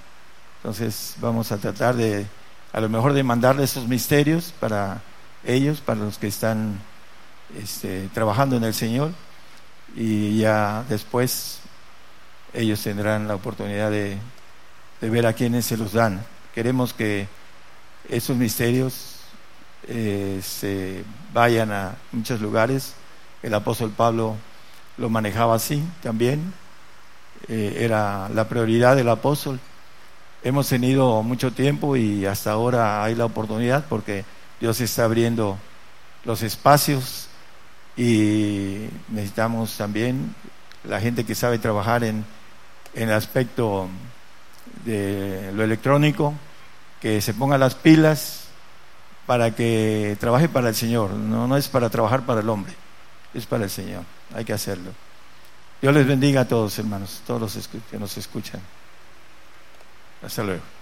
Entonces 0.58 1.14
vamos 1.20 1.52
a 1.52 1.58
tratar 1.58 1.96
de, 1.96 2.26
a 2.72 2.80
lo 2.80 2.88
mejor 2.88 3.12
de 3.12 3.22
mandarle 3.22 3.64
esos 3.64 3.88
misterios 3.88 4.52
para 4.58 5.02
ellos, 5.44 5.80
para 5.80 6.00
los 6.00 6.18
que 6.18 6.26
están 6.26 6.78
este, 7.56 8.08
trabajando 8.12 8.56
en 8.56 8.64
el 8.64 8.74
Señor, 8.74 9.12
y 9.96 10.38
ya 10.38 10.84
después 10.88 11.60
ellos 12.52 12.82
tendrán 12.82 13.28
la 13.28 13.34
oportunidad 13.34 13.90
de, 13.90 14.18
de 15.00 15.10
ver 15.10 15.26
a 15.26 15.32
quienes 15.32 15.64
se 15.66 15.76
los 15.76 15.92
dan. 15.92 16.24
Queremos 16.54 16.92
que 16.92 17.28
esos 18.08 18.36
misterios 18.36 19.16
eh, 19.86 20.40
se 20.42 21.04
vayan 21.32 21.72
a 21.72 21.96
muchos 22.12 22.40
lugares. 22.40 22.94
El 23.42 23.54
apóstol 23.54 23.90
Pablo 23.90 24.36
lo 24.96 25.08
manejaba 25.10 25.54
así 25.54 25.82
también. 26.02 26.52
Eh, 27.48 27.78
era 27.80 28.28
la 28.30 28.48
prioridad 28.48 28.96
del 28.96 29.08
apóstol. 29.08 29.60
Hemos 30.42 30.68
tenido 30.68 31.22
mucho 31.22 31.52
tiempo 31.52 31.96
y 31.96 32.26
hasta 32.26 32.52
ahora 32.52 33.02
hay 33.02 33.14
la 33.14 33.24
oportunidad 33.24 33.84
porque 33.88 34.24
Dios 34.60 34.80
está 34.80 35.04
abriendo 35.04 35.58
los 36.24 36.42
espacios 36.42 37.28
y 37.96 38.88
necesitamos 39.08 39.76
también 39.76 40.34
la 40.84 41.00
gente 41.00 41.24
que 41.24 41.34
sabe 41.34 41.58
trabajar 41.58 42.04
en, 42.04 42.24
en 42.94 43.08
el 43.08 43.14
aspecto 43.14 43.88
de 44.84 45.50
lo 45.54 45.64
electrónico, 45.64 46.34
que 47.00 47.20
se 47.20 47.34
ponga 47.34 47.58
las 47.58 47.74
pilas 47.74 48.44
para 49.26 49.54
que 49.54 50.16
trabaje 50.20 50.48
para 50.48 50.68
el 50.68 50.74
Señor. 50.74 51.10
No, 51.10 51.46
no 51.46 51.56
es 51.56 51.68
para 51.68 51.90
trabajar 51.90 52.22
para 52.22 52.40
el 52.40 52.48
hombre, 52.48 52.72
es 53.34 53.46
para 53.46 53.64
el 53.64 53.70
Señor. 53.70 54.04
Hay 54.34 54.44
que 54.44 54.52
hacerlo. 54.52 54.90
Dios 55.80 55.94
les 55.94 56.06
bendiga 56.06 56.42
a 56.42 56.48
todos, 56.48 56.78
hermanos, 56.78 57.22
todos 57.26 57.40
los 57.40 57.68
que 57.90 57.98
nos 57.98 58.16
escuchan. 58.16 58.60
Hasta 60.22 60.42
luego. 60.42 60.77